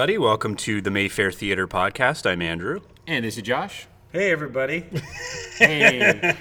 everybody. 0.00 0.16
Welcome 0.16 0.56
to 0.56 0.80
the 0.80 0.90
Mayfair 0.90 1.30
Theater 1.30 1.68
podcast. 1.68 2.24
I'm 2.24 2.40
Andrew. 2.40 2.80
And 3.06 3.22
this 3.22 3.36
is 3.36 3.42
Josh. 3.42 3.86
Hey, 4.12 4.30
everybody. 4.30 4.86
Hey. 5.58 6.34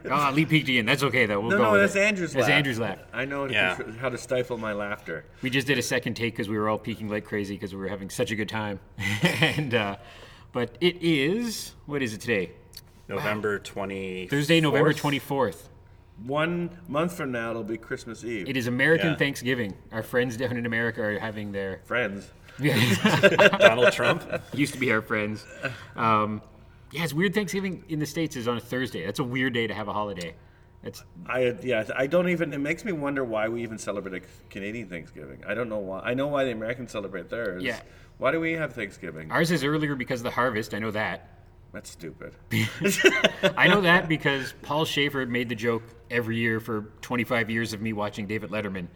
oh, 0.10 0.30
Lee 0.34 0.44
peeked 0.44 0.68
again. 0.68 0.84
That's 0.84 1.04
okay, 1.04 1.26
though. 1.26 1.38
We'll 1.38 1.52
No, 1.52 1.58
go 1.58 1.62
no, 1.74 1.78
that's 1.78 1.94
it. 1.94 2.02
Andrew's 2.02 2.32
That's 2.32 2.48
laugh. 2.48 2.56
Andrew's 2.56 2.80
laugh. 2.80 2.98
I 3.12 3.24
know 3.24 3.44
Yeah. 3.44 3.78
how 4.00 4.08
to 4.08 4.18
stifle 4.18 4.58
my 4.58 4.72
laughter. 4.72 5.26
We 5.42 5.50
just 5.50 5.68
did 5.68 5.78
a 5.78 5.82
second 5.82 6.14
take 6.14 6.32
because 6.34 6.48
we 6.48 6.58
were 6.58 6.68
all 6.68 6.76
peeking 6.76 7.08
like 7.08 7.24
crazy 7.24 7.54
because 7.54 7.72
we 7.72 7.78
were 7.78 7.86
having 7.86 8.10
such 8.10 8.32
a 8.32 8.34
good 8.34 8.48
time. 8.48 8.80
and, 9.22 9.72
uh, 9.72 9.98
but 10.50 10.76
it 10.80 10.96
is, 11.00 11.76
what 11.86 12.02
is 12.02 12.14
it 12.14 12.20
today? 12.20 12.50
November 13.06 13.60
20. 13.60 14.26
Thursday, 14.26 14.60
November 14.60 14.92
24th. 14.92 15.68
One 16.24 16.70
month 16.88 17.16
from 17.16 17.30
now, 17.32 17.50
it'll 17.50 17.62
be 17.62 17.76
Christmas 17.78 18.24
Eve. 18.24 18.48
It 18.48 18.56
is 18.56 18.66
American 18.66 19.10
Yeah. 19.10 19.16
Thanksgiving. 19.16 19.74
Our 19.92 20.02
friends 20.02 20.36
down 20.36 20.56
in 20.56 20.66
America 20.66 21.02
are 21.02 21.18
having 21.18 21.52
their. 21.52 21.80
Friends. 21.84 22.30
Donald 23.58 23.92
Trump. 23.92 24.24
used 24.52 24.74
to 24.74 24.80
be 24.80 24.90
our 24.90 25.00
friends. 25.00 25.46
Um, 25.94 26.42
yeah, 26.90 27.04
it's 27.04 27.14
weird. 27.14 27.34
Thanksgiving 27.34 27.84
in 27.88 27.98
the 28.00 28.06
States 28.06 28.34
is 28.34 28.48
on 28.48 28.56
a 28.56 28.60
Thursday. 28.60 29.04
That's 29.04 29.20
a 29.20 29.24
weird 29.24 29.52
day 29.52 29.66
to 29.68 29.74
have 29.74 29.86
a 29.88 29.92
holiday. 29.92 30.34
That's 30.82 31.04
I 31.26 31.56
yeah. 31.62 31.84
I 31.96 32.06
don't 32.06 32.28
even. 32.28 32.52
It 32.52 32.58
makes 32.58 32.84
me 32.84 32.92
wonder 32.92 33.24
why 33.24 33.48
we 33.48 33.62
even 33.62 33.78
celebrate 33.78 34.22
a 34.22 34.26
Canadian 34.48 34.88
Thanksgiving. 34.88 35.42
I 35.46 35.54
don't 35.54 35.68
know 35.68 35.78
why. 35.78 36.00
I 36.00 36.14
know 36.14 36.28
why 36.28 36.44
the 36.44 36.52
Americans 36.52 36.92
celebrate 36.92 37.28
theirs. 37.28 37.62
Yeah. 37.62 37.80
Why 38.18 38.32
do 38.32 38.40
we 38.40 38.52
have 38.52 38.72
Thanksgiving? 38.74 39.30
Ours 39.30 39.50
is 39.50 39.62
earlier 39.64 39.94
because 39.94 40.20
of 40.20 40.24
the 40.24 40.30
harvest. 40.30 40.74
I 40.74 40.78
know 40.80 40.90
that. 40.92 41.37
That's 41.78 41.90
stupid. 41.90 42.34
I 43.56 43.68
know 43.68 43.82
that 43.82 44.08
because 44.08 44.52
Paul 44.62 44.84
Shaffer 44.84 45.24
made 45.26 45.48
the 45.48 45.54
joke 45.54 45.84
every 46.10 46.36
year 46.36 46.58
for 46.58 46.90
25 47.02 47.50
years 47.50 47.72
of 47.72 47.80
me 47.80 47.92
watching 47.92 48.26
David 48.26 48.50
Letterman. 48.50 48.88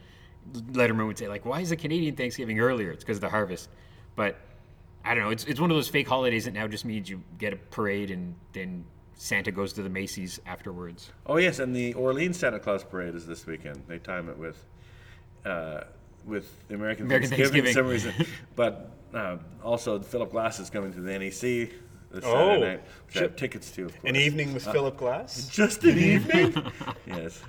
Letterman 0.52 1.06
would 1.06 1.16
say 1.16 1.28
like, 1.28 1.46
"Why 1.46 1.60
is 1.60 1.70
the 1.70 1.76
Canadian 1.76 2.16
Thanksgiving 2.16 2.58
earlier?" 2.58 2.90
It's 2.90 3.04
because 3.04 3.18
of 3.18 3.20
the 3.20 3.28
harvest. 3.28 3.68
But 4.16 4.36
I 5.04 5.14
don't 5.14 5.22
know. 5.22 5.30
It's 5.30 5.44
it's 5.44 5.60
one 5.60 5.70
of 5.70 5.76
those 5.76 5.86
fake 5.86 6.08
holidays 6.08 6.46
that 6.46 6.54
now 6.54 6.66
just 6.66 6.84
means 6.84 7.08
you 7.08 7.22
get 7.38 7.52
a 7.52 7.56
parade 7.56 8.10
and 8.10 8.34
then 8.52 8.84
Santa 9.14 9.52
goes 9.52 9.72
to 9.74 9.84
the 9.84 9.88
Macy's 9.88 10.40
afterwards. 10.44 11.12
Oh 11.26 11.36
yes, 11.36 11.60
and 11.60 11.76
the 11.76 11.94
Orleans 11.94 12.36
Santa 12.36 12.58
Claus 12.58 12.82
parade 12.82 13.14
is 13.14 13.28
this 13.28 13.46
weekend. 13.46 13.84
They 13.86 14.00
time 14.00 14.28
it 14.28 14.36
with, 14.36 14.66
uh, 15.44 15.82
with 16.24 16.66
the 16.66 16.74
American, 16.74 17.06
American 17.06 17.30
Thanksgiving, 17.30 17.66
for 17.66 17.78
some 17.78 17.86
reason. 17.86 18.12
but 18.56 18.90
uh, 19.14 19.36
also, 19.62 20.00
Philip 20.00 20.32
Glass 20.32 20.58
is 20.58 20.68
coming 20.68 20.92
to 20.94 21.00
the 21.00 21.16
NEC 21.16 21.70
this 22.12 22.24
Oh. 22.24 22.32
Saturday 22.32 22.60
night, 22.76 22.82
which 23.06 23.16
I 23.16 23.20
have 23.22 23.36
tickets 23.36 23.70
to. 23.72 23.86
Of 23.86 23.92
course. 23.92 24.04
An 24.10 24.16
evening 24.16 24.52
with 24.54 24.64
Philip 24.64 24.96
Glass. 24.96 25.48
Just 25.52 25.84
an 25.84 25.98
evening. 26.12 26.54
yes, 27.06 27.40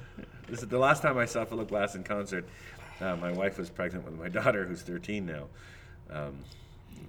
this 0.47 0.61
is 0.63 0.67
the 0.67 0.77
last 0.79 1.01
time 1.01 1.17
I 1.17 1.25
saw 1.25 1.45
Philip 1.45 1.69
Glass 1.69 1.95
in 1.95 2.03
concert. 2.03 2.47
Uh, 3.01 3.15
my 3.17 3.31
wife 3.31 3.57
was 3.57 3.69
pregnant 3.69 4.05
with 4.05 4.17
my 4.17 4.29
daughter, 4.29 4.65
who's 4.65 4.81
13 4.81 5.25
now. 5.25 5.45
Um, 6.09 6.37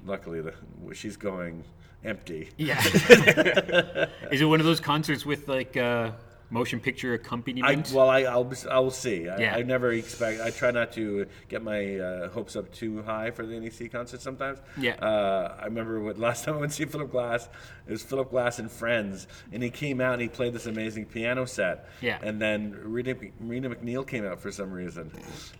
luckily, 0.06 0.40
the, 0.40 0.54
she's 0.94 1.16
going 1.16 1.62
empty. 2.04 2.50
Yeah. 2.56 2.80
is 4.30 4.40
it 4.40 4.44
one 4.46 4.60
of 4.60 4.66
those 4.66 4.80
concerts 4.80 5.24
with 5.24 5.46
like 5.48 5.76
uh, 5.76 6.12
motion 6.50 6.80
picture 6.80 7.12
I, 7.12 7.14
accompaniment? 7.16 7.92
well, 7.92 8.08
I, 8.08 8.20
I'll, 8.22 8.50
I 8.70 8.78
will 8.78 8.90
see. 8.90 9.28
I, 9.28 9.38
Yeah. 9.38 9.54
I 9.56 9.62
never 9.62 9.92
expect. 9.92 10.40
I 10.40 10.50
try 10.50 10.70
not 10.70 10.92
to 10.92 11.26
get 11.48 11.62
my 11.62 11.96
uh, 11.98 12.28
hopes 12.30 12.56
up 12.56 12.72
too 12.72 13.02
high 13.02 13.30
for 13.30 13.44
the 13.46 13.58
NEC 13.58 13.90
concert. 13.90 14.20
Sometimes. 14.22 14.58
Yeah. 14.78 14.94
Uh, 14.94 15.54
I 15.60 15.64
remember 15.64 16.00
what 16.00 16.18
last 16.28 16.44
time 16.44 16.54
I 16.54 16.58
went 16.58 16.72
to 16.72 16.76
see 16.76 16.84
Philip 16.84 17.10
Glass. 17.10 17.48
It 17.86 17.92
was 17.92 18.02
Philip 18.02 18.30
Glass 18.30 18.58
and 18.58 18.70
friends, 18.70 19.26
and 19.52 19.62
he 19.62 19.68
came 19.70 20.00
out 20.00 20.14
and 20.14 20.22
he 20.22 20.28
played 20.28 20.54
this 20.54 20.64
amazing 20.66 21.04
piano 21.06 21.44
set. 21.44 21.86
Yeah. 22.00 22.18
And 22.22 22.40
then 22.40 22.72
Rita, 22.82 23.14
Rita 23.40 23.68
MacNeil 23.68 24.06
came 24.06 24.24
out 24.24 24.40
for 24.40 24.50
some 24.50 24.72
reason, 24.72 25.10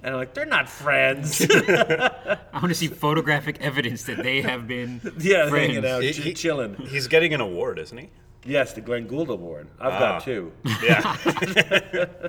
and 0.03 0.15
I'm 0.15 0.19
like, 0.21 0.33
they're 0.33 0.47
not 0.47 0.69
friends. 0.69 1.45
I 1.51 2.39
want 2.55 2.69
to 2.69 2.75
see 2.75 2.89
photographic 2.89 3.61
evidence 3.61 4.05
that 4.05 4.23
they 4.23 4.41
have 4.41 4.67
been 4.67 5.01
yeah, 5.19 5.49
friends. 5.51 5.75
hanging 5.75 5.87
out, 5.87 6.03
He- 6.03 6.13
ch- 6.13 6.17
he- 6.19 6.35
chilling. 6.35 6.77
He's 6.77 7.09
getting 7.09 7.35
an 7.35 7.41
award, 7.43 7.79
isn't 7.79 7.97
he? 7.99 8.09
Yes, 8.45 8.73
the 8.75 8.81
Glenn 8.81 9.07
Gould 9.07 9.31
Award. 9.31 9.69
I've 9.81 9.93
Ah. 9.95 9.99
got 9.99 10.25
two. 10.25 10.53
Yeah. 10.83 11.17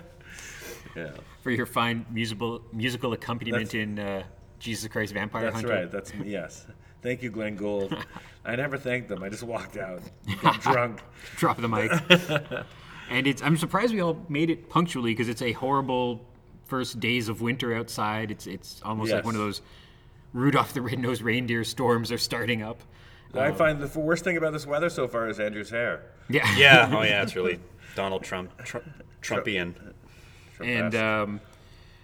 Yeah. 0.96 1.12
for 1.44 1.52
your 1.52 1.66
fine 1.66 2.06
musical 2.10 2.62
musical 2.72 3.12
accompaniment 3.12 3.74
in 3.76 4.00
uh, 4.00 4.24
Jesus 4.60 4.88
Christ 4.88 5.14
Vampire 5.14 5.52
Hunter. 5.52 5.68
That's 5.68 6.12
Hunter. 6.12 6.20
right. 6.22 6.24
That's 6.24 6.26
yes. 6.26 6.68
Thank 7.02 7.22
you, 7.22 7.30
Glenn 7.30 7.56
Gould. 7.58 7.94
I 8.46 8.56
never 8.56 8.78
thanked 8.78 9.10
them. 9.10 9.22
I 9.22 9.28
just 9.30 9.44
walked 9.44 9.76
out, 9.78 10.02
got 10.42 10.62
drunk. 10.62 11.02
Drop 11.36 11.58
the 11.58 11.68
mic. 11.68 11.92
and 13.10 13.28
it's 13.28 13.42
I'm 13.42 13.58
surprised 13.58 13.94
we 13.94 14.00
all 14.00 14.26
made 14.30 14.50
it 14.50 14.70
punctually 14.70 15.12
because 15.12 15.28
it's 15.28 15.42
a 15.42 15.52
horrible 15.52 16.26
first 16.64 17.00
days 17.02 17.28
of 17.28 17.42
winter 17.42 17.76
outside. 17.76 18.32
It's 18.32 18.48
it's 18.48 18.82
almost 18.86 19.12
like 19.12 19.26
one 19.26 19.36
of 19.36 19.42
those 19.42 19.62
Rudolph 20.32 20.74
the 20.74 20.82
Red-Nosed 20.82 21.22
Reindeer 21.22 21.66
storms 21.66 22.10
are 22.12 22.18
starting 22.18 22.64
up. 22.64 22.82
I 23.38 23.52
find 23.52 23.80
the 23.82 24.00
worst 24.00 24.24
thing 24.24 24.38
about 24.38 24.54
this 24.54 24.66
weather 24.66 24.90
so 24.90 25.08
far 25.08 25.28
is 25.30 25.40
Andrew's 25.40 25.70
hair. 25.70 26.04
Yeah. 26.30 26.44
yeah. 26.58 26.90
Oh, 26.94 27.02
yeah. 27.04 27.22
It's 27.24 27.36
really 27.36 27.60
Donald 27.96 28.24
Trump. 28.24 28.52
Tr- 28.64 28.78
Trumpian. 29.22 29.74
And 30.62 30.94
Trump-esque. 30.94 30.98
um, 31.04 31.42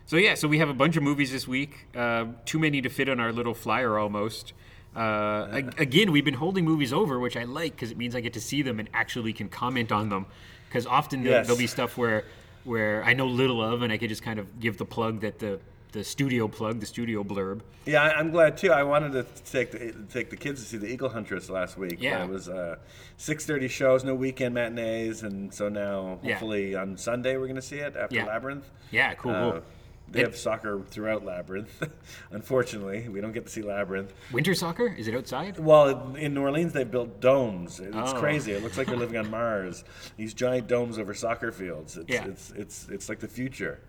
so 0.06 0.18
yeah, 0.18 0.34
so 0.36 0.48
we 0.48 0.58
have 0.60 0.70
a 0.70 0.74
bunch 0.74 0.98
of 0.98 1.04
movies 1.04 1.32
this 1.32 1.48
week. 1.48 1.88
Uh, 1.96 2.26
too 2.46 2.60
many 2.60 2.82
to 2.82 2.90
fit 2.90 3.08
on 3.08 3.20
our 3.20 3.32
little 3.32 3.54
flyer 3.54 3.98
almost. 3.98 4.54
Uh, 4.96 5.48
ag- 5.54 5.80
again, 5.80 6.12
we've 6.12 6.26
been 6.26 6.34
holding 6.34 6.66
movies 6.66 6.92
over, 6.92 7.18
which 7.20 7.38
I 7.38 7.46
like 7.46 7.74
because 7.76 7.92
it 7.92 7.98
means 7.98 8.14
I 8.16 8.20
get 8.20 8.34
to 8.34 8.42
see 8.42 8.62
them 8.62 8.80
and 8.80 8.90
actually 8.94 9.32
can 9.32 9.48
comment 9.48 9.92
on 9.92 10.10
them. 10.10 10.26
Because 10.68 10.86
often 10.86 11.24
there, 11.24 11.34
Yes. 11.34 11.48
there'll 11.48 11.58
be 11.60 11.68
stuff 11.68 11.98
where 11.98 12.26
where 12.64 13.04
I 13.04 13.14
know 13.14 13.26
little 13.28 13.62
of, 13.64 13.82
and 13.82 13.92
I 13.92 13.98
could 13.98 14.10
just 14.10 14.22
kind 14.22 14.38
of 14.38 14.60
give 14.60 14.78
the 14.78 14.86
plug 14.86 15.22
that 15.22 15.40
the 15.40 15.60
the 15.92 16.04
studio 16.04 16.48
plug, 16.48 16.80
the 16.80 16.86
studio 16.86 17.24
blurb. 17.24 17.62
yeah, 17.86 18.04
I'm 18.04 18.32
glad 18.32 18.58
too. 18.58 18.72
I 18.72 18.84
wanted 18.84 19.12
to 19.14 19.26
take 19.52 19.72
the, 19.72 19.94
take 20.12 20.30
the 20.30 20.38
kids 20.38 20.62
to 20.62 20.68
see 20.68 20.78
the 20.78 20.88
Eagle 20.88 21.10
Huntress 21.10 21.50
last 21.50 21.78
week. 21.78 21.96
but 21.98 22.02
Yeah. 22.02 22.24
it 22.24 22.30
was 22.30 22.48
uh, 22.48 22.78
6:30 23.18 23.70
shows, 23.70 24.04
no 24.04 24.16
weekend 24.16 24.54
matinees, 24.56 25.24
and 25.24 25.54
so 25.54 25.68
now 25.70 26.20
Yeah. 26.24 26.32
hopefully 26.34 26.76
on 26.76 26.96
Sunday 26.98 27.36
we're 27.38 27.48
going 27.48 27.56
to 27.56 27.62
see 27.62 27.78
it 27.80 27.96
after 27.96 28.16
Yeah. 28.16 28.26
Labyrinth. 28.26 28.70
Yeah, 28.92 29.14
cool. 29.16 29.32
Uh, 29.32 29.52
cool. 29.52 29.62
They 30.12 30.22
It- 30.22 30.26
have 30.28 30.36
soccer 30.38 30.82
throughout 30.90 31.24
Labyrinth. 31.26 31.82
Unfortunately, 32.32 33.08
we 33.10 33.22
don't 33.22 33.32
get 33.32 33.46
to 33.46 33.52
see 33.52 33.62
Labyrinth. 33.62 34.14
Winter 34.32 34.54
soccer? 34.54 34.88
Is 34.88 35.08
it 35.08 35.16
outside? 35.16 35.58
Well, 35.58 36.16
in 36.16 36.34
New 36.34 36.42
Orleans, 36.42 36.74
they 36.74 36.84
built 36.84 37.20
domes. 37.22 37.80
It's 37.80 37.96
Oh. 37.96 38.14
crazy. 38.20 38.52
It 38.52 38.62
looks 38.64 38.78
like 38.78 38.88
you're 38.88 38.98
living 38.98 39.18
on 39.18 39.30
Mars. 39.30 39.84
These 40.18 40.34
giant 40.34 40.68
domes 40.68 41.00
over 41.00 41.14
soccer 41.14 41.52
fields. 41.52 41.98
It's, 41.98 42.10
Yeah. 42.10 42.26
it's, 42.26 42.52
it's, 42.52 42.88
it's 42.90 43.10
like 43.10 43.20
the 43.20 43.28
future. 43.28 43.80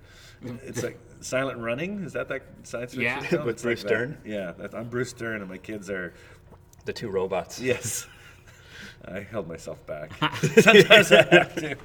Mm. 0.44 0.62
It's 0.62 0.82
like 0.82 0.98
Silent 1.20 1.58
Running. 1.58 2.02
Is 2.04 2.12
that 2.14 2.28
that 2.28 2.42
science 2.62 2.92
fiction 2.94 3.02
Yeah. 3.02 3.20
film? 3.28 3.46
With 3.46 3.56
It's 3.56 3.64
like 3.64 3.80
Bruce 3.80 4.14
that. 4.22 4.28
Yeah, 4.28 4.52
that, 4.58 4.74
I'm 4.74 4.88
Bruce 4.88 5.12
Dern, 5.12 5.40
and 5.40 5.48
my 5.50 5.58
kids 5.58 5.90
are. 5.90 6.14
The 6.84 6.92
two 6.92 7.10
robots. 7.10 7.60
Yes. 7.60 8.06
I 9.04 9.20
held 9.20 9.48
myself 9.48 9.84
back. 9.86 10.12
Sometimes 10.60 11.12
I 11.12 11.22
have 11.30 11.54
to. 11.56 11.76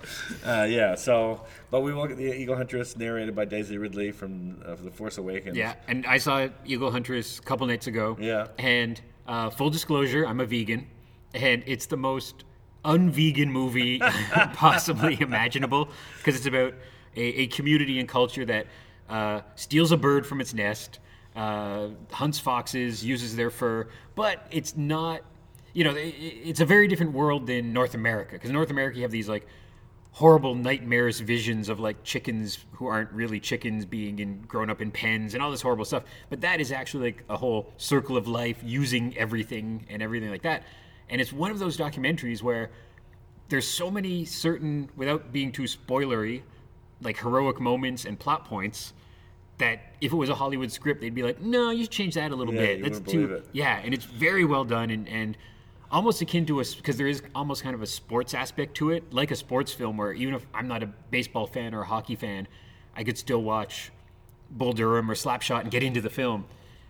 Uh, 0.46 0.64
yeah. 0.66 0.96
So, 0.96 1.46
but 1.72 1.82
we 1.82 1.94
will 1.94 2.06
get 2.06 2.18
the 2.18 2.32
Eagle 2.32 2.56
Huntress 2.56 2.96
narrated 2.96 3.36
by 3.36 3.46
Daisy 3.46 3.78
Ridley 3.78 4.12
from 4.12 4.62
uh, 4.66 4.76
The 4.76 4.92
Force 4.92 5.18
Awakens. 5.18 5.58
Yeah, 5.58 5.76
and 5.88 6.06
I 6.06 6.20
saw 6.20 6.48
Eagle 6.66 6.92
Huntress 6.92 7.40
a 7.40 7.42
couple 7.42 7.66
nights 7.66 7.88
ago. 7.88 8.18
Yeah. 8.20 8.48
And 8.60 9.02
uh, 9.28 9.50
full 9.50 9.70
disclosure, 9.70 10.26
I'm 10.26 10.40
a 10.40 10.46
vegan, 10.46 10.88
and 11.34 11.64
it's 11.66 11.88
the 11.88 11.98
most 11.98 12.44
unvegan 12.86 13.48
movie 13.50 14.00
possibly 14.54 15.18
imaginable 15.22 15.90
because 16.18 16.36
it's 16.36 16.46
about 16.46 16.74
a, 17.16 17.22
a 17.22 17.48
community 17.48 18.00
and 18.00 18.08
culture 18.08 18.46
that 18.46 18.68
uh, 19.10 19.42
steals 19.56 19.92
a 19.92 19.98
bird 19.98 20.26
from 20.26 20.40
its 20.40 20.54
nest, 20.54 21.00
uh, 21.36 21.88
hunts 22.12 22.40
foxes, 22.40 23.04
uses 23.04 23.36
their 23.36 23.50
fur, 23.50 23.88
but 24.16 24.46
it's 24.52 24.78
not. 24.78 25.22
You 25.78 25.84
know, 25.84 25.94
it's 25.96 26.60
a 26.60 26.66
very 26.66 26.88
different 26.88 27.12
world 27.12 27.46
than 27.46 27.72
North 27.72 27.94
America 27.94 28.32
because 28.32 28.50
North 28.50 28.72
America 28.72 28.98
you 28.98 29.04
have 29.04 29.12
these 29.12 29.30
like 29.30 29.46
horrible 30.10 30.56
nightmarish 30.56 31.20
visions 31.20 31.70
of 31.70 31.80
like 31.80 32.04
chickens 32.04 32.66
who 32.72 32.88
aren't 32.88 33.12
really 33.12 33.40
chickens 33.40 33.86
being 33.86 34.18
in 34.18 34.42
grown 34.48 34.72
up 34.72 34.82
in 34.82 34.90
pens 34.90 35.36
and 35.36 35.44
all 35.44 35.52
this 35.52 35.62
horrible 35.62 35.86
stuff. 35.86 36.02
But 36.32 36.42
that 36.42 36.60
is 36.60 36.72
actually 36.72 37.12
like 37.12 37.24
a 37.30 37.38
whole 37.38 37.72
circle 37.78 38.18
of 38.18 38.28
life 38.28 38.58
using 38.64 39.16
everything 39.20 39.86
and 39.88 40.02
everything 40.02 40.32
like 40.32 40.42
that. 40.42 40.64
And 41.10 41.22
it's 41.22 41.32
one 41.32 41.52
of 41.52 41.60
those 41.60 41.78
documentaries 41.78 42.42
where 42.42 42.72
there's 43.50 43.68
so 43.68 43.92
many 43.92 44.26
certain 44.26 44.90
without 44.96 45.32
being 45.32 45.52
too 45.52 45.66
spoilery, 45.66 46.42
like 47.02 47.20
heroic 47.20 47.60
moments 47.60 48.04
and 48.04 48.18
plot 48.18 48.46
points 48.46 48.94
that 49.60 49.94
if 50.02 50.12
it 50.12 50.16
was 50.16 50.30
a 50.30 50.36
Hollywood 50.36 50.72
script, 50.72 51.02
they'd 51.02 51.14
be 51.14 51.22
like, 51.22 51.40
no, 51.40 51.70
you 51.70 51.84
should 51.84 51.92
change 51.92 52.16
that 52.16 52.32
a 52.32 52.36
little 52.36 52.56
Yeah, 52.56 52.62
bit. 52.62 52.82
That's 52.82 53.00
too 53.00 53.44
yeah, 53.52 53.80
and 53.84 53.94
it's 53.94 54.06
very 54.06 54.44
well 54.44 54.64
done 54.64 54.90
and 54.90 55.08
and 55.08 55.38
almost 55.92 56.22
akin 56.22 56.46
to 56.46 56.60
a 56.60 56.64
because 56.76 56.98
there 56.98 57.08
is 57.08 57.22
almost 57.34 57.64
kind 57.64 57.76
of 57.76 57.82
a 57.82 57.88
sports 57.88 58.34
aspect 58.34 58.76
to 58.76 58.92
it, 58.92 59.14
like 59.14 59.32
a 59.32 59.36
sports 59.36 59.72
film 59.72 59.98
where 59.98 60.14
even 60.14 60.34
if 60.34 60.46
I'm 60.54 60.68
not 60.68 60.84
a 60.84 60.88
baseball 61.12 61.48
fan 61.48 61.74
or 61.74 61.82
a 61.82 61.86
hockey 61.86 62.16
fan, 62.16 62.48
I 62.96 63.04
could 63.04 63.18
still 63.18 63.42
watch 63.42 63.92
Bull 64.50 64.74
Durham 64.74 65.10
or 65.10 65.16
Slapshot 65.16 65.62
and 65.62 65.72
get 65.72 65.84
into 65.84 66.02
the 66.02 66.10
film. 66.10 66.46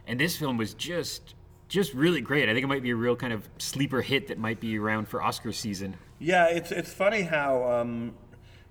And 0.06 0.20
this 0.20 0.38
film 0.38 0.58
was 0.58 0.74
just 0.74 1.36
just 1.68 1.94
really 1.94 2.22
great. 2.22 2.48
I 2.50 2.54
think 2.54 2.64
it 2.64 2.68
might 2.68 2.84
be 2.84 2.92
a 2.92 2.96
real 2.96 3.16
kind 3.16 3.34
of 3.34 3.50
sleeper 3.58 4.02
hit 4.02 4.28
that 4.28 4.38
might 4.38 4.60
be 4.60 4.78
around 4.80 5.10
for 5.10 5.22
Oscar 5.22 5.52
season. 5.52 5.98
Yeah, 6.20 6.48
it's 6.48 6.72
it's 6.72 6.94
funny 6.94 7.24
how 7.24 7.64
um, 7.70 8.14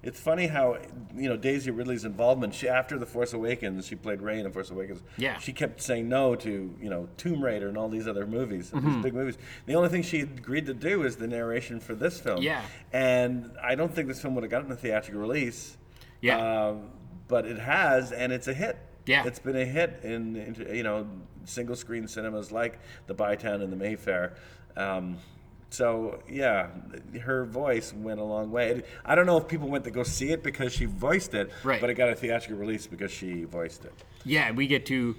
it's 0.07 0.21
funny 0.21 0.47
how 0.47 0.79
you 1.15 1.29
know 1.29 1.37
Daisy 1.37 1.71
Ridley's 1.71 2.05
involvement. 2.05 2.55
She 2.55 2.69
after 2.69 2.99
the 2.99 3.07
Force 3.07 3.33
Awakens, 3.33 3.87
she 3.87 3.97
played 3.97 4.23
Rey 4.23 4.39
in 4.39 4.45
the 4.45 4.51
Force 4.51 4.71
Awakens. 4.71 5.03
Yeah. 5.19 5.39
she 5.39 5.53
kept 5.53 5.83
saying 5.83 6.09
no 6.09 6.35
to 6.37 6.75
you 6.81 6.89
know 6.91 7.09
Tomb 7.17 7.43
Raider 7.43 7.69
and 7.69 7.77
all 7.77 7.89
these 7.89 8.07
other 8.09 8.27
movies, 8.27 8.71
Mm-hmm. 8.71 8.87
these 8.95 9.03
big 9.03 9.15
movies. 9.15 9.37
The 9.67 9.75
only 9.75 9.89
thing 9.89 10.03
she 10.03 10.21
agreed 10.21 10.67
to 10.67 10.75
do 10.75 11.03
is 11.03 11.17
the 11.17 11.27
narration 11.27 11.81
for 11.81 11.95
this 11.95 12.21
film. 12.21 12.43
Yeah. 12.43 12.63
and 12.93 13.51
I 13.63 13.75
don't 13.75 13.93
think 13.95 14.09
this 14.09 14.23
film 14.23 14.35
would 14.37 14.45
have 14.45 14.51
gotten 14.51 14.71
a 14.73 14.77
theatrical 14.77 15.21
release. 15.21 15.77
Yeah. 16.21 16.69
um, 16.69 16.91
but 17.29 17.45
it 17.45 17.59
has, 17.59 18.13
and 18.13 18.33
it's 18.33 18.47
a 18.49 18.55
hit. 18.55 18.79
Yeah. 19.07 19.25
it's 19.27 19.39
been 19.39 19.57
a 19.57 19.65
hit 19.65 20.01
in, 20.03 20.37
in 20.37 20.75
you 20.77 20.83
know 20.83 21.07
single 21.45 21.77
screen 21.77 22.09
cinemas 22.09 22.51
like 22.51 22.79
the 23.07 23.15
Bytown 23.15 23.63
and 23.63 23.73
the 23.73 23.77
Mayfair. 23.77 24.35
Um, 24.77 25.19
so 25.77 26.21
yeah, 26.31 26.69
her 27.23 27.45
voice 27.45 27.93
went 27.93 28.19
a 28.19 28.25
long 28.25 28.51
way. 28.51 28.83
I 29.05 29.15
don't 29.15 29.27
know 29.27 29.37
if 29.37 29.47
people 29.47 29.69
went 29.69 29.85
to 29.85 29.91
go 29.91 30.03
see 30.03 30.31
it 30.31 30.43
because 30.43 30.73
she 30.73 30.87
voiced 30.87 31.35
it, 31.35 31.51
Right. 31.63 31.81
but 31.81 31.91
it 31.91 31.95
got 31.95 32.09
a 32.09 32.15
theatrical 32.15 32.57
release 32.59 32.87
because 32.87 33.11
she 33.13 33.45
voiced 33.45 33.85
it. 33.85 33.93
Yeah, 34.25 34.53
we 34.53 34.67
get 34.67 34.87
to. 34.87 35.15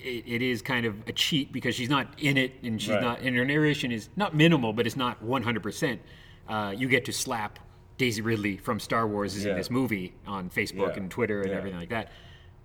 It, 0.00 0.24
it 0.26 0.42
is 0.42 0.62
kind 0.62 0.86
of 0.86 0.94
a 1.08 1.12
cheat 1.12 1.52
because 1.52 1.74
she's 1.74 1.90
not 1.90 2.06
in 2.18 2.36
it, 2.36 2.52
and 2.62 2.80
she's 2.80 2.90
Right. 2.92 3.02
not. 3.02 3.20
And 3.20 3.36
her 3.36 3.44
narration 3.44 3.92
is 3.92 4.08
not 4.16 4.34
minimal, 4.34 4.72
but 4.72 4.86
it's 4.86 4.96
not 4.96 5.22
100. 5.22 5.62
percent 5.62 6.00
uh, 6.48 6.72
You 6.76 6.88
get 6.88 7.04
to 7.06 7.12
slap 7.12 7.58
Daisy 7.98 8.22
Ridley 8.22 8.56
from 8.56 8.80
Star 8.80 9.06
Wars 9.06 9.34
is 9.36 9.44
in 9.44 9.56
this 9.56 9.70
movie 9.70 10.14
on 10.26 10.48
Facebook 10.50 10.90
Yeah. 10.94 11.02
and 11.02 11.10
Twitter 11.10 11.42
and 11.42 11.50
Yeah. 11.50 11.56
everything 11.58 11.78
like 11.80 11.90
that. 11.90 12.10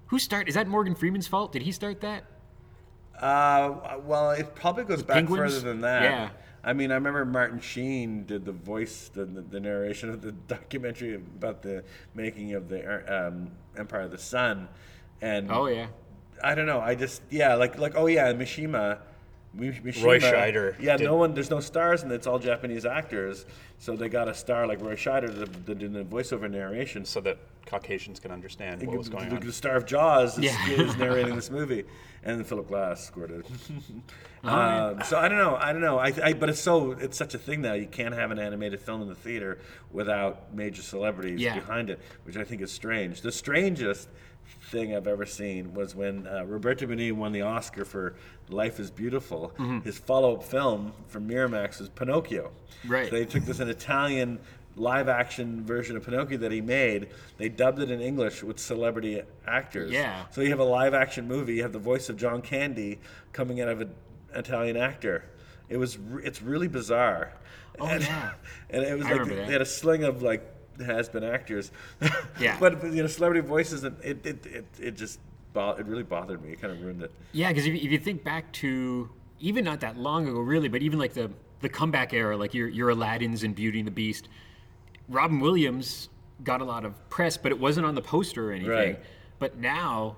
Who 0.07 0.19
start? 0.19 0.47
Is 0.47 0.53
that 0.55 0.67
Morgan 0.67 0.95
Freeman's 0.95 1.27
fault? 1.27 1.51
Did 1.51 1.63
he 1.63 1.71
start 1.71 2.01
that? 2.01 2.23
Uh, 3.19 3.97
well, 4.05 4.31
it 4.31 4.53
probably 4.55 4.83
goes 4.85 5.01
back 5.03 5.15
Penguins? 5.15 5.53
further 5.55 5.67
than 5.67 5.81
that. 5.81 6.03
Yeah. 6.03 6.29
I 6.63 6.73
mean, 6.73 6.91
I 6.91 6.95
remember 6.95 7.25
Martin 7.25 7.59
Sheen 7.59 8.25
did 8.25 8.45
the 8.45 8.53
voice, 8.53 9.09
the, 9.13 9.25
the, 9.25 9.41
the 9.41 9.59
narration 9.59 10.09
of 10.09 10.21
the 10.21 10.31
documentary 10.47 11.15
about 11.15 11.61
the 11.61 11.83
making 12.15 12.53
of 12.53 12.69
the 12.69 13.27
um, 13.27 13.51
Empire 13.77 14.01
of 14.01 14.11
the 14.11 14.17
Sun, 14.17 14.69
and 15.21 15.51
Oh 15.51 15.67
yeah. 15.67 15.87
I 16.43 16.55
don't 16.55 16.65
know. 16.65 16.79
I 16.79 16.95
just 16.95 17.21
yeah, 17.29 17.55
like 17.55 17.77
like 17.77 17.95
oh 17.95 18.07
yeah, 18.07 18.31
Mishima. 18.33 18.99
Mi- 19.53 19.69
Mishima 19.71 20.03
Roy 20.03 20.19
Scheider 20.19 20.75
Yeah, 20.79 20.97
did- 20.97 21.05
no 21.05 21.15
one. 21.15 21.33
There's 21.33 21.49
no 21.51 21.59
stars, 21.59 22.03
and 22.03 22.11
it's 22.11 22.25
all 22.27 22.39
Japanese 22.39 22.85
actors. 22.85 23.45
So 23.77 23.95
they 23.95 24.09
got 24.09 24.27
a 24.27 24.33
star 24.33 24.65
like 24.65 24.81
Roy 24.81 24.95
Scheider 24.95 25.27
to, 25.33 25.45
to 25.45 25.75
do 25.75 25.87
the 25.89 26.03
voiceover 26.03 26.49
narration. 26.49 27.05
so 27.05 27.21
that 27.21 27.37
Caucasians 27.65 28.19
can 28.19 28.31
understand 28.31 28.85
what 28.85 28.97
was 28.97 29.09
going 29.09 29.29
the, 29.29 29.35
on. 29.37 29.45
the 29.45 29.53
star 29.53 29.75
of 29.77 29.85
Jaws 29.85 30.37
is, 30.37 30.43
Yeah. 30.45 30.69
is 30.69 30.97
narrating 30.97 31.35
this 31.35 31.49
movie, 31.59 31.83
and 32.23 32.37
then 32.37 32.43
Philip 32.43 32.67
Glass 32.67 33.05
scored 33.05 33.31
it. 33.31 33.45
Um, 34.45 35.01
so 35.05 35.17
I 35.17 35.29
don't 35.29 35.37
know. 35.37 35.55
I 35.55 35.71
don't 35.71 35.81
know. 35.81 35.97
I, 35.99 36.11
I, 36.21 36.33
but 36.33 36.49
it's 36.49 36.59
so 36.59 36.91
it's 36.91 37.17
such 37.17 37.33
a 37.33 37.37
thing 37.37 37.61
now. 37.61 37.75
You 37.75 37.87
can't 37.87 38.13
have 38.13 38.29
an 38.29 38.39
animated 38.39 38.81
film 38.81 39.01
in 39.01 39.07
the 39.07 39.15
theater 39.15 39.59
without 39.89 40.53
major 40.53 40.81
celebrities 40.81 41.39
Yeah. 41.39 41.55
behind 41.55 41.89
it, 41.89 42.01
which 42.25 42.35
I 42.35 42.43
think 42.43 42.61
is 42.61 42.69
strange. 42.69 43.21
The 43.21 43.31
strangest 43.31 44.09
thing 44.69 44.95
I've 44.95 45.07
ever 45.07 45.25
seen 45.25 45.73
was 45.73 45.95
when 45.95 46.27
uh, 46.27 46.43
Roberto 46.45 46.85
Benigni 46.85 47.11
won 47.11 47.31
the 47.31 47.41
Oscar 47.41 47.85
for 47.85 48.15
Life 48.49 48.79
is 48.79 48.89
Beautiful. 48.89 49.51
Mm-hmm. 49.57 49.79
His 49.81 49.97
follow-up 49.97 50.43
film 50.43 50.93
from 51.07 51.27
Miramax 51.27 51.79
was 51.79 51.89
Pinocchio. 51.89 52.51
Right. 52.87 53.09
So 53.09 53.15
they 53.15 53.25
took 53.25 53.43
this 53.43 53.59
an 53.59 53.69
Italian 53.69 54.39
live 54.75 55.07
action 55.07 55.63
version 55.63 55.95
of 55.95 56.03
Pinocchio 56.03 56.37
that 56.39 56.51
he 56.51 56.61
made. 56.61 57.09
They 57.37 57.49
dubbed 57.49 57.79
it 57.79 57.91
in 57.91 58.01
English 58.01 58.43
with 58.43 58.59
celebrity 58.59 59.21
actors. 59.45 59.91
Yeah. 59.91 60.25
So 60.31 60.41
you 60.41 60.49
have 60.49 60.59
a 60.59 60.63
live 60.63 60.93
action 60.93 61.27
movie. 61.27 61.55
You 61.55 61.63
have 61.63 61.73
the 61.73 61.79
voice 61.79 62.09
of 62.09 62.17
John 62.17 62.41
Candy 62.41 62.99
coming 63.31 63.61
out 63.61 63.69
of 63.69 63.81
an 63.81 63.93
Italian 64.33 64.77
actor. 64.77 65.25
It 65.69 65.77
was 65.77 65.97
re- 65.97 66.23
it's 66.23 66.41
really 66.41 66.67
bizarre. 66.67 67.33
Oh, 67.79 67.85
and, 67.85 68.03
yeah. 68.03 68.31
And 68.69 68.83
it 68.83 68.97
was 68.97 69.05
I 69.05 69.13
like 69.13 69.29
that. 69.29 69.47
they 69.47 69.53
had 69.53 69.61
a 69.61 69.65
sling 69.65 70.03
of 70.03 70.23
like 70.23 70.52
has 70.85 71.09
been 71.09 71.23
actors. 71.23 71.71
Yeah. 72.39 72.57
but 72.59 72.83
you 72.83 73.01
know 73.01 73.07
celebrity 73.07 73.45
voices 73.47 73.83
and 73.83 73.95
it 74.03 74.25
it 74.25 74.45
it, 74.45 74.65
it 74.79 74.91
just 74.97 75.19
bo- 75.53 75.71
it 75.71 75.85
really 75.85 76.03
bothered 76.03 76.43
me. 76.43 76.51
It 76.53 76.61
kind 76.61 76.73
of 76.73 76.81
ruined 76.81 77.01
it. 77.03 77.11
Yeah, 77.31 77.49
because 77.49 77.65
if, 77.65 77.73
you- 77.73 77.81
if 77.81 77.91
you 77.91 77.99
think 77.99 78.23
back 78.23 78.51
to 78.53 79.09
even 79.39 79.63
not 79.65 79.81
that 79.81 79.97
long 79.97 80.27
ago, 80.27 80.39
really, 80.39 80.67
but 80.69 80.81
even 80.81 80.99
like 80.99 81.13
the 81.13 81.29
the 81.61 81.69
comeback 81.69 82.13
era, 82.13 82.35
like 82.37 82.53
your 82.53 82.67
your 82.67 82.89
Aladdin's 82.89 83.43
and 83.43 83.53
Beauty 83.55 83.79
and 83.79 83.87
the 83.87 83.91
Beast, 83.91 84.27
Robin 85.09 85.39
Williams 85.39 86.09
got 86.43 86.61
a 86.61 86.65
lot 86.65 86.83
of 86.85 87.09
press, 87.09 87.37
but 87.37 87.51
it 87.51 87.59
wasn't 87.59 87.85
on 87.85 87.95
the 87.95 88.01
poster 88.01 88.49
or 88.49 88.51
anything. 88.53 88.69
Right. 88.71 88.99
But 89.39 89.57
now 89.57 90.17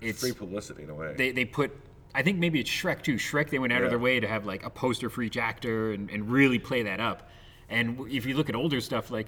it's 0.00 0.20
Free 0.20 0.32
publicity 0.32 0.82
in 0.84 0.90
a 0.90 0.94
way. 0.94 1.14
they, 1.16 1.32
they 1.32 1.44
put 1.44 1.72
I 2.14 2.22
think 2.22 2.38
maybe 2.38 2.60
it's 2.60 2.70
Shrek 2.70 3.02
too. 3.02 3.14
Shrek 3.16 3.50
they 3.50 3.58
went 3.58 3.72
out 3.72 3.80
Yeah. 3.80 3.84
of 3.86 3.90
their 3.90 3.98
way 3.98 4.20
to 4.20 4.28
have 4.28 4.46
like 4.46 4.64
a 4.64 4.70
poster 4.70 5.10
for 5.10 5.22
each 5.22 5.36
actor 5.36 5.92
and, 5.92 6.10
and 6.10 6.30
really 6.30 6.58
play 6.58 6.82
that 6.84 7.00
up. 7.00 7.28
And 7.68 8.00
if 8.10 8.24
you 8.24 8.34
look 8.36 8.48
at 8.48 8.54
older 8.54 8.80
stuff 8.80 9.10
like 9.10 9.26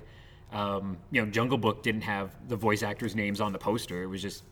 um, 0.53 0.97
you 1.11 1.23
know 1.25 1.31
Jungle 1.31 1.59
Book 1.59 1.83
didn't 1.83 2.03
have 2.03 2.35
the 2.49 2.57
voice 2.57 2.83
actors' 2.83 3.15
names 3.15 3.41
on 3.41 3.53
the 3.53 3.59
poster. 3.59 4.03
It 4.03 4.07
was 4.07 4.23
just 4.23 4.45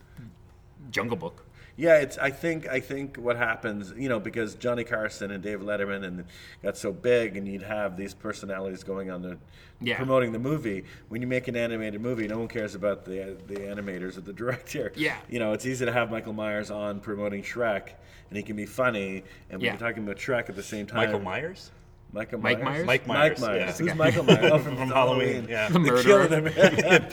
Jungle 0.91 1.17
Book. 1.17 1.43
Yeah, 1.79 1.97
it's. 1.97 2.17
I 2.17 2.31
think. 2.31 2.67
I 2.67 2.79
think 2.79 3.17
what 3.17 3.37
happens, 3.37 3.93
you 3.95 4.09
know, 4.09 4.19
because 4.19 4.55
Johnny 4.55 4.83
Carson 4.83 5.29
and 5.29 5.43
Dave 5.43 5.59
Letterman 5.59 6.03
and 6.05 6.23
got 6.63 6.75
so 6.75 6.91
big, 6.91 7.37
and 7.37 7.47
you'd 7.47 7.61
have 7.61 7.95
these 7.95 8.15
personalities 8.15 8.83
going 8.83 9.11
on 9.11 9.21
the 9.21 9.37
Yeah. 9.79 9.95
promoting 9.97 10.31
the 10.31 10.39
movie. 10.39 10.85
When 11.09 11.21
you 11.21 11.27
make 11.27 11.47
an 11.47 11.55
animated 11.55 12.01
movie, 12.01 12.27
no 12.27 12.39
one 12.39 12.47
cares 12.47 12.73
about 12.73 13.05
the 13.05 13.37
the 13.45 13.57
animators 13.59 14.17
or 14.17 14.21
the 14.21 14.33
director. 14.43 14.91
Yeah. 14.95 15.17
You 15.29 15.37
know, 15.37 15.53
it's 15.53 15.67
easy 15.67 15.85
to 15.85 15.91
have 15.91 16.09
Michael 16.09 16.33
Myers 16.33 16.71
on 16.71 16.99
promoting 16.99 17.43
Shrek, 17.43 17.89
and 18.29 18.37
he 18.37 18.41
can 18.41 18.55
be 18.55 18.65
funny, 18.65 19.23
and 19.51 19.61
Yeah. 19.61 19.73
we're 19.73 19.77
talking 19.79 20.03
about 20.03 20.17
Shrek 20.17 20.49
at 20.49 20.55
the 20.55 20.63
same 20.63 20.87
time. 20.87 20.97
Michael 20.97 21.19
Myers? 21.19 21.69
Michael 22.13 22.39
Mike 22.39 22.63
Myers. 22.63 22.85
Mike 22.85 23.07
Myers, 23.07 23.39
Mike 23.39 23.49
yeah. 23.49 23.63
Myers. 23.65 23.77
The 23.77 23.83
Who's. 23.85 23.95
Michael 23.95 24.23
Myers? 24.23 24.51
Oh, 24.51 24.59
from, 24.59 24.77
From 24.77 24.87
Halloween. 24.89 25.47
Halloween, 25.47 25.49
yeah. 25.49 25.69
The 25.69 25.79
The 25.79 27.09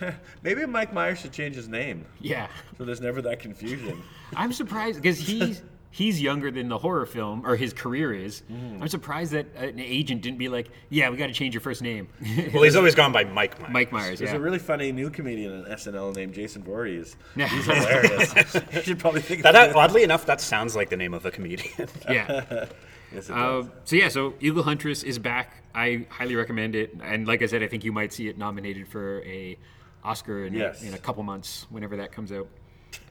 killer. 0.00 0.14
Maybe 0.42 0.64
Mike 0.66 0.92
Myers 0.94 1.20
should 1.20 1.32
change 1.32 1.56
his 1.56 1.68
name, 1.68 2.06
Yeah. 2.20 2.46
so 2.78 2.84
there's 2.84 3.00
never 3.02 3.20
that 3.22 3.40
confusion. 3.40 4.02
I'm 4.34 4.52
surprised 4.52 5.02
because 5.02 5.18
he's 5.18 5.60
he's 5.92 6.22
younger 6.22 6.50
than 6.52 6.68
the 6.68 6.78
horror 6.78 7.04
film 7.04 7.44
or 7.44 7.56
his 7.56 7.72
career 7.74 8.12
is. 8.14 8.42
Mm-hmm. 8.50 8.80
I'm 8.82 8.88
surprised 8.88 9.32
that 9.32 9.46
an 9.56 9.78
agent 9.80 10.22
didn't 10.22 10.38
be 10.38 10.48
like, 10.48 10.70
"Yeah, 10.88 11.10
we 11.10 11.16
got 11.18 11.26
to 11.26 11.34
change 11.34 11.52
your 11.52 11.60
first 11.60 11.82
name." 11.82 12.08
Well, 12.54 12.62
he's 12.62 12.76
always 12.76 12.94
gone 12.94 13.12
by 13.12 13.24
Mike 13.24 13.58
Myers. 13.60 13.72
Mike 13.72 13.92
Myers. 13.92 14.18
There's 14.20 14.30
Yeah. 14.30 14.36
a 14.36 14.40
really 14.40 14.58
funny 14.60 14.90
new 14.92 15.10
comedian 15.10 15.64
on 15.64 15.70
SNL 15.70 16.14
named 16.16 16.32
Jason 16.32 16.62
Voorhees. 16.62 17.16
He's 17.36 17.66
hilarious. 17.66 18.54
you 18.72 18.82
should 18.82 18.98
probably 18.98 19.20
think 19.20 19.42
that- 19.42 19.74
oddly 19.76 20.02
enough, 20.04 20.24
that 20.26 20.40
sounds 20.40 20.74
like 20.76 20.88
the 20.88 20.96
name 20.96 21.12
of 21.12 21.26
a 21.26 21.30
comedian. 21.30 21.88
yeah. 22.08 22.66
Yes, 23.12 23.28
it 23.28 23.32
Uh, 23.36 23.62
does. 23.62 23.70
so 23.84 23.96
yeah, 23.96 24.08
so 24.08 24.34
Eagle 24.40 24.62
Huntress 24.62 25.02
is 25.02 25.18
back. 25.18 25.62
I 25.74 26.06
highly 26.10 26.36
recommend 26.36 26.74
it, 26.74 26.94
and 27.02 27.26
like 27.26 27.42
I 27.42 27.46
said, 27.46 27.62
I 27.62 27.66
think 27.68 27.84
you 27.84 27.92
might 27.92 28.12
see 28.12 28.28
it 28.28 28.38
nominated 28.38 28.88
for 28.88 29.22
a 29.24 29.56
Oscar 30.04 30.44
in, 30.46 30.54
Yes. 30.54 30.82
in 30.82 30.94
a 30.94 30.98
couple 30.98 31.22
months, 31.22 31.66
whenever 31.70 31.96
that 31.98 32.12
comes 32.12 32.32
out. 32.32 32.48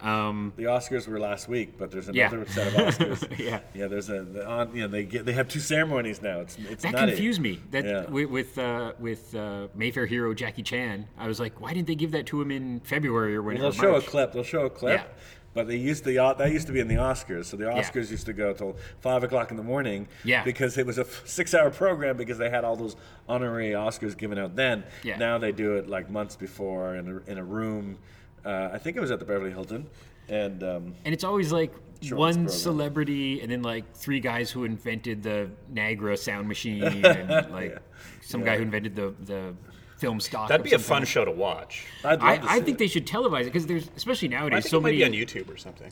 Um, 0.01 0.51
the 0.58 0.63
Oscars 0.63 1.08
were 1.08 1.20
last 1.20 1.48
week, 1.48 1.77
but 1.77 1.89
there's 1.89 2.10
Yeah. 2.10 2.27
another 2.34 2.46
set 2.51 2.68
of 2.68 2.74
Oscars. 2.74 3.39
Yeah. 3.39 3.62
yeah. 3.74 3.88
There's 3.88 4.10
a 4.10 4.24
the, 4.24 4.46
on, 4.46 4.75
you 4.75 4.82
know 4.82 4.88
they 4.89 5.06
get 5.06 5.25
they 5.25 5.32
have 5.32 5.48
two 5.48 5.62
ceremonies 5.62 6.22
now. 6.22 6.41
It's 6.41 6.58
it's 6.70 6.84
that 6.84 6.91
nutty. 6.91 7.12
confused 7.13 7.39
me. 7.39 7.62
That 7.72 7.86
Yeah. 7.86 8.06
with 8.10 8.29
with, 8.29 8.58
uh, 8.58 8.94
with 9.00 9.34
uh, 9.36 9.68
Mayfair 9.75 10.06
hero 10.06 10.34
Jackie 10.34 10.63
Chan, 10.63 11.08
I 11.18 11.27
was 11.27 11.39
like, 11.39 11.62
why 11.62 11.74
didn't 11.74 11.88
they 11.88 11.96
give 11.96 12.12
that 12.12 12.25
to 12.27 12.41
him 12.41 12.51
in 12.51 12.82
February 12.82 13.36
or 13.38 13.41
when? 13.41 13.56
They'll 13.58 13.68
or 13.68 13.72
show 13.72 13.96
a 13.96 14.01
clip. 14.01 14.34
They'll 14.34 14.44
show 14.44 14.65
a 14.65 14.70
clip. 14.70 15.00
Yeah. 15.00 15.06
But 15.53 15.68
they 15.68 15.77
used 15.77 16.03
the 16.06 16.15
that 16.38 16.51
used 16.51 16.68
to 16.68 16.74
be 16.74 16.79
in 16.79 16.88
the 16.88 16.96
Oscars. 16.96 17.46
So 17.46 17.58
the 17.58 17.65
Oscars 17.65 18.12
used 18.12 18.25
to 18.27 18.34
go 18.34 18.53
till 18.53 18.77
five 19.00 19.24
o'clock 19.24 19.51
in 19.51 19.58
the 19.58 19.63
morning. 19.63 20.08
Yeah. 20.24 20.44
Because 20.44 20.77
it 20.77 20.86
was 20.86 20.98
a 20.98 21.06
six-hour 21.25 21.72
program 21.72 22.18
because 22.18 22.38
they 22.38 22.50
had 22.50 22.63
all 22.63 22.75
those 22.75 22.96
honorary 23.27 23.72
Oscars 23.72 24.15
given 24.18 24.38
out 24.38 24.56
then. 24.56 24.84
Yeah. 25.03 25.18
Now 25.18 25.38
they 25.38 25.51
do 25.51 25.75
it 25.77 25.88
like 25.88 26.10
months 26.10 26.36
before 26.36 26.96
in 26.96 27.08
a, 27.27 27.32
in 27.32 27.38
a 27.38 27.44
room. 27.44 27.98
Uh, 28.46 28.70
I 28.72 28.77
think 28.77 28.96
it 28.96 29.00
was 29.00 29.12
at 29.12 29.20
the 29.20 29.25
Beverly 29.25 29.51
Hilton, 29.51 29.88
and 30.29 30.63
um, 30.63 30.96
And 31.03 31.13
it's 31.13 31.24
always 31.25 31.51
like 31.51 31.74
one 32.12 32.34
program. 32.34 32.48
celebrity 32.48 33.41
and 33.41 33.51
then 33.51 33.62
like 33.62 33.94
three 33.94 34.20
guys 34.22 34.50
who 34.50 34.63
invented 34.63 35.24
the 35.24 35.50
Nagra 35.74 36.18
sound 36.18 36.48
machine 36.48 36.84
and 37.06 37.51
like 37.51 37.77
some 38.22 38.44
guy 38.44 38.56
who 38.56 38.62
invented 38.63 38.96
the, 38.96 39.13
the 39.25 39.53
film 40.00 40.20
stock. 40.20 40.48
That'd 40.50 40.63
be 40.63 40.74
a 40.74 40.79
fun 40.79 41.00
kind. 41.00 41.08
show 41.08 41.25
to 41.25 41.32
watch. 41.32 41.86
I'd 42.03 42.20
love 42.22 42.29
I, 42.29 42.38
to 42.38 42.44
I 42.50 42.58
see 42.60 42.63
think 42.65 42.75
it. 42.75 42.79
they 42.79 42.88
should 42.88 43.06
televise 43.06 43.41
it 43.41 43.46
because 43.46 43.68
there's 43.68 43.89
especially 43.96 44.29
I 44.34 44.39
nowadays 44.39 44.63
think 44.63 44.72
so 44.72 44.77
it 44.77 44.82
might 44.82 44.96
many. 44.98 44.98
be 44.98 45.03
on 45.06 45.12
YouTube 45.27 45.53
or 45.53 45.58
something. 45.58 45.91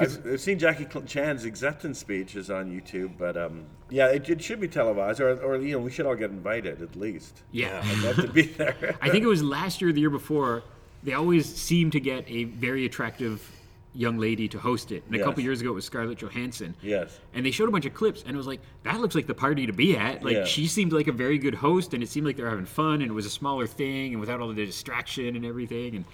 I've, 0.00 0.26
I've 0.26 0.40
seen 0.40 0.58
Jackie 0.58 0.86
Cl- 0.90 1.04
Chan's 1.06 1.44
acceptance 1.44 1.98
speech 1.98 2.36
is 2.36 2.50
on 2.50 2.70
YouTube, 2.70 3.12
but 3.18 3.36
um, 3.36 3.64
yeah, 3.90 4.06
it, 4.08 4.28
it 4.28 4.40
should 4.42 4.60
be 4.60 4.68
televised, 4.68 5.20
or, 5.20 5.30
or 5.42 5.56
you 5.56 5.72
know, 5.72 5.80
we 5.80 5.90
should 5.90 6.06
all 6.06 6.14
get 6.14 6.30
invited 6.30 6.80
at 6.80 6.94
least. 6.94 7.42
Yeah. 7.50 7.82
I'd 7.84 7.98
love 7.98 8.16
to 8.16 8.28
be 8.28 8.42
there. 8.58 8.96
I 9.02 9.10
think 9.10 9.24
it 9.24 9.28
was 9.28 9.42
last 9.42 9.80
year 9.80 9.90
or 9.90 9.92
the 9.92 10.00
year 10.00 10.10
before. 10.10 10.62
They 11.02 11.14
always 11.14 11.52
seem 11.52 11.90
to 11.92 12.00
get 12.00 12.24
a 12.28 12.44
very 12.44 12.84
attractive 12.84 13.50
young 13.98 14.16
lady 14.16 14.46
to 14.46 14.58
host 14.60 14.92
it. 14.92 15.02
And 15.06 15.14
a 15.14 15.18
Yes. 15.18 15.26
couple 15.26 15.42
years 15.42 15.60
ago, 15.60 15.70
it 15.70 15.74
was 15.74 15.84
Scarlett 15.84 16.18
Johansson. 16.18 16.76
Yes. 16.82 17.18
And 17.34 17.44
they 17.44 17.50
showed 17.50 17.68
a 17.68 17.72
bunch 17.72 17.84
of 17.84 17.94
clips, 17.94 18.22
and 18.22 18.32
it 18.32 18.36
was 18.36 18.46
like, 18.46 18.60
that 18.84 19.00
looks 19.00 19.16
like 19.16 19.26
the 19.26 19.34
party 19.34 19.66
to 19.66 19.72
be 19.72 19.96
at. 19.96 20.22
Like, 20.22 20.34
Yeah. 20.34 20.44
she 20.44 20.68
seemed 20.68 20.92
like 20.92 21.08
a 21.08 21.12
very 21.12 21.36
good 21.36 21.56
host, 21.56 21.92
and 21.94 22.02
it 22.02 22.08
seemed 22.08 22.24
like 22.24 22.36
they 22.36 22.44
were 22.44 22.48
having 22.50 22.64
fun, 22.64 23.02
and 23.02 23.10
it 23.10 23.12
was 23.14 23.26
a 23.26 23.30
smaller 23.30 23.66
thing, 23.66 24.12
and 24.12 24.20
without 24.20 24.40
all 24.40 24.48
the 24.48 24.64
distraction 24.64 25.34
and 25.34 25.44
everything. 25.44 25.96
And 25.96 26.04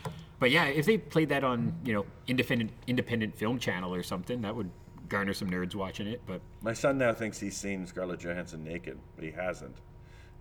But 0.41 0.51
yeah, 0.51 0.65
if 0.65 0.87
they 0.87 0.97
played 0.99 1.29
that 1.29 1.45
on, 1.45 1.75
you 1.85 1.93
know, 1.93 2.07
independent 2.27 2.71
independent 2.87 3.37
film 3.37 3.59
channel 3.59 3.95
or 3.95 4.03
something, 4.03 4.41
that 4.43 4.57
would 4.57 4.71
garner 5.11 5.35
some 5.35 5.49
nerds 5.51 5.75
watching 5.75 6.07
it. 6.07 6.23
But 6.27 6.41
My 6.63 6.73
son 6.73 6.97
now 6.99 7.13
thinks 7.13 7.39
he's 7.39 7.57
seen 7.57 7.87
Scarlett 7.87 8.21
Johansson 8.21 8.65
naked, 8.65 8.99
but 9.15 9.25
he 9.25 9.31
hasn't. 9.31 9.77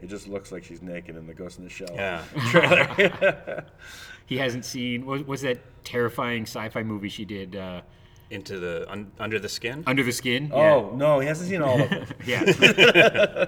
It 0.04 0.10
just 0.10 0.28
looks 0.28 0.52
like 0.52 0.64
she's 0.64 0.82
naked 0.82 1.16
in 1.16 1.26
the 1.26 1.34
Ghost 1.34 1.58
in 1.58 1.64
the 1.64 1.70
Shell. 1.70 1.90
Yeah. 1.94 2.24
He 4.26 4.38
hasn't 4.38 4.64
seen 4.64 5.06
what 5.06 5.28
was 5.28 5.42
that 5.42 5.60
terrifying 5.84 6.44
sci-fi 6.44 6.82
movie 6.84 7.10
she 7.10 7.26
did, 7.26 7.56
uh, 7.58 7.82
Into 8.30 8.58
the 8.58 8.90
un, 8.90 9.12
under 9.20 9.38
the 9.38 9.50
skin. 9.50 9.84
Under 9.86 10.02
the 10.02 10.14
Skin? 10.14 10.50
Oh 10.54 10.92
no, 10.96 11.20
he 11.20 11.28
hasn't 11.28 11.50
seen 11.50 11.62
all 11.62 11.82
of 11.82 11.90
them. 11.90 12.06
yeah. 12.26 12.44
yeah. 12.58 13.46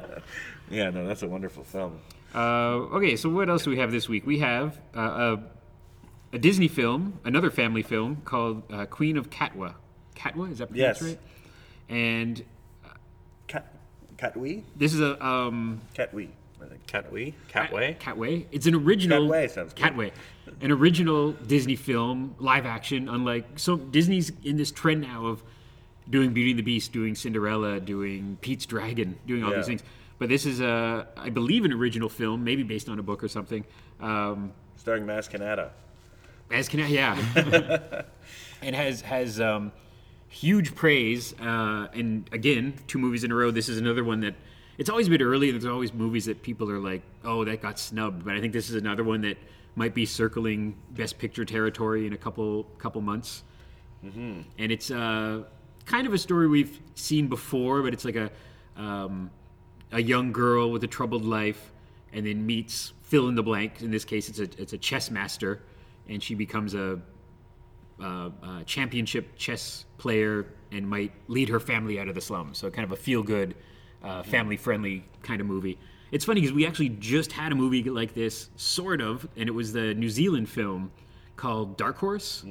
yeah, 0.69 0.89
no, 0.89 1.07
that's 1.07 1.23
a 1.23 1.27
wonderful 1.29 1.63
film. 1.63 1.99
Uh, 2.35 2.95
okay, 2.97 3.15
so 3.15 3.29
what 3.29 3.49
else 3.49 3.63
do 3.63 3.69
we 3.69 3.77
have 3.79 3.91
this 3.91 4.09
week? 4.09 4.27
We 4.27 4.39
have 4.39 4.77
uh, 4.95 5.37
a, 6.31 6.35
a 6.35 6.39
Disney 6.39 6.67
film, 6.67 7.19
another 7.23 7.49
family 7.49 7.81
film 7.81 8.17
called 8.25 8.63
uh, 8.71 8.85
Queen 8.85 9.17
of 9.17 9.29
Katwa. 9.29 9.75
Katwa, 10.15 10.51
is 10.51 10.57
that 10.57 10.67
pronounced 10.69 11.01
Yes. 11.01 11.09
right? 11.09 11.19
And 11.87 12.43
Cat, 13.47 13.73
Catwee, 14.17 14.63
this 14.75 14.93
is 14.93 14.99
a 14.99 15.25
um, 15.25 15.79
Catwee, 15.95 16.29
Catwee. 16.87 17.33
Catway. 17.51 17.97
Catway. 17.99 18.45
It's 18.51 18.65
an 18.65 18.75
original 18.75 19.27
Catway 19.27 19.49
sounds 19.49 19.73
good. 19.73 19.83
Catway, 19.85 20.11
an 20.61 20.71
original 20.71 21.31
Disney 21.33 21.75
film, 21.75 22.35
live 22.39 22.65
action. 22.65 23.09
Unlike 23.09 23.57
so, 23.59 23.77
Disney's 23.77 24.31
in 24.43 24.57
this 24.57 24.71
trend 24.71 25.01
now 25.01 25.25
of 25.25 25.43
doing 26.09 26.33
Beauty 26.33 26.51
and 26.51 26.59
the 26.59 26.63
Beast, 26.63 26.91
doing 26.93 27.15
Cinderella, 27.15 27.79
doing 27.79 28.37
Pete's 28.41 28.65
Dragon, 28.65 29.17
doing 29.25 29.43
all 29.43 29.51
Yeah. 29.51 29.57
these 29.57 29.65
things. 29.67 29.83
But 30.19 30.29
this 30.29 30.45
is 30.45 30.61
a, 30.61 31.07
I 31.17 31.29
believe, 31.29 31.65
an 31.65 31.73
original 31.73 32.07
film, 32.09 32.43
maybe 32.43 32.63
based 32.63 32.87
on 32.87 32.99
a 32.99 33.03
book 33.03 33.23
or 33.23 33.27
something. 33.27 33.65
Um, 33.99 34.53
Starring 34.77 35.05
Maz 35.05 35.29
Kanata. 35.29 35.69
as 36.51 36.69
can 36.69 36.79
I, 36.79 36.87
yeah. 36.87 38.01
and 38.61 38.75
has 38.75 39.01
has 39.01 39.41
um, 39.41 39.71
huge 40.29 40.75
praise, 40.75 41.33
uh, 41.41 41.87
and 41.93 42.29
again, 42.31 42.75
two 42.87 42.99
movies 42.99 43.23
in 43.23 43.31
a 43.31 43.35
row. 43.35 43.51
This 43.51 43.67
is 43.67 43.77
another 43.77 44.03
one 44.03 44.19
that 44.21 44.35
it's 44.77 44.89
always 44.89 45.07
a 45.07 45.09
bit 45.09 45.21
early. 45.21 45.51
There's 45.51 45.65
always 45.65 45.93
movies 45.93 46.25
that 46.25 46.41
people 46.41 46.69
are 46.69 46.79
like, 46.79 47.01
"Oh, 47.23 47.45
that 47.45 47.61
got 47.61 47.79
snubbed," 47.79 48.25
but 48.25 48.35
I 48.35 48.41
think 48.41 48.53
this 48.53 48.69
is 48.69 48.75
another 48.75 49.03
one 49.03 49.21
that 49.21 49.37
might 49.75 49.93
be 49.93 50.05
circling 50.05 50.75
Best 50.91 51.17
Picture 51.17 51.45
territory 51.45 52.07
in 52.07 52.13
a 52.13 52.17
couple 52.17 52.63
couple 52.77 53.01
months. 53.01 53.43
Mm-hmm. 54.03 54.41
And 54.57 54.71
it's 54.71 54.91
uh, 54.91 55.43
kind 55.85 56.07
of 56.07 56.13
a 56.13 56.17
story 56.17 56.47
we've 56.47 56.79
seen 56.95 57.27
before, 57.27 57.81
but 57.81 57.93
it's 57.93 58.05
like 58.05 58.15
a 58.15 58.31
um, 58.75 59.31
a 59.91 60.01
young 60.01 60.31
girl 60.31 60.71
with 60.71 60.83
a 60.83 60.87
troubled 60.87 61.25
life, 61.25 61.71
and 62.13 62.25
then 62.25 62.45
meets 62.45 62.93
fill 63.03 63.27
in 63.29 63.35
the 63.35 63.43
blank. 63.43 63.81
In 63.81 63.91
this 63.91 64.05
case, 64.05 64.29
it's 64.29 64.39
a 64.39 64.49
it's 64.61 64.73
a 64.73 64.77
chess 64.77 65.09
master, 65.09 65.61
and 66.09 66.21
she 66.21 66.35
becomes 66.35 66.73
a, 66.73 66.99
uh 68.01 68.29
uh 68.43 68.63
championship 68.65 69.37
chess 69.37 69.85
player 69.97 70.47
and 70.71 70.87
might 70.87 71.13
lead 71.27 71.47
her 71.49 71.59
family 71.59 71.99
out 71.99 72.07
of 72.07 72.15
the 72.15 72.21
slums. 72.21 72.57
So 72.57 72.69
kind 72.69 72.85
of 72.85 72.91
a 72.91 72.97
feel 72.97 73.23
good, 73.23 73.55
uh, 74.03 74.23
family 74.23 74.57
friendly 74.57 75.03
kind 75.23 75.41
of 75.41 75.47
movie. 75.47 75.77
It's 76.11 76.23
funny 76.25 76.39
because 76.41 76.53
we 76.55 76.65
actually 76.65 76.89
just 76.89 77.31
had 77.31 77.51
a 77.51 77.55
movie 77.55 77.83
like 77.83 78.13
this, 78.13 78.49
sort 78.55 79.01
of, 79.01 79.27
and 79.35 79.49
it 79.49 79.51
was 79.51 79.73
the 79.73 79.93
New 79.95 80.09
Zealand 80.09 80.47
film 80.49 80.91
called 81.35 81.75
Dark 81.77 81.97
Horse. 81.97 82.45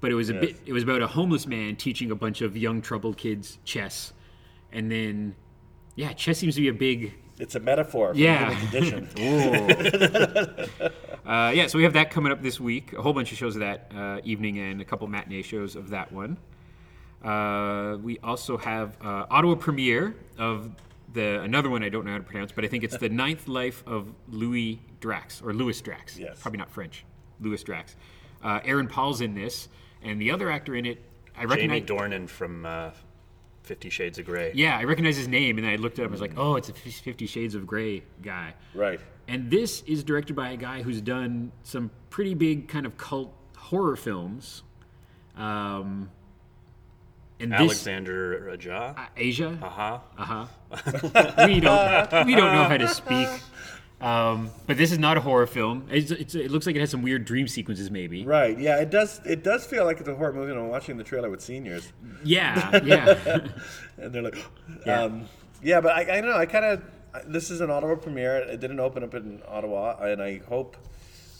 But 0.00 0.10
it 0.10 0.14
was 0.14 0.30
a 0.30 0.34
Yes. 0.34 0.40
bit. 0.40 0.56
It 0.66 0.72
was 0.72 0.82
about 0.84 1.02
a 1.02 1.06
homeless 1.06 1.46
man 1.46 1.76
teaching 1.76 2.10
a 2.10 2.14
bunch 2.14 2.40
of 2.40 2.56
young 2.56 2.80
troubled 2.80 3.16
kids 3.18 3.58
chess, 3.64 4.12
and 4.72 4.90
then 4.90 5.34
yeah, 5.96 6.12
chess 6.14 6.38
seems 6.38 6.54
to 6.54 6.60
be 6.62 6.68
a 6.68 6.72
big 6.72 7.12
It's 7.38 7.54
a 7.56 7.60
metaphor 7.60 8.14
for 8.14 8.18
Yeah. 8.20 8.54
condition. 8.60 9.08
Uh, 11.24 11.52
yeah, 11.54 11.68
so 11.68 11.78
we 11.78 11.84
have 11.84 11.92
that 11.92 12.10
coming 12.10 12.32
up 12.32 12.42
this 12.42 12.58
week. 12.58 12.92
A 12.94 13.00
whole 13.00 13.12
bunch 13.12 13.30
of 13.30 13.38
shows 13.38 13.54
of 13.54 13.60
that 13.60 13.92
uh, 13.96 14.18
evening 14.24 14.58
and 14.58 14.80
a 14.80 14.84
couple 14.84 15.06
matinee 15.06 15.42
shows 15.42 15.76
of 15.76 15.90
that 15.90 16.10
one. 16.10 16.36
Uh, 17.24 17.98
we 18.02 18.18
also 18.18 18.56
have 18.56 18.96
uh, 19.02 19.26
Ottawa 19.30 19.54
premiere 19.54 20.14
of 20.38 20.70
the 21.12 21.40
another 21.42 21.70
one 21.70 21.82
I 21.82 21.88
don't 21.88 22.04
know 22.04 22.12
how 22.12 22.18
to 22.18 22.24
pronounce, 22.24 22.52
but 22.52 22.64
I 22.64 22.68
think 22.68 22.84
it's 22.84 22.96
the 22.96 23.08
Ninth 23.24 23.48
Life 23.48 23.84
of 23.86 24.12
Louis 24.28 24.80
Drax 25.00 25.40
or 25.42 25.52
Louis 25.52 25.80
Drax. 25.80 26.18
Yes. 26.18 26.40
probably 26.40 26.58
not 26.58 26.70
French. 26.70 27.04
Louis 27.40 27.62
Drax. 27.62 27.96
Uh, 28.42 28.60
Aaron 28.64 28.88
Paul's 28.88 29.20
in 29.20 29.34
this, 29.34 29.68
and 30.02 30.20
the 30.20 30.30
other 30.30 30.50
actor 30.50 30.74
in 30.74 30.86
it, 30.86 31.02
I 31.36 31.42
Jamie 31.42 31.68
recognize. 31.68 31.82
Dornan 31.82 32.28
from 32.28 32.66
uh, 32.66 32.90
Fifty 33.62 33.88
Shades 33.90 34.18
of 34.18 34.26
Grey. 34.26 34.52
Yeah, 34.54 34.76
I 34.76 34.84
recognize 34.84 35.16
his 35.16 35.28
name, 35.28 35.58
and 35.58 35.64
then 35.64 35.72
I 35.72 35.76
looked 35.76 35.98
it 35.98 36.02
up. 36.02 36.08
I 36.08 36.12
was 36.12 36.20
like, 36.20 36.34
oh, 36.36 36.56
it's 36.56 36.68
a 36.68 36.72
Fifty 36.72 37.26
Shades 37.26 37.54
of 37.54 37.66
Grey 37.66 38.02
guy. 38.22 38.54
Right. 38.74 39.00
And 39.28 39.50
this 39.50 39.82
is 39.86 40.02
directed 40.02 40.34
by 40.34 40.50
a 40.50 40.56
guy 40.56 40.82
who's 40.82 41.00
done 41.00 41.52
some 41.62 41.90
pretty 42.10 42.34
big 42.34 42.66
kind 42.68 42.86
of 42.86 42.96
cult 42.96 43.32
horror 43.56 43.94
films. 43.96 44.64
Um, 45.36 46.10
and 47.42 47.52
this, 47.52 47.60
Alexandre 47.60 48.50
Aja. 48.52 48.94
uh, 48.96 49.06
Asia, 49.16 49.58
Uh-huh. 49.62 49.98
uh 50.18 50.24
huh. 50.24 50.46
we 51.46 51.60
don't 51.60 52.26
we 52.26 52.34
don't 52.34 52.52
know 52.54 52.64
how 52.64 52.76
to 52.76 52.88
speak. 52.88 53.28
Um, 54.00 54.50
but 54.66 54.76
this 54.76 54.90
is 54.90 54.98
not 54.98 55.16
a 55.16 55.20
horror 55.20 55.46
film. 55.46 55.86
It's, 55.88 56.10
it's, 56.10 56.34
it 56.34 56.50
looks 56.50 56.66
like 56.66 56.74
it 56.74 56.80
has 56.80 56.90
some 56.90 57.02
weird 57.02 57.24
dream 57.24 57.46
sequences, 57.46 57.88
maybe. 57.88 58.24
Right. 58.26 58.58
Yeah. 58.58 58.80
It 58.80 58.90
does. 58.90 59.20
It 59.24 59.44
does 59.44 59.64
feel 59.64 59.84
like 59.84 60.00
it's 60.00 60.08
a 60.08 60.14
horror 60.16 60.32
movie. 60.32 60.50
And 60.50 60.58
I'm 60.60 60.68
watching 60.68 60.96
the 60.96 61.04
trailer 61.04 61.30
with 61.30 61.40
seniors, 61.40 61.92
Yeah, 62.24 62.80
yeah, 62.84 63.46
and 63.98 64.12
they're 64.12 64.22
like, 64.22 64.36
Yeah. 64.86 65.02
um, 65.04 65.26
yeah. 65.62 65.80
But 65.80 65.92
I, 65.92 66.00
I 66.00 66.20
don't 66.20 66.30
know. 66.30 66.36
I 66.36 66.46
kind 66.46 66.64
of. 66.64 66.82
This 67.26 67.50
is 67.50 67.60
an 67.60 67.70
Ottawa 67.70 67.94
premiere. 67.96 68.38
It 68.38 68.58
didn't 68.58 68.80
open 68.80 69.04
up 69.04 69.14
in 69.14 69.40
Ottawa, 69.46 69.98
and 70.02 70.20
I 70.22 70.38
hope, 70.48 70.76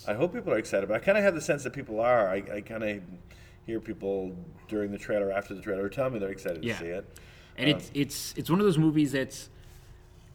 I 0.06 0.12
hope 0.12 0.35
people 0.35 0.52
are 0.52 0.59
excited. 0.59 0.87
But 0.88 0.97
I 0.97 0.99
kind 1.04 1.16
of 1.18 1.25
have 1.25 1.35
the 1.35 1.40
sense 1.40 1.64
that 1.64 1.73
people 1.73 1.99
are. 1.99 2.28
I, 2.28 2.42
I 2.56 2.61
kind 2.61 2.85
of 2.85 3.00
hear 3.66 3.81
people 3.81 4.35
during 4.69 4.90
the 4.90 4.99
trailer, 4.99 5.31
after 5.33 5.54
the 5.54 5.62
trailer, 5.62 5.88
tell 5.88 6.11
me 6.11 6.19
they're 6.19 6.31
excited 6.31 6.64
Yeah. 6.64 6.75
to 6.75 6.78
see 6.81 6.87
it. 6.87 7.19
and 7.59 7.69
it's 7.69 7.90
it's 7.95 8.35
it's 8.37 8.49
one 8.50 8.59
of 8.61 8.64
those 8.66 8.78
movies 8.78 9.12
that's 9.12 9.50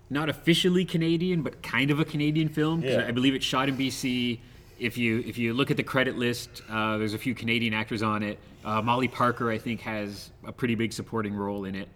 not 0.09 0.29
officially 0.29 0.85
Canadian, 0.85 1.41
but 1.41 1.61
kind 1.63 1.91
of 1.91 1.99
a 1.99 2.05
Canadian 2.05 2.47
film. 2.47 2.81
Yeah. 2.83 3.05
I 3.07 3.11
believe 3.11 3.33
it's 3.35 3.45
shot 3.45 3.67
in 3.69 3.75
BC. 3.77 4.39
If 4.79 4.97
you 4.97 5.23
if 5.25 5.37
you 5.37 5.53
look 5.53 5.71
at 5.71 5.77
the 5.77 5.83
credit 5.83 6.17
list, 6.17 6.61
uh, 6.69 6.97
there's 6.97 7.13
a 7.15 7.17
few 7.17 7.33
Canadian 7.33 7.73
actors 7.73 8.03
on 8.03 8.21
it. 8.23 8.37
Uh, 8.63 8.81
Molly 8.81 9.07
Parker, 9.07 9.49
I 9.49 9.57
think, 9.57 9.81
has 9.81 10.29
a 10.45 10.51
pretty 10.51 10.75
big 10.75 10.93
supporting 10.93 11.33
role 11.33 11.65
in 11.65 11.73
it. 11.75 11.89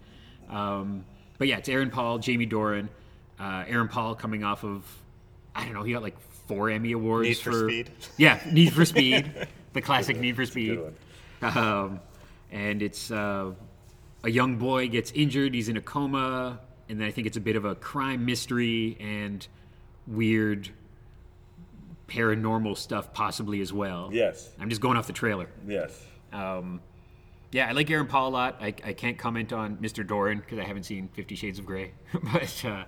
Um, 0.49 1.05
but 1.37 1.47
yeah, 1.47 1.57
it's 1.57 1.69
Aaron 1.69 1.89
Paul, 1.91 2.17
Jamie 2.19 2.45
Doran. 2.47 2.89
Uh, 3.39 3.63
Aaron 3.67 3.87
Paul 3.87 4.15
coming 4.15 4.43
off 4.43 4.63
of, 4.63 4.83
I 5.55 5.63
don't 5.65 5.73
know, 5.73 5.83
he 5.83 5.93
got 5.93 6.01
like 6.03 6.19
four 6.47 6.69
Emmy 6.69 6.91
awards 6.93 7.27
Need 7.27 7.37
for 7.37 7.53
Speed. 7.69 7.91
Yeah, 8.17 8.39
Need 8.51 8.73
for 8.73 8.85
Speed, 8.93 9.47
the 9.73 9.81
classic 9.81 10.17
Need 10.19 10.35
for 10.35 10.45
Speed. 10.45 10.79
Um, 11.41 11.99
and 12.51 12.81
it's 12.81 13.11
uh, 13.11 13.51
a 14.23 14.29
young 14.29 14.57
boy 14.57 14.87
gets 14.87 15.11
injured. 15.11 15.53
He's 15.53 15.69
in 15.69 15.77
a 15.77 15.81
coma, 15.81 16.59
and 16.89 16.99
then 16.99 17.07
I 17.07 17.11
think 17.11 17.27
it's 17.27 17.37
a 17.37 17.41
bit 17.41 17.55
of 17.55 17.65
a 17.65 17.75
crime 17.75 18.25
mystery 18.25 18.97
and 18.99 19.45
weird 20.07 20.69
paranormal 22.07 22.77
stuff, 22.77 23.13
possibly 23.13 23.61
as 23.61 23.71
well. 23.71 24.09
Yes. 24.11 24.49
I'm 24.59 24.69
just 24.69 24.81
going 24.81 24.97
off 24.97 25.07
the 25.07 25.13
trailer. 25.13 25.47
Yes. 25.65 26.05
Um, 26.33 26.81
yeah, 27.51 27.67
I 27.67 27.71
like 27.71 27.89
Aaron 27.89 28.07
Paul 28.07 28.29
a 28.29 28.31
lot. 28.31 28.57
I, 28.61 28.67
I 28.67 28.93
can't 28.93 29.17
comment 29.17 29.51
on 29.51 29.77
Mr. 29.77 30.05
Doran 30.05 30.39
because 30.39 30.59
I 30.59 30.63
haven't 30.63 30.83
seen 30.83 31.09
Fifty 31.09 31.35
Shades 31.35 31.59
of 31.59 31.65
Grey. 31.65 31.91
but 32.33 32.65
uh, 32.65 32.83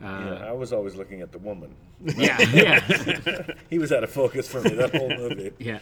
yeah, 0.00 0.44
I 0.46 0.52
was 0.52 0.72
always 0.72 0.94
looking 0.94 1.22
at 1.22 1.32
the 1.32 1.38
woman. 1.38 1.74
yeah, 2.16 2.38
yeah. 2.52 3.42
He 3.70 3.78
was 3.78 3.90
out 3.92 4.04
of 4.04 4.10
focus 4.10 4.46
for 4.46 4.60
me 4.60 4.70
that 4.70 4.94
whole 4.94 5.08
movie. 5.08 5.52
Yeah. 5.58 5.78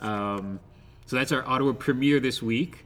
Um, 0.00 0.60
so 1.06 1.16
that's 1.16 1.32
our 1.32 1.46
Ottawa 1.46 1.72
premiere 1.72 2.20
this 2.20 2.42
week. 2.42 2.84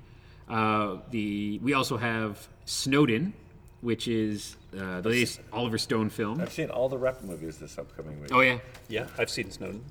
Uh, 0.48 0.98
the 1.10 1.58
we 1.62 1.74
also 1.74 1.96
have 1.96 2.48
Snowden, 2.64 3.32
which 3.80 4.08
is 4.08 4.56
uh, 4.78 5.00
the 5.00 5.08
latest 5.08 5.40
Oliver 5.52 5.78
Stone 5.78 6.10
film. 6.10 6.40
I've 6.40 6.52
seen 6.52 6.70
all 6.70 6.88
the 6.88 6.98
rep 6.98 7.22
movies 7.22 7.58
this 7.58 7.78
upcoming 7.78 8.20
week. 8.20 8.30
Oh 8.32 8.40
yeah. 8.40 8.58
Yeah, 8.88 9.06
I've 9.18 9.30
seen 9.30 9.50
Snowden. 9.50 9.84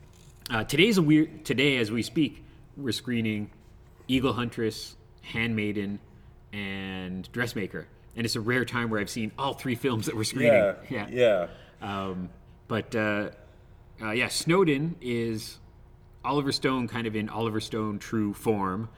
Uh, 0.50 0.64
today's 0.64 0.98
a 0.98 1.02
weird. 1.02 1.46
Today, 1.46 1.78
as 1.78 1.92
we 1.92 2.02
speak, 2.02 2.44
we're 2.76 2.92
screening 2.92 3.50
Eagle 4.08 4.34
Huntress, 4.34 4.96
Handmaiden, 5.22 6.00
and 6.52 7.32
Dressmaker, 7.32 7.88
and 8.16 8.26
it's 8.26 8.36
a 8.36 8.42
rare 8.42 8.66
time 8.66 8.90
where 8.90 9.00
I've 9.00 9.10
seen 9.10 9.32
all 9.38 9.54
three 9.54 9.76
films 9.76 10.08
that 10.08 10.16
we're 10.16 10.24
screening. 10.24 10.74
yeah, 10.90 11.08
yeah. 11.10 11.48
Um, 11.82 12.30
but 12.68 12.94
uh, 12.96 13.30
uh, 14.02 14.12
yeah, 14.12 14.28
Snowden 14.28 14.96
is 15.02 15.58
Oliver 16.24 16.52
Stone 16.52 16.88
kind 16.88 17.08
of 17.08 17.16
in 17.16 17.30
Oliver 17.30 17.60
Stone 17.60 18.00
true 18.00 18.34
form, 18.34 18.90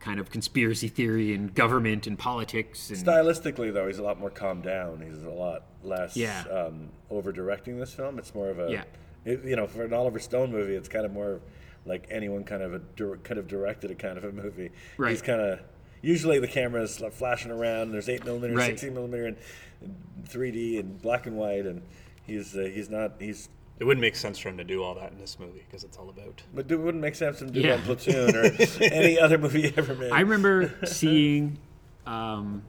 kind 0.00 0.18
of 0.20 0.30
conspiracy 0.30 0.88
theory 0.88 1.32
and 1.34 1.54
government 1.54 2.06
and 2.06 2.18
politics. 2.18 2.90
And 2.90 2.98
Stylistically, 2.98 3.72
though, 3.72 3.86
he's 3.86 3.98
a 3.98 4.02
lot 4.02 4.18
more 4.18 4.30
calmed 4.30 4.64
down. 4.64 5.00
He's 5.06 5.22
a 5.22 5.30
lot 5.30 5.64
less 5.82 6.16
Yeah. 6.16 6.42
um, 6.50 6.88
over 7.10 7.32
directing 7.32 7.78
this 7.78 7.94
film. 7.94 8.18
It's 8.18 8.34
more 8.34 8.50
of 8.50 8.58
a, 8.58 8.70
Yeah. 8.70 8.84
it- 9.24 9.44
you 9.44 9.56
know, 9.56 9.66
for 9.66 9.84
an 9.84 9.92
Oliver 9.92 10.18
Stone 10.18 10.50
movie, 10.52 10.74
it's 10.74 10.88
kind 10.88 11.06
of 11.06 11.12
more 11.12 11.40
like 11.86 12.06
anyone 12.10 12.44
kind 12.44 12.62
of 12.62 12.72
a 12.74 12.80
could 13.22 13.36
have 13.36 13.46
directed 13.46 13.90
a 13.90 13.94
kind 13.94 14.16
of 14.18 14.24
a 14.24 14.32
movie. 14.32 14.70
Right. 14.96 15.10
He's 15.10 15.22
kind 15.22 15.40
of 15.40 15.60
usually 16.02 16.38
the 16.38 16.48
camera's 16.48 17.02
flashing 17.12 17.50
around. 17.50 17.92
There's 17.92 18.08
eight 18.08 18.24
millimeter, 18.24 18.54
Right. 18.54 18.66
sixteen 18.68 18.94
millimeter, 18.94 19.26
and 19.26 19.36
three 20.26 20.50
D 20.50 20.78
and 20.78 21.00
black 21.00 21.26
and 21.26 21.36
white, 21.36 21.66
and 21.66 21.82
he's 22.26 22.56
uh, 22.56 22.62
he's 22.72 22.88
not 22.90 23.12
he's. 23.20 23.48
It 23.78 23.84
wouldn't 23.84 24.00
make 24.02 24.14
sense 24.14 24.38
for 24.38 24.48
him 24.50 24.56
to 24.58 24.64
do 24.64 24.82
all 24.84 24.94
that 24.94 25.10
in 25.12 25.18
this 25.18 25.38
movie 25.38 25.64
because 25.68 25.82
it's 25.82 25.96
all 25.96 26.08
about. 26.08 26.42
But 26.54 26.70
it 26.70 26.76
wouldn't 26.76 27.02
make 27.02 27.14
sense 27.16 27.38
for 27.38 27.44
him 27.44 27.52
to 27.52 27.60
do 27.60 27.66
Yeah. 27.66 27.76
that 27.76 27.80
in 27.80 27.96
Platoon 27.96 28.36
or 28.36 28.44
any 28.94 29.18
other 29.18 29.36
movie 29.38 29.62
he 29.62 29.74
ever 29.76 29.94
made. 29.94 30.12
I 30.12 30.20
remember 30.20 30.72
seeing. 30.86 31.58
Um, 32.06 32.62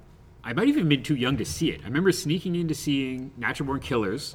I 0.43 0.53
might 0.53 0.67
even 0.67 0.81
have 0.81 0.89
been 0.89 1.03
too 1.03 1.15
young 1.15 1.37
to 1.37 1.45
see 1.45 1.69
it. 1.71 1.81
I 1.81 1.85
remember 1.85 2.11
sneaking 2.11 2.55
into 2.55 2.73
seeing 2.73 3.31
Natural 3.37 3.67
Born 3.67 3.79
Killers 3.79 4.33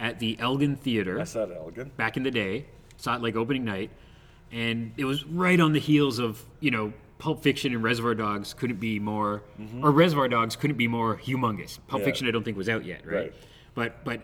at 0.00 0.18
the 0.20 0.36
Elgin 0.40 0.76
Theater 0.76 1.20
I 1.20 1.24
saw 1.24 1.42
it, 1.44 1.50
Elgin. 1.56 1.90
back 1.96 2.16
in 2.16 2.22
the 2.22 2.30
day. 2.30 2.66
Saw 2.96 3.14
it 3.16 3.22
like 3.22 3.36
opening 3.36 3.64
night, 3.64 3.90
and 4.50 4.92
it 4.96 5.04
was 5.04 5.24
right 5.24 5.58
on 5.60 5.72
the 5.72 5.78
heels 5.80 6.18
of 6.18 6.44
you 6.60 6.70
know 6.72 6.92
Pulp 7.18 7.42
Fiction 7.42 7.72
and 7.74 7.82
Reservoir 7.82 8.14
Dogs 8.16 8.54
couldn't 8.54 8.80
be 8.80 8.98
more, 8.98 9.42
or 9.82 9.90
Reservoir 9.92 10.28
Dogs 10.28 10.56
couldn't 10.56 10.76
be 10.76 10.88
more 10.88 11.16
humongous. 11.16 11.78
Pulp 11.86 12.00
Yeah. 12.00 12.06
Fiction 12.06 12.26
I 12.26 12.32
don't 12.32 12.42
think 12.44 12.56
was 12.56 12.68
out 12.68 12.84
yet, 12.84 13.06
right? 13.06 13.14
Right. 13.14 13.34
But 13.74 14.04
but 14.04 14.20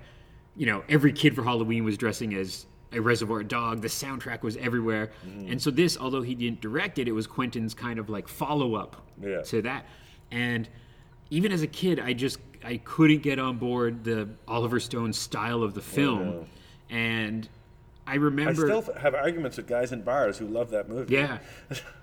you 0.57 0.67
know 0.67 0.83
every 0.89 1.13
kid 1.13 1.35
for 1.35 1.43
Halloween 1.43 1.85
was 1.85 1.97
dressing 1.97 2.35
as 2.35 2.67
a 2.93 3.01
Reservoir 3.01 3.43
Dog. 3.43 3.81
The 3.83 3.89
soundtrack 3.89 4.43
was 4.43 4.57
everywhere, 4.57 5.11
mm. 5.27 5.51
and 5.51 5.61
so 5.61 5.71
this, 5.71 5.97
although 5.99 6.23
he 6.23 6.35
didn't 6.35 6.61
direct 6.61 6.99
it, 6.99 7.09
it 7.09 7.13
was 7.13 7.27
Quentin's 7.27 7.75
kind 7.75 7.99
of 7.99 8.09
like 8.09 8.29
follow 8.29 8.75
up 8.75 9.07
Yeah. 9.21 9.43
to 9.43 9.63
that, 9.63 9.87
and 10.31 10.69
even 11.31 11.53
as 11.53 11.63
a 11.63 11.67
kid, 11.67 11.99
I 11.99 12.13
just 12.13 12.39
I 12.65 12.79
couldn't 12.79 13.23
get 13.23 13.39
on 13.39 13.59
board 13.59 14.05
the 14.05 14.29
Oliver 14.47 14.81
Stone 14.81 15.13
style 15.13 15.63
of 15.63 15.75
the 15.75 15.83
film, 15.83 16.27
no. 16.27 16.47
and 16.91 17.49
I 18.07 18.17
remember. 18.17 18.51
I 18.51 18.81
still 18.81 18.95
have 18.99 19.15
arguments 19.15 19.57
with 19.57 19.67
guys 19.67 19.91
in 19.93 20.03
bars 20.03 20.37
who 20.39 20.47
love 20.47 20.71
that 20.71 20.89
movie. 20.89 21.15
yeah, 21.15 21.39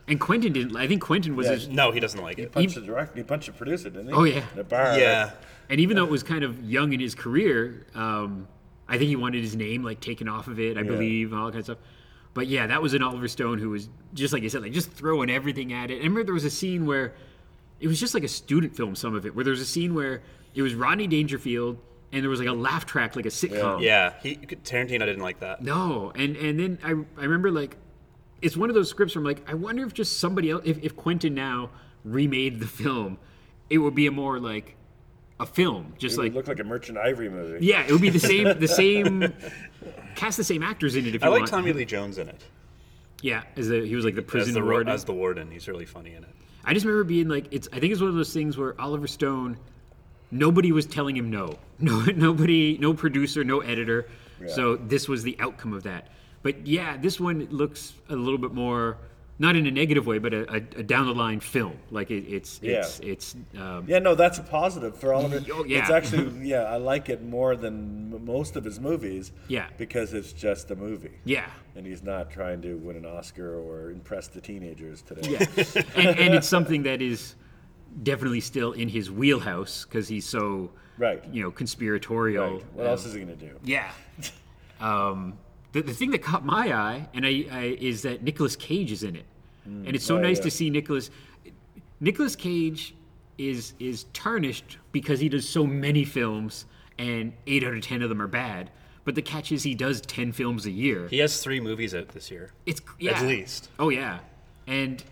and 0.08 0.20
Quentin 0.20 0.52
didn't. 0.54 0.76
I 0.76 0.88
think 0.88 1.02
Quentin 1.02 1.36
was, 1.36 1.46
Yeah. 1.48 1.54
his, 1.54 1.68
No, 1.68 1.92
he 1.92 2.00
doesn't 2.00 2.22
like 2.22 2.38
He 2.38 2.44
it. 2.44 2.52
punched 2.52 2.76
the 2.76 2.82
director. 2.82 3.18
He 3.18 3.24
punched 3.24 3.48
the 3.48 3.54
producer, 3.54 3.90
didn't 3.90 4.08
he? 4.08 4.14
Oh, 4.14 4.24
yeah. 4.24 4.44
In 4.54 4.60
a 4.60 4.64
bar. 4.64 4.98
Yeah. 4.98 5.32
and 5.70 5.80
even 5.80 5.96
though 5.98 6.04
it 6.04 6.10
was 6.10 6.24
kind 6.24 6.44
of 6.44 6.62
young 6.64 6.92
in 6.94 7.00
his 7.00 7.14
career, 7.16 7.86
um, 7.96 8.48
I 8.90 8.98
think 8.98 9.10
he 9.10 9.16
wanted 9.16 9.42
his 9.44 9.56
name 9.56 9.84
like 9.84 10.00
taken 10.02 10.28
off 10.28 10.48
of 10.48 10.60
it. 10.60 10.78
I 10.78 10.84
believe 10.84 11.32
and 11.32 11.40
all 11.40 11.46
that 11.46 11.52
kind 11.54 11.60
of 11.60 11.66
stuff. 11.66 11.78
But 12.34 12.48
yeah, 12.48 12.68
that 12.68 12.82
was 12.82 12.94
an 12.94 13.04
Oliver 13.04 13.28
Stone 13.28 13.60
who 13.60 13.70
was 13.70 13.88
just 14.14 14.34
like 14.34 14.42
you 14.44 14.50
said, 14.50 14.62
like 14.64 14.72
just 14.74 14.92
throwing 14.92 15.30
everything 15.30 15.72
at 15.74 15.92
it. 15.92 15.96
And 15.96 16.02
I 16.02 16.06
remember 16.06 16.24
there 16.24 16.34
was 16.34 16.46
a 16.46 16.50
scene 16.50 16.86
where 16.86 17.14
it 17.80 17.88
was 17.88 18.00
just 18.00 18.14
like 18.14 18.24
a 18.24 18.28
student 18.28 18.76
film. 18.76 18.96
Some 18.96 19.14
of 19.16 19.26
it 19.26 19.36
where 19.36 19.44
there 19.44 19.52
was 19.52 19.62
a 19.62 19.66
scene 19.66 19.94
where 19.94 20.22
it 20.56 20.62
was 20.62 20.74
Rodney 20.76 21.08
Dangerfield 21.08 21.78
and 22.12 22.22
there 22.24 22.30
was 22.30 22.40
like 22.40 22.50
a 22.50 22.54
laugh 22.54 22.86
track, 22.86 23.16
like 23.16 23.26
a 23.26 23.30
sitcom. 23.30 23.82
Yeah, 23.82 24.14
he 24.22 24.36
Tarantino 24.36 25.00
didn't 25.00 25.22
like 25.22 25.40
that. 25.40 25.62
No, 25.62 26.12
and 26.16 26.36
and 26.36 26.60
then 26.60 26.80
I 26.84 26.90
I 27.20 27.24
remember 27.26 27.52
like 27.52 27.78
it's 28.42 28.58
one 28.58 28.70
of 28.70 28.76
those 28.76 28.90
scripts 28.90 29.16
where 29.16 29.22
I'm 29.22 29.26
like 29.26 29.50
I 29.50 29.54
wonder 29.54 29.86
if 29.86 29.94
just 29.94 30.20
somebody 30.20 30.50
else 30.52 30.64
if, 30.66 30.78
if 30.84 30.96
Quentin 30.96 31.34
now 31.36 31.70
remade 32.04 32.60
the 32.60 32.68
film, 32.68 33.18
it 33.70 33.78
would 33.78 33.96
be 33.96 34.08
a 34.08 34.12
more 34.12 34.40
like 34.40 34.76
a 35.40 35.46
film, 35.46 35.94
just 35.98 36.16
It 36.16 36.18
would 36.18 36.24
like 36.28 36.34
look 36.36 36.48
like 36.48 36.60
a 36.60 36.64
Merchant 36.64 36.98
Ivory 36.98 37.30
movie. 37.30 37.66
yeah, 37.66 37.84
it 37.86 37.92
would 37.92 38.02
be 38.02 38.10
the 38.10 38.20
same 38.20 38.60
the 38.60 38.68
same 38.84 39.34
cast 40.16 40.38
the 40.38 40.44
same 40.44 40.64
actors 40.64 40.96
in 40.96 41.06
it 41.06 41.16
if 41.16 41.22
you 41.22 41.28
I 41.28 41.32
like 41.32 41.40
want. 41.42 41.50
Tommy 41.52 41.74
Lee 41.74 41.86
Jones 41.86 42.18
in 42.18 42.28
it 42.30 42.44
Yeah, 43.22 43.44
as 43.56 43.68
the 43.70 43.86
he 43.86 43.96
was 43.96 44.06
like 44.06 44.16
the 44.16 44.22
as 44.22 44.28
prison 44.28 44.54
the 44.54 44.62
ro- 44.62 44.72
warden. 44.76 44.94
as 44.94 45.04
the 45.06 45.14
warden. 45.14 45.50
He's 45.52 45.68
really 45.68 45.86
funny 45.86 46.14
in 46.14 46.24
it. 46.24 46.30
I 46.64 46.74
just 46.76 46.86
remember 46.86 47.04
being 47.06 47.28
like, 47.28 47.48
it's. 47.50 47.68
I 47.74 47.80
think 47.80 47.92
it's 47.92 48.02
one 48.02 48.10
of 48.12 48.16
those 48.16 48.32
things 48.34 48.56
where 48.56 48.80
Oliver 48.80 49.08
Stone, 49.08 49.58
nobody 50.32 50.72
was 50.72 50.86
telling 50.86 51.16
him 51.16 51.30
no. 51.30 51.58
No, 51.82 52.00
nobody, 52.16 52.78
no 52.80 52.94
producer, 52.94 53.44
no 53.44 53.62
editor. 53.62 54.08
So 54.48 54.76
this 54.76 55.08
was 55.08 55.24
the 55.24 55.36
outcome 55.40 55.74
of 55.74 55.82
that. 55.84 56.10
But 56.44 56.68
yeah, 56.68 56.96
this 56.98 57.20
one 57.20 57.48
looks 57.50 57.94
a 58.10 58.16
little 58.16 58.38
bit 58.38 58.54
more, 58.54 58.98
not 59.40 59.56
in 59.56 59.66
a 59.66 59.72
negative 59.72 60.06
way, 60.06 60.20
but 60.20 60.32
a, 60.32 60.52
a, 60.52 60.56
a 60.58 60.84
down 60.84 61.08
the 61.08 61.14
line 61.16 61.40
film. 61.40 61.78
Like 61.90 62.12
it, 62.12 62.26
it's, 62.28 62.60
it's, 62.62 63.00
it's. 63.00 63.36
Um, 63.58 63.86
Yeah, 63.88 63.98
no, 63.98 64.14
that's 64.14 64.38
a 64.38 64.44
positive 64.44 64.96
for 64.96 65.12
all 65.12 65.26
of 65.26 65.34
it. 65.34 65.46
Oh, 65.52 65.64
yeah. 65.66 65.80
It's 65.80 65.90
actually, 65.90 66.48
yeah, 66.48 66.64
I 66.66 66.78
like 66.78 67.10
it 67.10 67.24
more 67.24 67.56
than 67.56 68.24
most 68.26 68.56
of 68.56 68.64
his 68.64 68.80
movies. 68.80 69.32
Yeah. 69.48 69.66
Because 69.80 70.14
it's 70.14 70.34
just 70.34 70.70
a 70.70 70.76
movie. 70.76 71.18
yeah. 71.26 71.50
And 71.76 71.86
he's 71.88 72.04
not 72.04 72.30
trying 72.30 72.62
to 72.64 72.76
win 72.76 72.96
an 72.98 73.06
Oscar 73.08 73.56
or 73.56 73.90
impress 73.90 74.28
the 74.28 74.42
teenagers 74.42 75.02
today. 75.02 75.32
Yeah, 75.32 75.82
and, 75.96 76.20
and 76.20 76.34
it's 76.36 76.48
something 76.48 76.84
that 76.84 77.02
is 77.02 77.36
definitely 78.04 78.40
still 78.42 78.72
in 78.74 78.90
his 78.90 79.10
wheelhouse 79.12 79.86
because 79.86 80.08
he's 80.08 80.26
so, 80.26 80.72
Right. 80.98 81.24
you 81.32 81.42
know, 81.44 81.52
conspiratorial. 81.52 82.54
Right. 82.56 82.66
What 82.74 82.86
um, 82.86 82.92
else 82.92 83.06
is 83.06 83.14
he 83.14 83.22
going 83.22 83.38
to 83.38 83.46
do? 83.46 83.60
Yeah. 83.64 83.92
Um, 84.80 85.38
the, 85.74 85.84
the 85.84 85.94
thing 85.94 86.10
that 86.10 86.24
caught 86.24 86.44
my 86.44 86.74
eye 86.76 87.08
and 87.14 87.24
I, 87.24 87.46
I 87.52 87.78
is 87.80 88.02
that 88.02 88.24
Nicolas 88.24 88.56
Cage 88.56 88.92
is 88.92 89.04
in 89.04 89.16
it, 89.16 89.26
and 89.66 89.90
it's 89.96 90.04
so 90.04 90.18
Oh, 90.18 90.20
nice 90.20 90.38
yeah. 90.38 90.44
to 90.46 90.50
see 90.50 90.70
Nicolas. 90.72 91.12
Nicolas 92.00 92.36
Cage 92.36 92.96
is 93.38 93.74
is 93.80 94.06
tarnished 94.14 94.80
because 94.92 95.20
he 95.20 95.30
does 95.30 95.48
so 95.48 95.68
many 95.68 96.04
films, 96.04 96.66
and 96.98 97.34
eight 97.46 97.64
out 97.64 97.76
of 97.76 97.82
ten 97.84 98.02
of 98.02 98.10
them 98.10 98.20
are 98.22 98.28
bad. 98.28 98.72
But 99.06 99.14
the 99.14 99.22
catch 99.22 99.52
is 99.52 99.62
he 99.62 99.76
does 99.76 100.02
ten 100.02 100.32
films 100.32 100.66
a 100.66 100.72
year. 100.72 101.08
He 101.08 101.20
has 101.20 101.44
three 101.44 101.60
movies 101.60 101.94
out 101.94 102.10
this 102.10 102.32
year. 102.32 102.52
It's 102.66 102.82
yeah. 103.00 103.20
At 103.20 103.28
least. 103.28 103.70
Oh 103.78 103.90
yeah, 103.90 104.20
and 104.66 105.04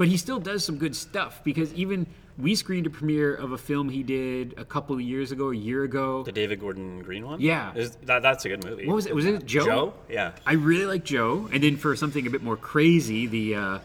but 0.00 0.08
he 0.08 0.16
still 0.16 0.40
does 0.40 0.64
some 0.64 0.78
good 0.78 0.96
stuff 0.96 1.44
because 1.44 1.74
even 1.74 2.06
we 2.38 2.54
screened 2.54 2.86
a 2.86 2.90
premiere 2.90 3.34
of 3.34 3.52
a 3.52 3.58
film 3.58 3.90
he 3.90 4.02
did 4.02 4.54
a 4.56 4.64
couple 4.64 4.94
of 4.96 5.02
years 5.02 5.30
ago, 5.30 5.50
a 5.50 5.54
year 5.54 5.84
ago. 5.84 6.22
The 6.22 6.32
David 6.32 6.58
Gordon 6.58 7.02
Green 7.02 7.26
one. 7.26 7.38
Yeah. 7.38 7.74
Is, 7.74 7.96
that, 8.06 8.22
that's 8.22 8.46
a 8.46 8.48
good 8.48 8.64
movie. 8.64 8.86
What 8.86 8.94
was 8.94 9.04
it? 9.04 9.14
Was 9.14 9.26
it 9.26 9.44
Joe? 9.44 9.66
Joe? 9.66 9.94
Yeah. 10.08 10.32
I 10.46 10.54
really 10.54 10.86
like 10.86 11.04
Joe, 11.04 11.50
and 11.52 11.62
then 11.62 11.76
for 11.76 11.94
something 11.96 12.26
a 12.26 12.30
bit 12.30 12.42
more 12.42 12.56
crazy, 12.56 13.26
the 13.26 13.54
uh, 13.54 13.78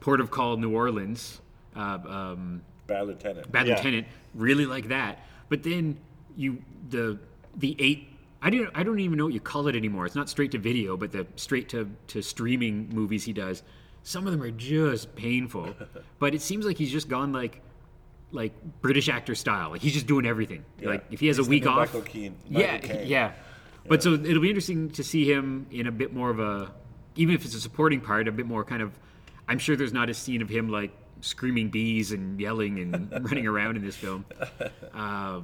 Port 0.00 0.20
of 0.20 0.32
Call 0.32 0.56
New 0.56 0.74
Orleans, 0.74 1.40
uh, 1.76 1.98
um, 2.04 2.62
Bad 2.88 3.06
Lieutenant. 3.06 3.52
Bad 3.52 3.68
Yeah. 3.68 3.76
Lieutenant, 3.76 4.08
really 4.34 4.66
like 4.66 4.88
that. 4.88 5.24
But 5.48 5.62
then 5.62 5.98
you 6.36 6.64
the 6.88 7.16
the 7.56 7.76
eight. 7.78 8.08
I 8.42 8.50
don't 8.50 8.70
I 8.74 8.82
don't 8.82 8.98
even 8.98 9.16
know 9.16 9.26
what 9.26 9.34
you 9.34 9.40
call 9.40 9.68
it 9.68 9.76
anymore. 9.76 10.04
It's 10.04 10.16
not 10.16 10.28
straight 10.28 10.50
to 10.50 10.58
video, 10.58 10.96
but 10.96 11.12
the 11.12 11.28
straight 11.36 11.68
to 11.68 11.88
to 12.08 12.22
streaming 12.22 12.88
movies 12.92 13.22
he 13.22 13.32
does. 13.32 13.62
Some 14.02 14.26
of 14.26 14.32
them 14.32 14.42
are 14.42 14.50
just 14.50 15.14
painful, 15.14 15.74
but 16.18 16.34
it 16.34 16.42
seems 16.42 16.64
like 16.64 16.76
he's 16.78 16.90
just 16.92 17.08
gone 17.08 17.32
like 17.32 17.60
like 18.32 18.52
British 18.80 19.08
actor 19.08 19.34
style. 19.34 19.70
Like 19.70 19.80
he's 19.82 19.92
just 19.92 20.06
doing 20.06 20.26
everything. 20.26 20.64
Like 20.80 21.04
if 21.10 21.20
he 21.20 21.26
has 21.26 21.36
He's 21.36 21.46
a 21.46 21.50
week 21.50 21.66
off, 21.66 21.76
Michael 21.76 22.02
Caine- 22.02 22.36
yeah, 22.48 22.72
Michael 22.72 23.02
yeah. 23.02 23.32
But 23.86 24.02
so 24.02 24.14
it'll 24.14 24.42
be 24.42 24.48
interesting 24.48 24.90
to 24.90 25.02
see 25.04 25.30
him 25.30 25.66
in 25.70 25.86
a 25.86 25.92
bit 25.92 26.12
more 26.12 26.30
of 26.30 26.38
a, 26.38 26.70
even 27.16 27.34
if 27.34 27.44
it's 27.44 27.54
a 27.54 27.60
supporting 27.60 28.00
part, 28.00 28.28
a 28.28 28.32
bit 28.32 28.46
more 28.46 28.64
kind 28.64 28.82
of. 28.82 28.92
I'm 29.48 29.58
sure 29.58 29.74
there's 29.74 29.92
not 29.92 30.08
a 30.08 30.14
scene 30.14 30.42
of 30.42 30.48
him 30.48 30.68
like 30.68 30.92
screaming 31.22 31.70
bees 31.70 32.12
and 32.12 32.40
yelling 32.40 32.78
and 32.78 33.10
running 33.24 33.46
around 33.46 33.76
in 33.76 33.84
this 33.84 33.96
film. 33.96 34.24
Uh, 34.94 35.40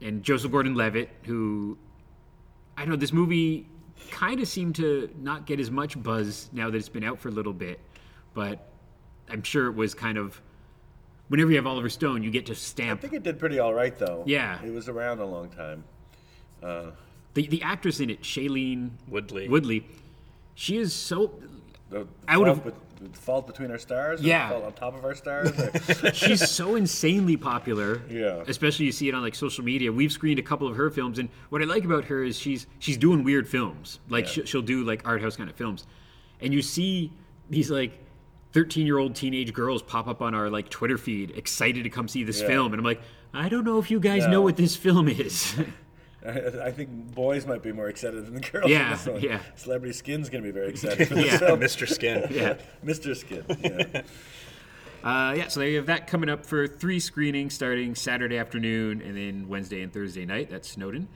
and 0.00 0.22
Joseph 0.22 0.50
Gordon-Levitt, 0.50 1.10
who 1.24 1.76
I 2.76 2.82
don't 2.82 2.90
know, 2.90 2.96
this 2.96 3.12
movie 3.12 3.66
kind 4.10 4.40
of 4.40 4.48
seemed 4.48 4.76
to 4.76 5.10
not 5.20 5.44
get 5.46 5.60
as 5.60 5.70
much 5.70 6.00
buzz 6.02 6.48
now 6.52 6.70
that 6.70 6.76
it's 6.78 6.88
been 6.88 7.04
out 7.04 7.18
for 7.20 7.28
a 7.28 7.32
little 7.32 7.52
bit, 7.52 7.78
but 8.34 8.68
I'm 9.28 9.42
sure 9.42 9.66
it 9.66 9.74
was 9.74 9.94
kind 9.94 10.18
of. 10.18 10.40
Whenever 11.28 11.50
you 11.50 11.56
have 11.56 11.66
Oliver 11.66 11.88
Stone, 11.88 12.24
you 12.24 12.30
get 12.32 12.46
to 12.46 12.56
stamp. 12.56 12.98
I 12.98 13.02
think 13.02 13.12
it 13.12 13.22
did 13.22 13.38
pretty 13.38 13.60
all 13.60 13.72
right, 13.72 13.96
though. 13.96 14.24
Yeah. 14.26 14.58
It 14.64 14.72
was 14.72 14.88
around 14.88 15.20
a 15.20 15.24
long 15.26 15.48
time. 15.50 15.84
Uh, 16.60 16.86
the 17.34 17.46
the 17.46 17.62
actress 17.62 18.00
in 18.00 18.10
it, 18.10 18.22
Shailene 18.22 18.90
Woodley. 19.08 19.48
Woodley. 19.48 19.86
She 20.56 20.76
is 20.76 20.92
so 20.92 21.32
The 21.90 22.06
Out 22.28 22.46
fault, 22.46 22.48
of- 22.48 22.64
be- 22.64 23.06
the 23.06 23.16
fault 23.16 23.46
between 23.46 23.70
our 23.70 23.78
stars? 23.78 24.20
Yeah. 24.20 24.48
the 24.48 24.54
fault 24.54 24.64
on 24.66 24.72
top 24.72 24.94
of 24.98 25.04
our 25.04 25.14
stars? 25.14 25.52
She's 26.18 26.50
so 26.50 26.74
insanely 26.74 27.36
popular. 27.36 28.02
Yeah. 28.10 28.42
Especially 28.48 28.86
you 28.86 28.92
see 28.92 29.08
it 29.08 29.14
on 29.14 29.22
like 29.22 29.36
social 29.36 29.64
media. 29.64 29.90
We've 29.92 30.10
screened 30.12 30.38
a 30.40 30.42
couple 30.42 30.66
of 30.66 30.76
her 30.76 30.90
films, 30.90 31.18
and 31.20 31.28
what 31.50 31.62
I 31.62 31.64
like 31.66 31.84
about 31.84 32.04
her 32.06 32.24
is 32.24 32.36
she's 32.38 32.66
she's 32.80 32.98
doing 32.98 33.22
weird 33.22 33.48
films. 33.48 34.00
Like 34.08 34.24
Yeah. 34.26 34.30
she'll, 34.32 34.44
she'll 34.46 34.62
do 34.62 34.82
like 34.84 35.06
art 35.06 35.22
house 35.22 35.36
kind 35.36 35.48
of 35.48 35.54
films, 35.54 35.86
and 36.40 36.52
you 36.52 36.60
see 36.60 37.12
these 37.48 37.70
like. 37.70 37.96
13 38.52 38.86
year 38.86 38.98
old 38.98 39.14
teenage 39.14 39.52
girls 39.52 39.82
pop 39.82 40.06
up 40.08 40.20
on 40.22 40.34
our 40.34 40.50
like 40.50 40.68
Twitter 40.68 40.98
feed 40.98 41.30
excited 41.32 41.84
to 41.84 41.90
come 41.90 42.08
see 42.08 42.24
this 42.24 42.40
Yeah. 42.40 42.48
film 42.48 42.72
and 42.72 42.80
I'm 42.80 42.84
like 42.84 43.00
I 43.32 43.48
don't 43.48 43.64
know 43.64 43.78
if 43.78 43.90
you 43.90 44.00
guys 44.00 44.22
No. 44.24 44.30
know 44.30 44.42
what 44.42 44.56
this 44.56 44.74
film 44.76 45.08
is. 45.08 45.54
I 46.26 46.30
I 46.66 46.70
think 46.72 47.14
boys 47.14 47.46
might 47.46 47.62
be 47.62 47.72
more 47.72 47.88
excited 47.88 48.26
than 48.26 48.34
the 48.34 48.40
girls. 48.40 48.70
Yeah, 48.70 48.90
this 48.96 49.06
one. 49.06 49.20
yeah. 49.20 49.40
Celebrity 49.56 49.92
Skin's 49.94 50.28
going 50.28 50.42
to 50.44 50.48
be 50.48 50.52
very 50.52 50.68
excited 50.70 51.08
for 51.08 51.14
this 51.14 51.26
Yeah. 51.26 51.38
film. 51.38 51.60
Mr. 51.60 51.88
Skin. 51.88 52.26
yeah. 52.30 52.54
Mr. 52.84 53.16
Skin. 53.16 53.44
Yeah. 53.62 54.02
Uh, 55.02 55.32
yeah, 55.34 55.48
so 55.48 55.60
they 55.60 55.72
have 55.74 55.86
that 55.86 56.06
coming 56.06 56.28
up 56.28 56.44
for 56.44 56.66
three 56.66 57.00
screenings 57.00 57.54
starting 57.54 57.94
Saturday 57.94 58.36
afternoon 58.36 59.00
and 59.00 59.16
then 59.16 59.48
Wednesday 59.48 59.80
and 59.80 59.90
Thursday 59.90 60.26
night. 60.26 60.50
That's 60.50 60.68
Snowden. 60.68 61.08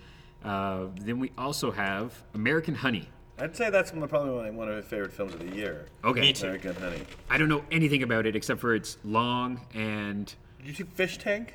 Uh, 0.43 0.87
then 1.01 1.19
we 1.19 1.33
also 1.37 1.71
have 1.71 2.23
American 2.33 2.77
Honey. 2.77 3.09
I'd 3.39 3.57
say 3.57 3.69
that's 3.71 3.93
one, 3.93 4.07
probably 4.09 4.31
one 4.33 4.47
of- 4.47 4.55
one 4.55 4.69
of 4.69 4.75
my 4.77 4.81
favorite 4.83 5.13
films 5.13 5.35
of 5.35 5.41
the 5.41 5.55
year. 5.57 5.87
Okay. 6.05 6.21
Me 6.21 6.33
too. 6.33 6.47
American 6.47 6.75
Honey. 6.77 7.03
I 7.29 7.37
don't 7.39 7.49
know 7.49 7.65
anything 7.71 8.03
about 8.03 8.27
it 8.27 8.37
except 8.37 8.61
for 8.61 8.75
it's 8.75 8.97
long 9.05 9.61
and 9.75 10.27
Did 10.59 10.67
you 10.69 10.75
see 10.75 10.85
Fish 10.85 11.19
Tank? 11.19 11.55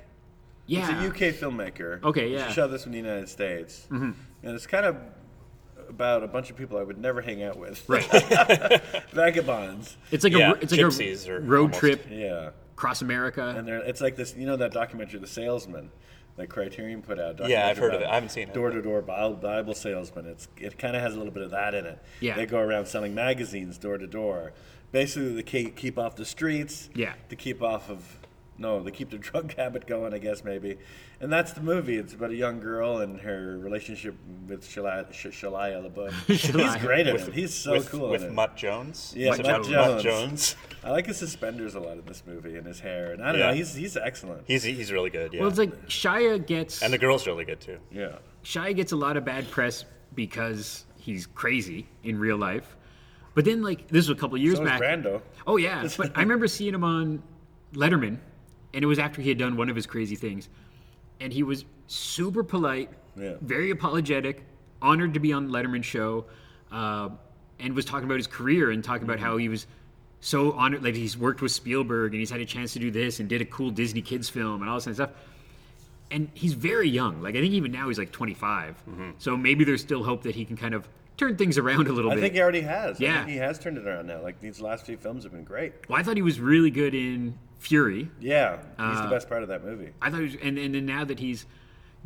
yeah. 0.66 0.82
It's 0.82 0.90
a 0.90 1.08
UK 1.08 1.34
filmmaker. 1.34 2.04
Okay, 2.04 2.28
yeah. 2.30 2.48
She 2.48 2.54
shot 2.54 2.68
this 2.72 2.86
in 2.86 2.92
the 2.92 2.98
United 2.98 3.30
States. 3.30 3.88
Mm-hmm. 3.90 4.12
And 4.44 4.56
it's 4.56 4.68
kind 4.68 4.86
of 4.86 4.98
about 5.88 6.22
a 6.24 6.28
bunch 6.28 6.50
of 6.52 6.56
people 6.58 6.78
I 6.78 6.84
would 6.84 6.98
never 7.00 7.22
hang 7.22 7.42
out 7.44 7.58
with. 7.58 7.88
Right. 7.90 8.04
Vagabonds. 9.12 9.98
It's 10.12 10.24
like 10.24 10.34
Yeah, 10.34 10.52
a 10.52 10.56
it's 10.56 10.72
like 10.72 10.82
a 10.82 11.32
or 11.32 11.40
road 11.40 11.62
almost. 11.62 11.80
trip 11.80 12.06
Yeah. 12.12 12.50
across 12.74 13.02
America. 13.02 13.56
And 13.58 13.68
it's 13.70 14.02
like 14.02 14.16
this, 14.16 14.36
you 14.36 14.46
know, 14.46 14.56
that 14.58 14.72
documentary, 14.72 15.20
The 15.20 15.28
Salesman, 15.28 15.92
that 16.40 16.50
Criterion 16.50 17.02
put 17.02 17.20
out. 17.20 17.48
Yeah, 17.48 17.68
I've 17.68 17.78
heard 17.78 17.94
of 17.94 18.02
it. 18.02 18.08
I 18.08 18.16
haven't 18.16 18.30
seen 18.30 18.48
it. 18.48 18.54
Door 18.54 18.72
to 18.72 18.82
door 18.82 19.02
Bible, 19.02 19.36
Bible 19.36 19.76
salesman. 19.76 20.26
It's 20.26 20.48
it 20.58 20.78
kind 20.78 20.96
of 20.96 21.02
has 21.02 21.14
a 21.14 21.18
little 21.18 21.34
bit 21.34 21.44
of 21.44 21.52
that 21.52 21.76
in 21.76 21.86
it. 21.86 22.00
Yeah. 22.20 22.36
They 22.36 22.46
go 22.46 22.60
around 22.60 22.88
selling 22.88 23.14
magazines 23.14 23.78
door 23.78 23.98
to 23.98 24.08
door, 24.08 24.54
basically 24.92 25.36
to 25.36 25.44
keep 25.44 25.76
keep 25.76 25.98
off 26.00 26.16
the 26.16 26.26
streets. 26.26 26.90
Yeah. 26.96 27.14
To 27.30 27.36
keep 27.36 27.62
off 27.62 27.90
of 27.90 28.19
no, 28.60 28.84
they 28.84 28.92
keep 28.92 29.10
their 29.10 29.20
drug 29.30 29.56
habit 29.56 29.88
going, 29.88 30.14
I 30.14 30.18
guess 30.20 30.44
maybe. 30.44 30.78
And 31.22 31.32
that's 31.32 31.54
the 31.54 31.62
movie. 31.62 31.98
It's 31.98 32.14
about 32.14 32.30
a 32.32 32.36
young 32.36 32.60
girl 32.60 33.00
and 33.00 33.20
her 33.22 33.58
relationship 33.58 34.16
with 34.48 34.64
Shia, 34.64 35.12
Sh- 35.14 35.28
Shia 35.28 35.90
LaBeouf. 35.92 36.12
He's 36.28 36.76
great 36.82 37.08
at 37.08 37.16
it. 37.16 37.34
He's 37.34 37.54
so 37.54 37.72
with, 37.74 37.90
cool 37.90 38.10
with 38.10 38.22
in 38.22 38.28
it. 38.30 38.34
Mutt 38.34 38.56
Jones. 38.56 39.14
Yeah, 39.18 39.32
Mutt 39.32 39.44
Mutt 39.46 39.64
Jones. 39.66 40.04
Jones. 40.04 40.56
I 40.84 40.92
like 40.92 41.08
his 41.08 41.18
suspenders 41.18 41.76
a 41.76 41.80
lot 41.80 41.98
in 41.98 42.06
this 42.06 42.24
movie 42.28 42.56
and 42.58 42.66
his 42.68 42.80
hair. 42.80 43.12
And 43.14 43.24
I 43.24 43.32
don't 43.32 43.40
Yeah. 43.42 43.48
know, 43.48 43.54
he's 43.54 43.74
he's 43.74 43.98
excellent. 43.98 44.44
He's 44.46 44.64
he's 44.64 44.92
really 44.92 45.10
good. 45.10 45.34
Yeah. 45.34 45.42
Well, 45.42 45.50
it's 45.50 45.58
like 45.58 45.88
Shia 45.88 46.46
gets 46.46 46.82
and 46.84 46.94
the 46.94 46.98
girl's 46.98 47.26
really 47.28 47.46
good 47.46 47.60
too. 47.62 47.80
yeah. 47.92 48.18
Shia 48.44 48.76
gets 48.76 48.92
a 48.94 48.96
lot 48.96 49.18
of 49.18 49.26
bad 49.26 49.50
press 49.52 49.84
because 50.16 50.86
he's 50.98 51.26
crazy 51.26 51.88
in 52.04 52.18
real 52.18 52.38
life. 52.38 52.76
But 53.36 53.46
then, 53.46 53.62
like 53.62 53.88
this 53.90 54.08
was 54.08 54.18
a 54.18 54.20
couple 54.20 54.38
years 54.38 54.58
So 54.58 54.64
is 54.64 54.70
back. 54.70 54.82
Brando. 54.82 55.22
Oh 55.46 55.58
yeah, 55.58 55.88
but 55.98 56.12
I 56.18 56.22
remember 56.22 56.48
seeing 56.48 56.74
him 56.74 56.84
on 56.84 57.22
Letterman, 57.74 58.18
and 58.74 58.84
it 58.84 58.88
was 58.88 59.00
after 59.00 59.22
he 59.22 59.30
had 59.30 59.38
done 59.38 59.58
one 59.58 59.70
of 59.70 59.76
his 59.76 59.86
crazy 59.86 60.16
things, 60.16 60.50
and 61.20 61.34
he 61.34 61.44
was 61.44 61.66
super 61.88 62.44
polite, 62.44 62.90
Yeah. 63.18 63.34
very 63.42 63.72
apologetic, 63.72 64.44
honored 64.82 65.14
to 65.16 65.20
be 65.20 65.34
on 65.34 65.50
Letterman 65.50 65.84
show, 65.84 66.26
uh, 66.72 67.10
and 67.60 67.74
was 67.74 67.86
talking 67.86 68.06
about 68.06 68.18
his 68.18 68.28
career 68.28 68.72
and 68.72 68.84
talking 68.84 69.04
about 69.04 69.20
how 69.20 69.38
he 69.38 69.50
was 69.50 69.68
so 70.22 70.52
honored 70.54 70.84
like 70.84 70.96
he's 70.96 71.18
worked 71.18 71.42
with 71.42 71.52
Spielberg 71.52 72.14
and 72.14 72.20
he's 72.20 72.30
had 72.30 72.40
a 72.42 72.46
chance 72.46 72.74
to 72.74 72.80
do 72.80 72.92
this 72.92 73.20
and 73.20 73.28
did 73.30 73.42
a 73.42 73.46
cool 73.46 73.70
Disney 73.72 74.02
kids 74.02 74.30
film 74.30 74.62
and 74.62 74.70
all 74.70 74.76
this 74.78 74.86
kind 74.86 74.92
of 75.00 75.08
stuff. 75.10 75.24
And 76.12 76.30
he's 76.34 76.54
very 76.54 76.90
young. 76.90 77.22
Like 77.22 77.36
I 77.36 77.42
think 77.42 77.54
even 77.54 77.72
now 77.72 77.88
he's 77.88 77.98
like 77.98 78.12
25. 78.12 78.82
So 79.18 79.36
maybe 79.38 79.64
there's 79.64 79.82
still 79.82 80.04
hope 80.04 80.24
that 80.24 80.36
he 80.36 80.44
can 80.46 80.58
kind 80.58 80.74
of 80.74 80.88
turn 81.20 81.36
things 81.36 81.58
around 81.58 81.88
a 81.88 81.92
little 81.92 82.10
I 82.12 82.16
bit. 82.16 82.20
I 82.20 82.22
think 82.24 82.34
he 82.36 82.42
already 82.42 82.62
has. 82.62 83.00
I 83.00 83.04
Yeah. 83.04 83.18
think 83.20 83.30
he 83.30 83.38
has 83.38 83.60
turned 83.60 83.78
it 83.78 83.86
around 83.86 84.08
now. 84.08 84.22
Like 84.22 84.40
these 84.40 84.62
last 84.62 84.86
few 84.86 84.98
films 84.98 85.24
have 85.24 85.34
been 85.34 85.44
great. 85.44 85.74
well, 85.90 86.00
I 86.00 86.04
thought 86.04 86.16
he 86.16 86.22
was 86.24 86.40
really 86.40 86.72
good 86.72 86.96
in 86.96 87.38
Fury. 87.60 88.10
Yeah, 88.22 88.58
he's 88.58 88.64
Uh, 88.78 89.04
the 89.04 89.10
best 89.10 89.28
part 89.28 89.44
of 89.44 89.50
that 89.50 89.64
movie. 89.66 89.90
I 90.02 90.10
thought, 90.10 90.20
he 90.22 90.24
was, 90.26 90.36
and 90.42 90.58
and 90.58 90.74
then 90.74 90.86
now 90.86 91.04
that 91.04 91.20
he's 91.20 91.46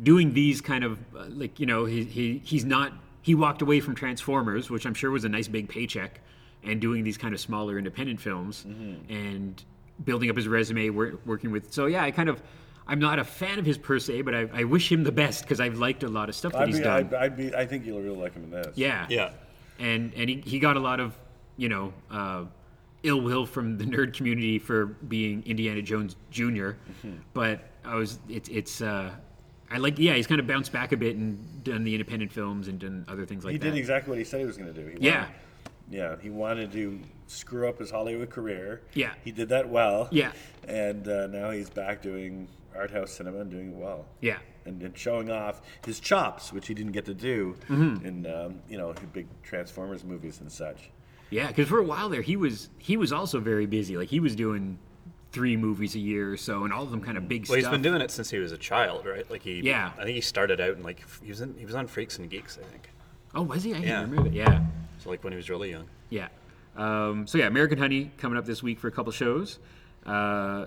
doing 0.02 0.34
these 0.34 0.60
kind 0.60 0.82
of 0.82 0.98
uh, 1.16 1.26
like 1.28 1.60
you 1.60 1.66
know 1.66 1.84
he, 1.84 2.02
he 2.04 2.42
he's 2.44 2.64
not 2.64 2.92
he 3.22 3.34
walked 3.36 3.62
away 3.62 3.78
from 3.80 3.94
Transformers, 3.94 4.68
which 4.68 4.84
I'm 4.84 4.94
sure 4.94 5.10
was 5.10 5.24
a 5.24 5.28
nice 5.28 5.46
big 5.48 5.68
paycheck, 5.68 6.20
and 6.64 6.80
doing 6.80 7.04
these 7.04 7.16
kind 7.16 7.32
of 7.32 7.40
smaller 7.40 7.78
independent 7.78 8.20
films 8.20 8.66
and 9.08 9.62
building 10.04 10.28
up 10.28 10.34
his 10.36 10.48
resume, 10.48 10.90
wor- 10.90 11.14
working 11.24 11.52
with. 11.52 11.72
So 11.72 11.86
yeah, 11.86 12.02
I 12.02 12.10
kind 12.10 12.28
of 12.28 12.42
I'm 12.86 12.98
not 12.98 13.18
a 13.18 13.24
fan 13.24 13.58
of 13.58 13.64
his 13.64 13.78
per 13.78 13.98
se, 13.98 14.22
but 14.22 14.34
I, 14.34 14.48
I 14.52 14.64
wish 14.64 14.90
him 14.92 15.04
the 15.04 15.12
best 15.12 15.42
because 15.44 15.58
I've 15.60 15.78
liked 15.78 16.02
a 16.02 16.08
lot 16.08 16.28
of 16.28 16.34
stuff 16.34 16.52
that 16.52 16.62
I'd 16.62 16.68
he's 16.68 16.78
be, 16.78 16.84
done. 16.84 17.06
I'd, 17.06 17.14
I'd 17.14 17.36
be, 17.36 17.54
I 17.54 17.66
think 17.66 17.86
you'll 17.86 18.00
really 18.02 18.16
like 18.18 18.34
him 18.34 18.44
in 18.44 18.50
this. 18.50 18.76
yeah, 18.76 19.06
Yeah. 19.08 19.30
and 19.78 20.12
and 20.14 20.28
he, 20.28 20.42
he 20.44 20.58
got 20.58 20.76
a 20.76 20.80
lot 20.80 21.00
of 21.00 21.16
you 21.56 21.68
know 21.68 21.92
uh, 22.10 22.44
ill 23.02 23.20
will 23.22 23.46
from 23.46 23.78
the 23.78 23.84
nerd 23.84 24.12
community 24.14 24.58
for 24.58 24.86
being 24.86 25.42
Indiana 25.46 25.80
Jones 25.82 26.16
junior 26.30 26.76
but 27.32 27.60
I 27.84 27.94
was 27.94 28.18
it's 28.28 28.48
it's 28.50 28.80
uh, 28.82 29.12
I 29.70 29.78
like 29.78 29.98
yeah 29.98 30.14
he's 30.14 30.26
kind 30.26 30.40
of 30.40 30.46
bounced 30.46 30.72
back 30.72 30.92
a 30.92 30.96
bit 30.96 31.16
and 31.16 31.62
done 31.64 31.84
the 31.84 31.94
independent 31.94 32.32
films 32.32 32.68
and 32.68 32.78
done 32.78 33.04
other 33.08 33.24
things 33.24 33.44
like 33.44 33.52
he 33.52 33.58
that. 33.58 33.64
He 33.66 33.70
did 33.72 33.78
exactly 33.78 34.10
what 34.10 34.18
he 34.18 34.24
said 34.24 34.40
he 34.40 34.46
was 34.46 34.56
going 34.58 34.72
to 34.72 34.78
do. 34.82 34.86
He 34.88 34.98
Yeah. 35.06 35.20
wanted- 35.20 35.34
yeah. 35.90 36.16
He 36.22 36.30
wanted 36.30 36.72
to 36.72 36.98
screw 37.26 37.68
up 37.68 37.78
his 37.78 37.90
Hollywood 37.90 38.30
career. 38.30 38.80
Yeah. 38.94 39.12
He 39.22 39.30
did 39.32 39.50
that 39.50 39.68
well. 39.68 40.08
Yeah. 40.10 40.32
And 40.66 41.06
uh, 41.06 41.26
now 41.26 41.50
he's 41.50 41.68
back 41.68 42.00
doing 42.00 42.48
art 42.76 42.90
house 42.90 43.12
cinema 43.12 43.40
and 43.40 43.50
doing 43.50 43.70
it 43.70 43.76
well. 43.76 44.06
yeah 44.20 44.38
And, 44.64 44.82
and 44.82 44.96
showing 44.96 45.30
off 45.30 45.62
his 45.86 46.00
chops, 46.00 46.52
which 46.52 46.66
he 46.66 46.74
didn't 46.74 46.92
get 46.92 47.04
to 47.06 47.14
do 47.14 47.56
Mm-hmm. 47.68 48.06
in 48.06 48.26
um, 48.26 48.60
you 48.68 48.78
know 48.78 48.94
big 49.12 49.26
Transformers 49.42 50.04
movies 50.04 50.40
and 50.40 50.50
such. 50.50 50.90
yeah 51.30 51.48
because 51.48 51.68
for 51.68 51.78
a 51.78 51.84
while 51.84 52.08
there 52.08 52.22
he 52.22 52.36
was 52.36 52.68
he 52.78 52.96
was 52.96 53.12
also 53.12 53.40
very 53.40 53.66
busy 53.66 53.96
like 53.96 54.08
he 54.08 54.20
was 54.20 54.34
doing 54.36 54.78
three 55.32 55.56
movies 55.56 55.94
a 55.96 55.98
year 55.98 56.32
or 56.32 56.36
so 56.36 56.62
and 56.64 56.72
all 56.72 56.84
of 56.84 56.90
them 56.92 57.00
kind 57.00 57.16
of 57.18 57.26
big 57.28 57.48
Well, 57.48 57.56
he's 57.56 57.64
stuff. 57.64 57.72
been 57.72 57.82
doing 57.82 58.00
it 58.00 58.10
since 58.12 58.30
he 58.30 58.38
was 58.38 58.52
a 58.52 58.58
child, 58.58 59.04
right? 59.04 59.28
Like 59.30 59.42
he. 59.42 59.60
Yeah. 59.62 59.90
I 59.98 60.04
think 60.04 60.14
he 60.14 60.20
started 60.20 60.60
out 60.60 60.76
in 60.76 60.82
like 60.84 61.02
he 61.22 61.28
was 61.30 61.40
in 61.40 61.54
he 61.58 61.66
was 61.66 61.74
on 61.74 61.86
Freaks 61.88 62.18
and 62.18 62.30
Geeks, 62.30 62.56
I 62.62 62.64
think. 62.70 62.88
oh 63.34 63.42
was 63.42 63.64
he 63.64 63.70
I 63.70 63.74
can't 63.74 63.86
Yeah. 63.86 64.00
remember 64.02 64.30
that 64.30 64.32
yeah. 64.32 64.64
So 64.98 65.10
like 65.10 65.24
when 65.24 65.32
he 65.32 65.36
was 65.36 65.50
really 65.50 65.70
young. 65.70 65.86
Yeah. 66.10 66.28
Um, 66.76 67.26
so 67.26 67.38
yeah, 67.38 67.46
American 67.46 67.78
Honey 67.78 68.10
coming 68.16 68.38
up 68.38 68.46
this 68.46 68.62
week 68.62 68.78
for 68.80 68.88
a 68.88 68.92
couple 68.92 69.10
shows. 69.12 69.58
Uh, 70.06 70.66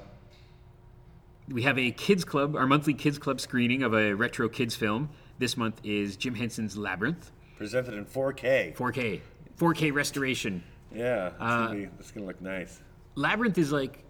we 1.50 1.62
have 1.64 1.78
a 1.78 1.92
kids 1.92 2.24
club, 2.26 2.56
our 2.56 2.68
monthly 2.68 2.94
kids 2.94 3.18
club 3.18 3.40
screening 3.40 3.84
of 3.84 3.94
a 3.94 4.14
retro 4.14 4.50
kids 4.50 4.76
film. 4.76 5.10
This 5.40 5.56
month 5.56 5.80
is 5.84 6.18
Jim 6.18 6.36
Henson's 6.36 6.78
Labyrinth, 6.78 7.32
Presented 7.58 7.96
in 7.96 8.06
4K. 8.06 8.76
4K, 8.76 9.22
4K 9.58 9.92
restoration. 9.94 10.64
Yeah. 10.94 11.28
It's 11.28 11.36
Uh, 11.40 11.68
gonna 11.68 11.76
be 11.80 11.84
it's 12.00 12.12
gonna 12.12 12.26
look 12.28 12.42
nice. 12.42 12.82
Labyrinth 13.16 13.58
is 13.58 13.72
like 13.72 14.04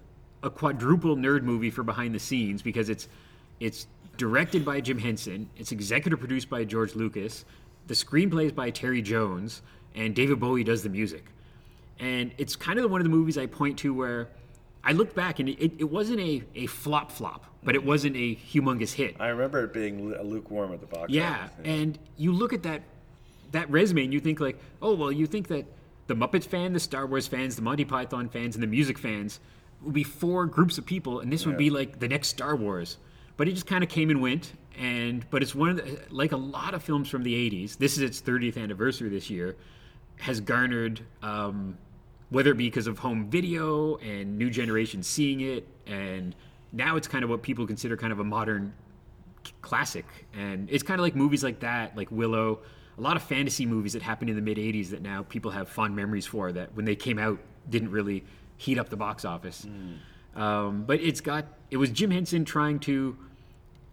a 0.43 0.49
quadruple 0.49 1.15
nerd 1.15 1.43
movie 1.43 1.69
for 1.69 1.83
behind 1.83 2.13
the 2.13 2.19
scenes 2.19 2.61
because 2.61 2.89
it's 2.89 3.07
it's 3.59 3.87
directed 4.17 4.65
by 4.65 4.81
Jim 4.81 4.97
Henson, 4.97 5.49
it's 5.57 5.71
executive 5.71 6.19
produced 6.19 6.49
by 6.49 6.63
George 6.65 6.95
Lucas, 6.95 7.45
the 7.87 7.93
screenplay 7.93 8.45
is 8.45 8.51
by 8.51 8.69
Terry 8.71 9.01
Jones, 9.01 9.61
and 9.95 10.13
David 10.15 10.39
Bowie 10.39 10.63
does 10.63 10.81
the 10.83 10.89
music. 10.89 11.25
And 11.99 12.31
it's 12.37 12.55
kind 12.55 12.77
of 12.79 12.89
one 12.91 12.99
of 12.99 13.05
the 13.05 13.09
movies 13.11 13.37
I 13.37 13.45
point 13.45 13.77
to 13.79 13.93
where 13.93 14.27
I 14.87 14.93
look 14.93 15.13
back 15.13 15.39
and 15.39 15.49
it, 15.49 15.73
it 15.79 15.91
wasn't 15.91 16.21
a, 16.21 16.41
a 16.55 16.65
flop 16.67 17.11
flop, 17.11 17.43
but 17.61 17.75
it 17.75 17.83
wasn't 17.83 18.15
a 18.15 18.35
humongous 18.37 18.93
hit. 18.93 19.17
I 19.19 19.27
remember 19.27 19.65
it 19.65 19.73
being 19.73 20.09
lukewarm 20.23 20.71
at 20.71 20.79
the 20.79 20.85
box 20.87 21.11
Yeah, 21.11 21.43
office. 21.43 21.65
and 21.65 21.99
you 22.15 22.31
look 22.31 22.53
at 22.53 22.63
that 22.63 22.83
that 23.51 23.69
resume 23.69 24.05
and 24.05 24.13
you 24.13 24.21
think 24.21 24.39
like, 24.39 24.57
oh 24.81 24.95
well, 24.95 25.11
you 25.11 25.27
think 25.27 25.49
that 25.49 25.65
the 26.07 26.15
Muppets 26.15 26.45
fan, 26.45 26.71
the 26.71 26.79
Star 26.79 27.05
Wars 27.05 27.27
fans, 27.27 27.57
the 27.57 27.61
Monty 27.61 27.83
Python 27.83 28.29
fans, 28.29 28.55
and 28.55 28.63
the 28.63 28.67
music 28.67 28.97
fans 28.97 29.41
would 29.81 29.93
be 29.93 30.03
four 30.05 30.45
groups 30.45 30.77
of 30.77 30.85
people, 30.85 31.19
and 31.19 31.31
this 31.33 31.45
would 31.45 31.57
be 31.57 31.69
like 31.69 31.99
the 31.99 32.07
next 32.07 32.29
Star 32.29 32.55
Wars. 32.55 32.97
But 33.35 33.49
it 33.49 33.51
just 33.51 33.67
kind 33.67 33.83
of 33.83 33.89
came 33.89 34.09
and 34.09 34.21
went, 34.21 34.53
and 34.79 35.29
but 35.29 35.43
it's 35.43 35.53
one 35.53 35.69
of 35.71 35.75
the 35.77 35.99
like 36.09 36.31
a 36.31 36.37
lot 36.37 36.73
of 36.73 36.81
films 36.81 37.09
from 37.09 37.23
the 37.23 37.33
'80s. 37.33 37.77
This 37.77 37.97
is 37.97 38.03
its 38.03 38.21
30th 38.21 38.57
anniversary 38.57 39.09
this 39.09 39.29
year, 39.29 39.57
has 40.21 40.39
garnered. 40.39 41.01
Um, 41.21 41.77
whether 42.29 42.51
it 42.51 42.57
be 42.57 42.67
because 42.67 42.87
of 42.87 42.99
home 42.99 43.29
video 43.29 43.95
and 43.97 44.37
new 44.37 44.49
generations 44.49 45.07
seeing 45.07 45.41
it, 45.41 45.67
and 45.85 46.35
now 46.71 46.97
it's 46.97 47.07
kind 47.07 47.23
of 47.23 47.29
what 47.29 47.41
people 47.41 47.65
consider 47.65 47.95
kind 47.95 48.11
of 48.11 48.19
a 48.19 48.23
modern 48.23 48.73
classic. 49.61 50.05
And 50.33 50.69
it's 50.69 50.83
kind 50.83 50.99
of 50.99 51.03
like 51.03 51.15
movies 51.15 51.43
like 51.43 51.61
that, 51.61 51.95
like 51.95 52.11
Willow, 52.11 52.59
a 52.97 53.01
lot 53.01 53.15
of 53.15 53.23
fantasy 53.23 53.65
movies 53.65 53.93
that 53.93 54.01
happened 54.01 54.29
in 54.29 54.35
the 54.35 54.41
mid 54.41 54.57
80s 54.57 54.89
that 54.89 55.01
now 55.01 55.23
people 55.23 55.51
have 55.51 55.69
fond 55.69 55.95
memories 55.95 56.25
for 56.25 56.51
that 56.51 56.75
when 56.75 56.85
they 56.85 56.95
came 56.95 57.19
out 57.19 57.39
didn't 57.69 57.91
really 57.91 58.23
heat 58.57 58.77
up 58.77 58.89
the 58.89 58.97
box 58.97 59.23
office. 59.23 59.65
Um, 60.35 60.83
but 60.85 60.99
it's 60.99 61.21
got, 61.21 61.45
it 61.71 61.77
was 61.77 61.89
Jim 61.91 62.11
Henson 62.11 62.45
trying 62.45 62.79
to, 62.81 63.17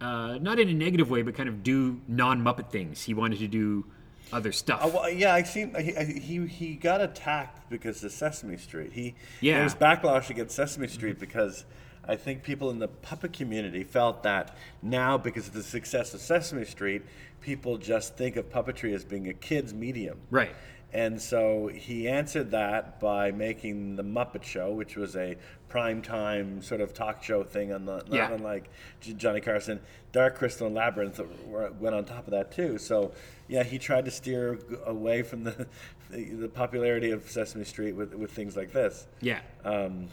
uh, 0.01 0.37
not 0.41 0.59
in 0.59 0.69
a 0.69 0.73
negative 0.73 1.09
way, 1.09 1.21
but 1.21 1.35
kind 1.35 1.49
of 1.49 1.63
do 1.63 2.01
non 2.07 2.43
Muppet 2.43 2.69
things. 2.69 3.03
He 3.03 3.13
wanted 3.13 3.39
to 3.39 3.47
do 3.47 3.85
other 4.33 4.51
stuff. 4.51 4.83
Uh, 4.83 4.87
well, 4.93 5.09
yeah, 5.09 5.33
I 5.33 5.43
seen 5.43 5.73
he, 5.75 5.91
he 6.19 6.47
he 6.47 6.75
got 6.75 7.01
attacked 7.01 7.69
because 7.69 8.03
of 8.03 8.11
Sesame 8.11 8.57
Street. 8.57 8.93
He 8.93 9.15
Yeah. 9.41 9.55
there 9.55 9.63
was 9.63 9.75
backlash 9.75 10.29
against 10.29 10.55
Sesame 10.55 10.87
Street 10.87 11.19
because 11.19 11.65
I 12.07 12.15
think 12.15 12.43
people 12.43 12.69
in 12.69 12.79
the 12.79 12.87
puppet 12.87 13.33
community 13.33 13.83
felt 13.83 14.23
that 14.23 14.55
now 14.81 15.17
because 15.17 15.47
of 15.47 15.53
the 15.53 15.63
success 15.63 16.13
of 16.13 16.21
Sesame 16.21 16.65
Street, 16.65 17.01
people 17.41 17.77
just 17.77 18.15
think 18.17 18.35
of 18.35 18.49
puppetry 18.51 18.93
as 18.93 19.03
being 19.03 19.27
a 19.27 19.33
kids 19.33 19.73
medium. 19.73 20.19
Right. 20.29 20.55
And 20.95 21.21
so 21.21 21.67
he 21.67 22.07
answered 22.07 22.51
that 22.51 23.01
by 23.01 23.29
making 23.29 23.97
the 23.97 24.03
Muppet 24.03 24.43
Show, 24.43 24.71
which 24.71 24.95
was 24.95 25.17
a 25.17 25.35
primetime 25.69 26.63
sort 26.63 26.79
of 26.79 26.93
talk 26.93 27.21
show 27.21 27.43
thing 27.43 27.73
on 27.73 27.83
the 27.85 28.01
not 28.07 28.31
unlike 28.31 28.69
Johnny 29.01 29.41
Carson. 29.41 29.81
Dark 30.13 30.37
Crystal 30.37 30.67
and 30.67 30.75
Labyrinth 30.75 31.19
went 31.45 31.93
on 31.93 32.05
top 32.05 32.27
of 32.27 32.31
that 32.31 32.53
too. 32.53 32.77
So 32.77 33.11
yeah, 33.49 33.63
he 33.63 33.77
tried 33.77 34.05
to 34.05 34.11
steer 34.11 34.57
away 34.85 35.21
from 35.21 35.43
the 35.43 35.67
the, 36.11 36.47
popularity 36.47 37.11
of 37.11 37.29
Sesame 37.29 37.65
Street 37.65 37.91
with 37.91 38.13
with 38.13 38.31
things 38.31 38.55
like 38.55 38.71
this. 38.71 39.05
yeah. 39.19 39.41
Um, 39.65 40.07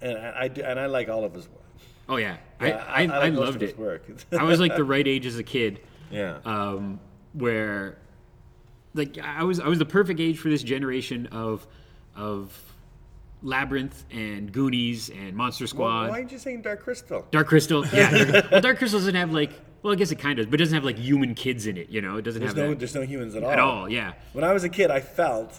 and 0.00 0.16
I, 0.16 0.44
I 0.44 0.48
do, 0.48 0.62
and 0.62 0.80
I 0.80 0.86
like 0.86 1.10
all 1.10 1.24
of 1.24 1.34
his 1.34 1.46
work. 1.46 1.58
Oh, 2.08 2.16
yeah. 2.16 2.38
Yeah, 2.58 2.82
I, 2.88 3.02
I, 3.02 3.04
I, 3.04 3.18
like 3.18 3.34
most 3.34 3.44
loved 3.44 3.60
his 3.60 3.70
it. 3.72 3.78
work. 3.78 4.06
I 4.32 4.44
was 4.44 4.60
like 4.60 4.76
the 4.76 4.84
right 4.94 5.06
age 5.06 5.26
as 5.26 5.36
a 5.36 5.44
kid. 5.44 5.80
Yeah. 6.10 6.38
um, 6.44 7.00
where 7.34 7.98
like 8.94 9.18
I 9.18 9.44
was 9.44 9.60
I 9.60 9.68
was 9.68 9.78
the 9.78 9.84
perfect 9.86 10.20
age 10.20 10.38
for 10.38 10.48
this 10.48 10.62
generation 10.62 11.26
of 11.32 11.66
of 12.16 12.58
Labyrinth 13.42 14.04
and 14.10 14.52
Goonies 14.52 15.10
and 15.10 15.34
Monster 15.34 15.64
Well, 15.64 15.68
Squad. 15.68 16.08
why 16.10 16.18
aren't 16.18 16.32
you 16.32 16.38
saying 16.38 16.62
Dark 16.62 16.80
Crystal? 16.82 17.26
Dark 17.30 17.48
Crystal, 17.48 17.84
yeah. 17.92 18.24
Dark, 18.24 18.50
well, 18.50 18.60
Dark 18.60 18.78
Crystal 18.78 19.00
doesn't 19.00 19.14
have 19.14 19.32
like 19.32 19.50
well, 19.82 19.92
I 19.92 19.96
guess 19.96 20.12
it 20.12 20.20
kind 20.20 20.38
of, 20.38 20.48
but 20.48 20.60
it 20.60 20.62
doesn't 20.64 20.74
have 20.76 20.84
like 20.84 20.96
human 20.96 21.34
kids 21.34 21.66
in 21.66 21.76
it. 21.76 21.88
You 21.88 22.00
know, 22.00 22.16
it 22.16 22.22
doesn't 22.22 22.40
There's 22.40 22.52
have 22.52 22.56
no 22.64 22.70
that 22.70 22.78
there's 22.78 22.94
no 22.94 23.02
humans 23.02 23.34
at 23.34 23.42
all. 23.42 23.50
at 23.50 23.58
all. 23.58 23.88
Yeah, 23.88 24.12
When 24.32 24.44
I 24.44 24.52
was 24.52 24.62
a 24.62 24.68
kid, 24.68 24.92
I 24.92 25.00
felt, 25.00 25.58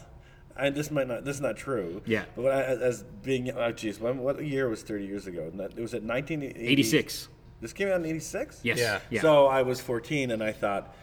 and 0.56 0.74
this 0.74 0.90
might 0.92 1.10
not, 1.10 1.26
this 1.26 1.36
is 1.36 1.42
not 1.42 1.58
true. 1.58 2.02
Yeah. 2.06 2.24
But 2.36 2.44
when 2.44 2.54
I, 2.54 2.62
as 2.62 3.04
being, 3.22 3.52
oh 3.52 3.74
jeez, 3.74 4.00
what 4.00 4.42
year 4.46 4.70
was 4.70 4.82
30 4.82 5.06
years 5.06 5.28
ago? 5.28 5.52
It 5.54 5.82
was 5.82 5.94
at 5.94 6.04
1986. 6.04 7.28
This 7.60 7.74
came 7.74 7.90
out 7.90 7.96
in 8.00 8.06
86. 8.06 8.62
Yes. 8.64 8.78
Yeah. 8.80 9.00
Yeah. 9.10 9.22
So 9.22 9.48
I 9.48 9.62
was 9.64 9.82
14, 9.82 10.32
and 10.32 10.42
I 10.42 10.54
thought, 10.54 10.96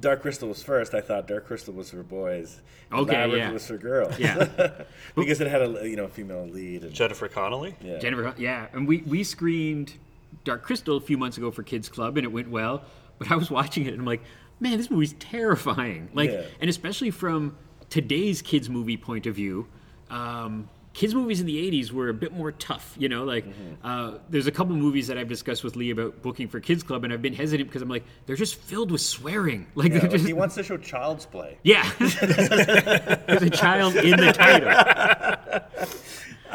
Dark 0.00 0.22
Crystal 0.22 0.48
was 0.48 0.62
first. 0.62 0.92
I 0.94 1.00
thought 1.00 1.26
Dark 1.26 1.46
Crystal 1.46 1.72
was 1.72 1.90
for 1.90 2.02
boys. 2.02 2.60
and 2.90 3.00
Okay, 3.00 3.16
Labyrinth 3.16 3.44
yeah. 3.46 3.52
was 3.52 3.66
for 3.66 3.78
girls. 3.78 4.18
Yeah. 4.18 4.48
because 5.16 5.40
it 5.40 5.46
had 5.46 5.62
a 5.62 5.88
you 5.88 5.96
know 5.96 6.08
female 6.08 6.46
lead. 6.46 6.82
And, 6.84 6.92
Jennifer 6.92 7.28
Connelly. 7.28 7.74
yeah. 7.80 7.98
Jennifer, 7.98 8.34
yeah, 8.38 8.66
and 8.72 8.86
we 8.86 8.98
we 8.98 9.24
screened 9.24 9.94
Dark 10.44 10.62
Crystal 10.62 10.96
a 10.96 11.00
few 11.00 11.16
months 11.16 11.38
ago 11.38 11.50
for 11.50 11.62
Kids 11.62 11.88
Club, 11.88 12.16
and 12.18 12.24
it 12.24 12.30
went 12.32 12.50
well. 12.50 12.84
But 13.18 13.30
I 13.30 13.36
was 13.36 13.50
watching 13.50 13.86
it, 13.86 13.92
and 13.92 14.00
I'm 14.00 14.06
like, 14.06 14.22
man, 14.60 14.76
this 14.76 14.90
movie's 14.90 15.14
terrifying. 15.14 16.10
Like, 16.12 16.30
Yeah. 16.30 16.42
and 16.60 16.68
especially 16.68 17.10
from 17.10 17.56
today's 17.88 18.42
kids 18.42 18.68
movie 18.68 18.96
point 18.96 19.26
of 19.26 19.34
view. 19.36 19.66
Um, 20.10 20.68
Kids 20.94 21.14
movies 21.14 21.40
in 21.40 21.46
the 21.46 21.70
'80s 21.70 21.90
were 21.90 22.08
a 22.08 22.14
bit 22.14 22.32
more 22.32 22.52
tough, 22.52 22.94
you 22.98 23.08
know. 23.08 23.24
Like, 23.24 23.44
Mm-hmm. 23.44 23.86
uh, 23.86 24.18
there's 24.30 24.46
a 24.46 24.52
couple 24.52 24.74
movies 24.76 25.08
that 25.08 25.18
I've 25.18 25.28
discussed 25.28 25.62
with 25.64 25.76
Lee 25.76 25.90
about 25.90 26.22
booking 26.22 26.48
for 26.48 26.60
Kids 26.60 26.82
Club, 26.82 27.04
and 27.04 27.12
I've 27.12 27.20
been 27.20 27.34
hesitant 27.34 27.68
because 27.68 27.82
I'm 27.82 27.88
like, 27.88 28.04
they're 28.26 28.36
just 28.36 28.54
filled 28.54 28.90
with 28.90 29.00
swearing. 29.02 29.66
Like, 29.74 29.92
Yeah, 29.92 29.98
they're 29.98 30.02
like 30.02 30.10
just 30.12 30.26
he 30.26 30.32
wants 30.32 30.54
to 30.54 30.62
show 30.62 30.76
Child's 30.78 31.26
Play. 31.26 31.58
yeah. 31.64 31.90
there's 31.98 33.42
a 33.42 33.50
child 33.50 33.96
in 33.96 34.18
the 34.18 34.32
title. 34.32 35.88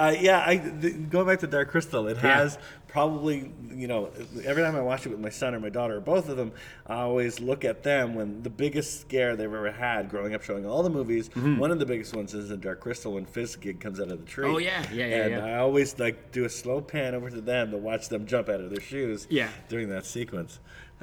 Uh, 0.10 0.20
yeah, 0.20 0.44
I 0.46 0.58
the, 0.58 0.92
going 0.92 1.28
back 1.28 1.40
to 1.40 1.48
Dark 1.48 1.70
Crystal, 1.70 2.08
it 2.08 2.18
has 2.18 2.58
probably 2.88 3.52
you 3.72 3.88
know 3.88 4.10
every 4.44 4.64
time 4.64 4.76
I 4.76 4.82
watch 4.82 5.06
it 5.06 5.10
with 5.10 5.20
my 5.20 5.30
son 5.30 5.54
or 5.54 5.60
my 5.60 5.70
daughter 5.70 5.98
or 5.98 6.02
both 6.02 6.30
of 6.30 6.38
them, 6.38 6.52
I 6.88 6.96
always 6.96 7.40
look 7.40 7.64
at 7.66 7.84
them 7.84 8.16
when 8.16 8.42
the 8.44 8.50
biggest 8.50 9.02
scare 9.02 9.36
they've 9.36 9.46
ever 9.54 9.72
had 9.72 10.10
growing 10.10 10.34
up, 10.34 10.44
showing 10.44 10.66
all 10.66 10.84
the 10.84 10.90
movies. 10.90 11.30
One 11.36 11.72
of 11.72 11.80
the 11.80 11.86
biggest 11.86 12.16
ones 12.16 12.34
is 12.34 12.52
in 12.52 12.60
Dark 12.60 12.80
Crystal 12.82 13.14
when 13.14 13.26
Fizzgig 13.26 13.80
comes 13.80 14.00
out 14.00 14.10
of 14.12 14.20
the 14.20 14.26
tree. 14.26 14.46
Mm-hmm. 14.46 14.56
Oh, 14.56 14.60
yeah, 14.60 14.84
yeah, 14.92 15.06
yeah, 15.06 15.24
And 15.26 15.32
yeah. 15.32 15.46
I 15.46 15.58
always 15.60 15.98
like 16.00 16.32
do 16.32 16.46
a 16.46 16.50
slow 16.50 16.82
pan 16.82 17.16
over 17.16 17.30
to 17.30 17.42
them 17.42 17.72
to 17.72 17.78
watch 17.78 18.10
them 18.10 18.26
jump 18.26 18.50
out 18.50 18.60
of 18.62 18.70
their 18.70 18.82
shoes. 18.82 19.28
Yeah. 19.30 19.50
during 19.70 19.90
that 19.90 20.06
sequence. 20.06 20.60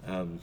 Um, 0.07 0.41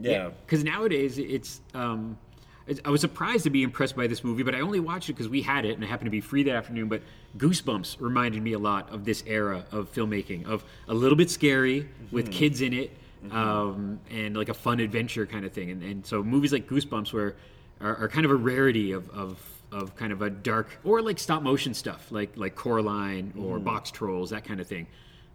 yeah. 0.00 0.30
Because 0.46 0.64
nowadays 0.64 1.18
it's. 1.18 1.60
Um, 1.74 2.18
it's- 2.66 2.82
I 2.84 2.90
was 2.90 3.00
surprised 3.00 3.44
to 3.44 3.50
be 3.50 3.62
impressed 3.62 3.96
by 3.96 4.06
this 4.06 4.22
movie, 4.22 4.42
but 4.42 4.54
I 4.54 4.60
only 4.60 4.78
watched 4.80 5.08
it 5.08 5.14
because 5.14 5.28
we 5.28 5.40
had 5.42 5.64
it 5.64 5.72
and 5.74 5.82
it 5.82 5.86
happened 5.86 6.06
to 6.06 6.10
be 6.10 6.20
free 6.20 6.42
that 6.44 6.54
afternoon. 6.54 6.88
But 6.88 7.02
Goosebumps 7.36 7.96
reminded 8.00 8.42
me 8.42 8.52
a 8.54 8.58
lot 8.58 8.90
of 8.92 9.04
this 9.04 9.22
era 9.26 9.64
of 9.70 9.92
filmmaking, 9.92 10.46
of 10.46 10.64
a 10.88 10.94
little 10.94 11.16
bit 11.16 11.30
scary 11.30 11.88
with 12.10 12.30
kids 12.32 12.62
in 12.62 12.72
it, 12.72 12.96
um, 13.30 14.00
and 14.10 14.36
like 14.36 14.48
a 14.48 14.54
fun 14.54 14.80
adventure 14.80 15.26
kind 15.26 15.44
of 15.44 15.52
thing. 15.52 15.70
And, 15.70 15.82
and 15.82 16.06
so 16.06 16.22
movies 16.22 16.52
like 16.52 16.68
Goosebumps 16.68 17.12
were 17.12 17.36
are, 17.80 17.96
are 17.96 18.08
kind 18.08 18.24
of 18.24 18.30
a 18.30 18.36
rarity 18.36 18.92
of, 18.92 19.08
of 19.10 19.38
of 19.70 19.94
kind 19.96 20.12
of 20.12 20.22
a 20.22 20.30
dark 20.30 20.80
or 20.82 21.02
like 21.02 21.18
stop 21.18 21.42
motion 21.42 21.74
stuff, 21.74 22.10
like 22.10 22.36
like 22.36 22.54
Coraline 22.54 23.32
or 23.38 23.58
Box 23.58 23.90
Trolls, 23.90 24.30
that 24.30 24.44
kind 24.44 24.60
of 24.60 24.66
thing. 24.66 24.86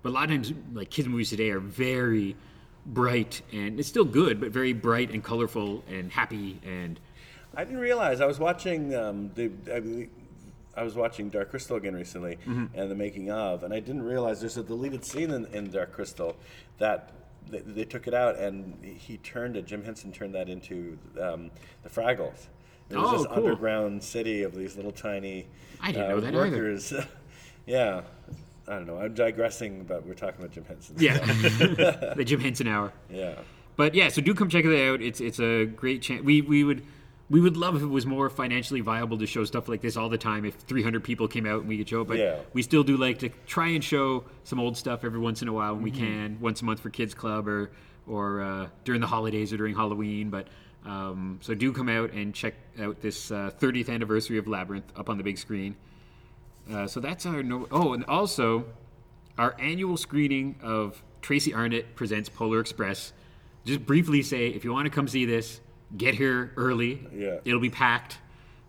But 0.01 0.10
a 0.10 0.13
lot 0.13 0.23
of 0.25 0.29
times, 0.32 0.53
like 0.73 0.89
kids 0.89 1.08
movies 1.08 1.29
today 1.29 1.51
are 1.51 1.60
very 1.60 2.36
bright 2.86 3.41
and 3.53 3.79
it's 3.79 3.88
still 3.88 4.03
good, 4.03 4.41
but 4.41 4.49
very 4.51 4.73
bright 4.73 5.12
and 5.12 5.23
colorful 5.23 5.84
and 5.89 6.12
happy 6.12 6.60
and 6.65 6.99
I 7.56 7.63
didn't 7.63 7.79
realize 7.79 8.19
I 8.19 8.25
was 8.25 8.39
watching 8.39 8.95
um, 8.95 9.32
the. 9.36 9.51
I, 9.71 10.08
I 10.76 10.84
was 10.84 10.96
watching 10.96 11.30
Dark 11.30 11.50
Crystal 11.52 11.78
again 11.78 11.94
recently, 11.96 12.38
and 12.46 12.90
the 12.92 12.96
making 12.96 13.30
of, 13.32 13.64
and 13.64 13.74
I 13.74 13.80
didn't 13.80 14.04
realize 14.04 14.40
there's 14.40 14.58
a 14.58 14.64
deleted 14.64 15.06
scene 15.06 15.32
in, 15.32 15.46
in 15.48 15.70
Dark 15.72 15.92
Crystal 15.92 16.36
that 16.80 17.12
they, 17.50 17.60
they 17.60 17.86
took 17.86 18.08
it 18.08 18.14
out, 18.14 18.38
and 18.38 18.84
he 18.84 19.18
turned 19.18 19.56
it. 19.56 19.66
Jim 19.68 19.84
Henson 19.84 20.12
turned 20.12 20.34
that 20.36 20.50
into 20.50 20.98
um, 21.22 21.52
the 21.84 21.90
Fraggles. 21.90 22.48
It 22.90 22.98
was 22.98 23.10
Oh, 23.10 23.18
this 23.20 23.28
cool. 23.28 23.36
underground 23.38 24.04
city 24.04 24.44
of 24.44 24.56
these 24.56 24.76
little 24.76 24.92
tiny 24.92 25.48
I 25.82 25.92
didn't 25.92 26.06
uh, 26.06 26.10
know 26.10 26.20
that 26.22 26.28
either. 26.36 26.38
workers. 26.64 26.94
yeah, 27.66 28.02
I 28.68 28.72
don't 28.74 28.88
know. 28.88 28.98
I'm 29.00 29.14
digressing, 29.14 29.84
but 29.84 30.06
we're 30.06 30.14
talking 30.16 30.40
about 30.42 30.52
Jim 30.54 30.66
Henson. 30.66 30.96
yeah, 31.00 31.18
the 32.16 32.24
Jim 32.26 32.40
Henson 32.40 32.68
Hour. 32.68 32.92
yeah. 33.10 33.36
But 33.76 33.96
yeah, 33.96 34.10
so 34.10 34.22
do 34.22 34.34
come 34.36 34.50
check 34.50 34.66
it 34.66 34.88
out. 34.88 35.02
It's 35.02 35.20
it's 35.20 35.40
a 35.40 35.66
great 35.66 36.02
chance. 36.04 36.24
We 36.24 36.42
we 36.42 36.64
would 36.64 36.84
we 37.30 37.40
would 37.42 37.58
love 37.58 37.76
if 37.76 37.82
it 37.82 37.88
was 37.88 38.06
more 38.06 38.30
financially 38.30 38.82
viable 38.82 39.18
to 39.18 39.26
show 39.26 39.44
stuff 39.46 39.68
like 39.68 39.82
this 39.82 39.96
all 39.98 40.10
the 40.10 40.18
time. 40.18 40.46
If 40.46 40.56
300 40.56 41.04
people 41.04 41.28
came 41.28 41.46
out 41.46 41.62
and 41.62 41.70
we 41.70 41.78
could 41.78 41.90
show 41.90 42.02
it, 42.02 42.08
but 42.08 42.18
Yeah. 42.18 42.40
we 42.54 42.62
still 42.62 42.84
do 42.84 42.98
like 42.98 43.20
to 43.20 43.30
try 43.48 43.70
and 43.70 43.84
show 43.84 44.26
some 44.44 44.60
old 44.60 44.78
stuff 44.78 45.04
every 45.04 45.20
once 45.20 45.42
in 45.42 45.48
a 45.48 45.54
while 45.54 45.74
when 45.74 45.84
we 45.84 45.92
Mm-hmm. 45.92 46.00
can, 46.06 46.38
once 46.42 46.62
a 46.62 46.66
month 46.66 46.80
for 46.82 46.90
Kids 46.90 47.14
Club 47.14 47.48
or 47.48 47.72
or 48.06 48.42
uh, 48.42 48.68
during 48.84 49.00
the 49.00 49.08
holidays 49.08 49.54
or 49.54 49.58
during 49.58 49.74
Halloween. 49.76 50.30
But 50.30 50.48
um, 50.86 51.40
so 51.42 51.54
do 51.54 51.72
come 51.72 51.88
out 51.88 52.12
and 52.12 52.34
check 52.36 52.56
out 52.78 53.00
this 53.02 53.32
uh, 53.32 53.52
30th 53.58 53.90
anniversary 53.90 54.38
of 54.38 54.46
Labyrinth 54.48 54.92
up 54.98 55.10
on 55.10 55.18
the 55.18 55.24
big 55.24 55.38
screen. 55.38 55.78
Uh, 56.70 56.86
so 56.88 57.00
that's 57.00 57.26
our 57.26 57.42
no. 57.42 57.68
Oh, 57.72 57.94
and 57.94 58.04
also 58.06 58.66
our 59.38 59.56
annual 59.60 59.96
screening 59.96 60.56
of 60.62 61.02
Tracy 61.22 61.54
Arnett 61.54 61.96
presents 61.96 62.28
Polar 62.28 62.60
Express. 62.60 63.14
Just 63.64 63.86
briefly 63.86 64.22
say, 64.22 64.48
if 64.50 64.66
you 64.66 64.74
want 64.74 64.86
to 64.86 64.90
come 64.92 65.08
see 65.08 65.24
this, 65.26 65.62
get 65.98 66.15
here 66.15 66.52
early. 66.58 67.06
Yeah. 67.13 67.38
It'll 67.46 67.60
be 67.60 67.69
packed. 67.69 68.17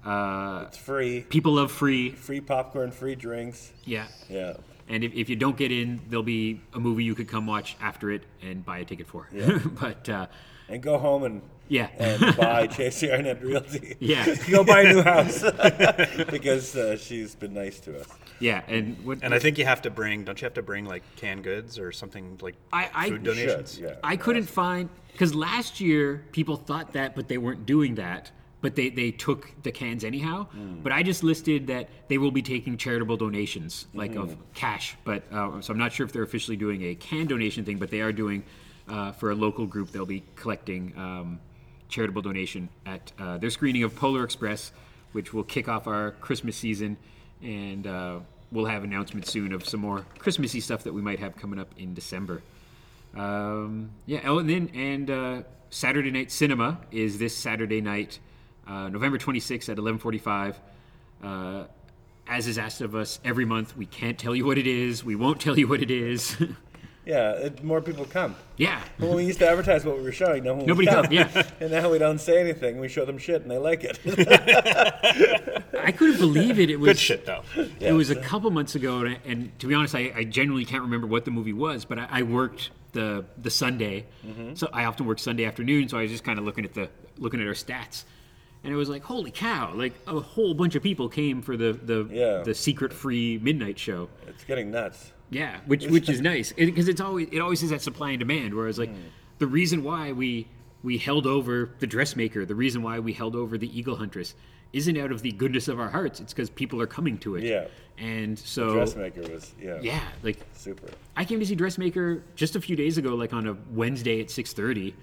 Uh, 0.05 0.65
It's 0.69 0.77
free. 0.77 1.23
people 1.23 1.55
love 1.55 1.73
free. 1.73 2.11
Free 2.11 2.41
popcorn, 2.41 2.91
free 2.91 3.15
drinks. 3.15 3.73
Yeah. 3.85 4.07
Yeah. 4.29 4.55
And 4.89 5.03
if, 5.03 5.15
if 5.15 5.31
you 5.31 5.37
don't 5.37 5.57
get 5.57 5.73
in, 5.73 6.03
there'll 6.09 6.23
be 6.23 6.61
a 6.75 6.79
movie 6.81 7.05
you 7.05 7.15
could 7.15 7.29
come 7.29 7.47
watch 7.47 7.75
after 7.81 8.11
it 8.11 8.23
and 8.43 8.65
buy 8.65 8.79
a 8.79 8.85
ticket 8.85 9.07
for. 9.07 9.29
Yeah. 9.33 9.59
but 9.81 10.07
uh, 10.11 10.27
And 10.69 10.83
go 10.83 10.99
home 10.99 11.25
and 11.25 11.41
yeah. 11.69 11.89
and 11.99 12.21
buy 12.37 12.67
Chasey 12.69 13.11
Arnett 13.11 13.43
Realty. 13.43 13.97
Yeah. 13.99 14.35
Go 14.51 14.63
buy 14.63 14.83
a 14.83 14.93
new 14.93 15.01
house 15.03 15.43
because 16.31 16.77
uh, 16.77 16.97
she's 16.99 17.35
been 17.35 17.55
nice 17.55 17.81
to 17.81 18.01
us. 18.01 18.07
yeah. 18.41 18.63
And 18.69 19.03
what 19.07 19.21
And 19.23 19.33
I 19.33 19.39
think 19.39 19.57
you 19.57 19.65
have 19.65 19.81
to 19.83 19.91
bring. 19.91 20.25
Don't 20.25 20.39
you 20.41 20.45
have 20.45 20.55
to 20.55 20.63
bring 20.63 20.85
like 20.85 21.03
canned 21.17 21.45
goods 21.45 21.79
or 21.79 21.91
something 21.93 22.39
like 22.43 22.57
I- 22.73 22.91
I- 22.95 23.09
food 23.09 23.25
donations? 23.25 23.75
Should, 23.77 23.85
yeah. 23.85 23.95
I 24.05 24.17
couldn't 24.19 24.45
find 24.45 24.91
because 25.15 25.35
last 25.35 25.81
year 25.81 26.25
people 26.33 26.57
thought 26.57 26.93
that, 26.93 27.15
but 27.17 27.29
they 27.29 27.39
weren't 27.39 27.65
doing 27.67 27.95
that. 27.95 28.31
But 28.61 28.77
they, 28.77 28.89
they 28.89 29.11
took 29.11 29.51
the 29.63 29.71
cans 29.71 30.05
anyhow. 30.05 30.47
But 30.83 30.91
I 30.91 31.03
just 31.03 31.23
listed 31.23 31.67
that 31.67 31.91
they 32.09 32.17
will 32.17 32.31
be 32.31 32.41
taking 32.41 32.79
charitable 32.79 33.19
donations, 33.19 33.87
like 33.93 34.15
of 34.17 34.37
cash. 34.55 34.97
But 35.05 35.23
uh, 35.31 35.61
so 35.61 35.71
I'm 35.73 35.79
not 35.79 35.93
sure 35.93 36.07
if 36.07 36.13
they're 36.13 36.23
officially 36.23 36.57
doing 36.57 36.83
a 36.83 36.95
can 36.95 37.27
donation 37.27 37.67
thing, 37.67 37.77
but 37.77 37.91
they 37.91 38.01
are 38.01 38.11
doing 38.13 38.43
uh, 38.89 39.13
for 39.13 39.31
a 39.31 39.35
local 39.35 39.67
group. 39.67 39.93
They'll 39.93 40.07
be 40.07 40.23
collecting 40.35 40.95
um, 40.97 41.41
charitable 41.91 42.23
donation 42.23 42.71
at 42.87 43.13
uh, 43.19 43.37
their 43.37 43.51
screening 43.51 43.83
of 43.83 43.95
Polar 43.97 44.25
Express, 44.25 44.73
which 45.13 45.35
will 45.35 45.45
kick 45.45 45.69
off 45.69 45.87
our 45.87 46.13
Christmas 46.13 46.57
season, 46.57 46.97
and 47.43 47.87
uh, 47.87 48.19
we'll 48.51 48.65
have 48.67 48.83
announcements 48.83 49.31
soon 49.31 49.53
of 49.53 49.69
some 49.69 49.81
more 49.81 50.07
Christmassy 50.19 50.61
stuff 50.61 50.85
that 50.85 50.95
we 50.95 51.03
might 51.03 51.19
have 51.19 51.37
coming 51.37 51.59
up 51.59 51.69
in 51.77 51.93
December. 51.93 52.41
Um, 53.17 53.91
yeah. 54.07 54.21
Oh, 54.25 54.39
and 54.39 54.49
then 54.49 54.71
and 54.75 55.11
uh, 55.11 55.43
Saturday 55.71 56.11
Night 56.11 56.31
Cinema 56.31 56.81
is 56.91 57.19
this 57.19 57.37
Saturday 57.37 57.81
night, 57.81 58.19
uh, 58.67 58.89
November 58.89 59.19
26th 59.19 59.69
at 59.69 59.77
11:45. 59.77 60.57
Uh, 61.23 61.65
as 62.27 62.47
is 62.47 62.57
asked 62.59 62.81
of 62.81 62.95
us 62.95 63.21
every 63.25 63.45
month, 63.45 63.77
we 63.77 63.87
can't 63.87 64.19
tell 64.19 64.35
you 64.35 64.47
what 64.47 64.57
it 64.59 64.67
is. 64.67 65.05
We 65.05 65.15
won't 65.15 65.41
tell 65.41 65.59
you 65.59 65.69
what 65.69 65.83
it 65.83 65.91
is. 65.91 66.37
Yeah, 67.07 67.33
it, 67.33 67.63
more 67.63 67.83
people 67.83 68.07
come. 68.07 68.35
yeah. 68.57 68.81
But 68.99 69.09
when 69.09 69.17
we 69.17 69.27
used 69.27 69.39
to 69.41 69.47
advertise 69.47 69.85
what 69.85 69.99
we 69.99 70.03
were 70.03 70.11
showing, 70.11 70.43
no 70.43 70.55
one 70.55 70.65
Nobody 70.65 70.87
come. 70.87 71.05
come, 71.05 71.13
yeah. 71.13 71.43
And 71.61 71.71
now 71.71 71.91
we 71.91 71.99
don't 71.99 72.19
say 72.19 72.41
anything. 72.41 72.81
We 72.81 72.89
show 72.89 73.05
them 73.05 73.19
shit, 73.19 73.43
and 73.43 73.51
they 73.51 73.59
like 73.59 73.85
it. 73.85 73.99
I 75.79 75.93
couldn't 75.93 76.19
believe 76.19 76.59
it. 76.59 76.71
It 76.71 76.81
was 76.81 76.89
Good 76.93 76.99
shit 76.99 77.27
though. 77.27 77.43
It 77.79 77.93
was 77.93 78.09
a 78.09 78.17
couple 78.17 78.51
months 78.51 78.75
ago, 78.75 79.01
and, 79.01 79.19
and 79.27 79.59
to 79.59 79.67
be 79.67 79.75
honest, 79.75 79.95
I, 79.95 80.13
I 80.17 80.25
genuinely 80.25 80.65
can't 80.65 80.83
remember 80.83 81.07
what 81.07 81.27
the 81.27 81.31
movie 81.31 81.53
was. 81.53 81.85
But 81.85 81.99
I, 81.99 82.09
I 82.11 82.23
worked 82.23 82.71
the 82.95 83.27
the 83.37 83.51
Sunday, 83.51 84.07
mm-hmm. 84.27 84.55
so 84.55 84.69
I 84.73 84.87
often 84.87 85.05
work 85.05 85.19
Sunday 85.19 85.45
afternoon. 85.45 85.89
So 85.89 85.99
I 85.99 86.03
was 86.03 86.11
just 86.11 86.25
kind 86.25 86.39
of 86.39 86.47
looking 86.47 86.65
at 86.65 86.73
the 86.73 86.89
looking 87.19 87.41
at 87.41 87.47
our 87.47 87.53
stats, 87.53 88.05
and 88.63 88.73
it 88.73 88.77
was 88.77 88.89
like, 88.89 89.03
holy 89.03 89.31
cow! 89.31 89.75
Like 89.75 89.93
a 90.07 90.19
whole 90.19 90.55
bunch 90.55 90.75
of 90.75 90.83
people 90.83 91.11
came 91.11 91.43
for 91.43 91.57
the 91.57 91.73
the 91.75 92.09
Yeah. 92.11 92.43
the 92.43 92.55
secret 92.55 92.93
free 92.93 93.39
midnight 93.43 93.79
show. 93.79 94.09
it's 94.27 94.45
getting 94.45 94.71
nuts. 94.71 95.13
Yeah, 95.29 95.61
which 95.67 95.87
which 95.87 96.09
is 96.09 96.21
nice 96.21 96.53
because 96.53 96.89
it's 96.89 97.01
always 97.01 97.29
it 97.31 97.41
always 97.41 97.63
is 97.63 97.71
that 97.71 97.83
supply 97.83 98.11
and 98.11 98.19
demand. 98.19 98.55
Whereas 98.55 98.79
like 98.79 98.91
mm. 98.91 99.03
the 99.39 99.47
reason 99.47 99.83
why 99.83 100.13
we 100.13 100.47
we 100.85 100.99
held 100.99 101.27
over 101.27 101.71
the 101.81 101.87
dressmaker, 101.89 102.45
the 102.47 102.55
reason 102.55 102.83
why 102.83 103.01
we 103.01 103.13
held 103.13 103.35
over 103.35 103.59
the 103.59 103.77
eagle 103.77 103.97
huntress, 103.97 104.35
isn't 104.73 104.97
out 104.99 105.11
of 105.11 105.23
the 105.23 105.33
goodness 105.33 105.67
of 105.67 105.81
our 105.81 105.89
hearts. 105.89 106.21
It's 106.21 106.33
because 106.33 106.51
people 106.51 106.81
are 106.81 106.87
coming 106.87 107.17
to 107.19 107.35
it. 107.37 107.43
Yeah. 107.45 107.67
and 107.99 108.39
so 108.39 108.75
Dressmaker 108.75 109.23
was 109.23 109.53
yeah, 109.61 109.79
yeah, 109.81 110.01
like 110.23 110.39
super. 110.53 110.89
I 111.17 111.25
came 111.25 111.41
to 111.41 111.47
see 111.47 111.55
Dressmaker 111.55 112.23
just 112.37 112.55
a 112.55 112.61
few 112.61 112.77
days 112.77 112.99
ago, 112.99 113.15
like 113.15 113.33
on 113.33 113.47
a 113.49 113.57
Wednesday 113.71 114.21
at 114.21 114.31
six 114.31 114.53
thirty, 114.53 114.95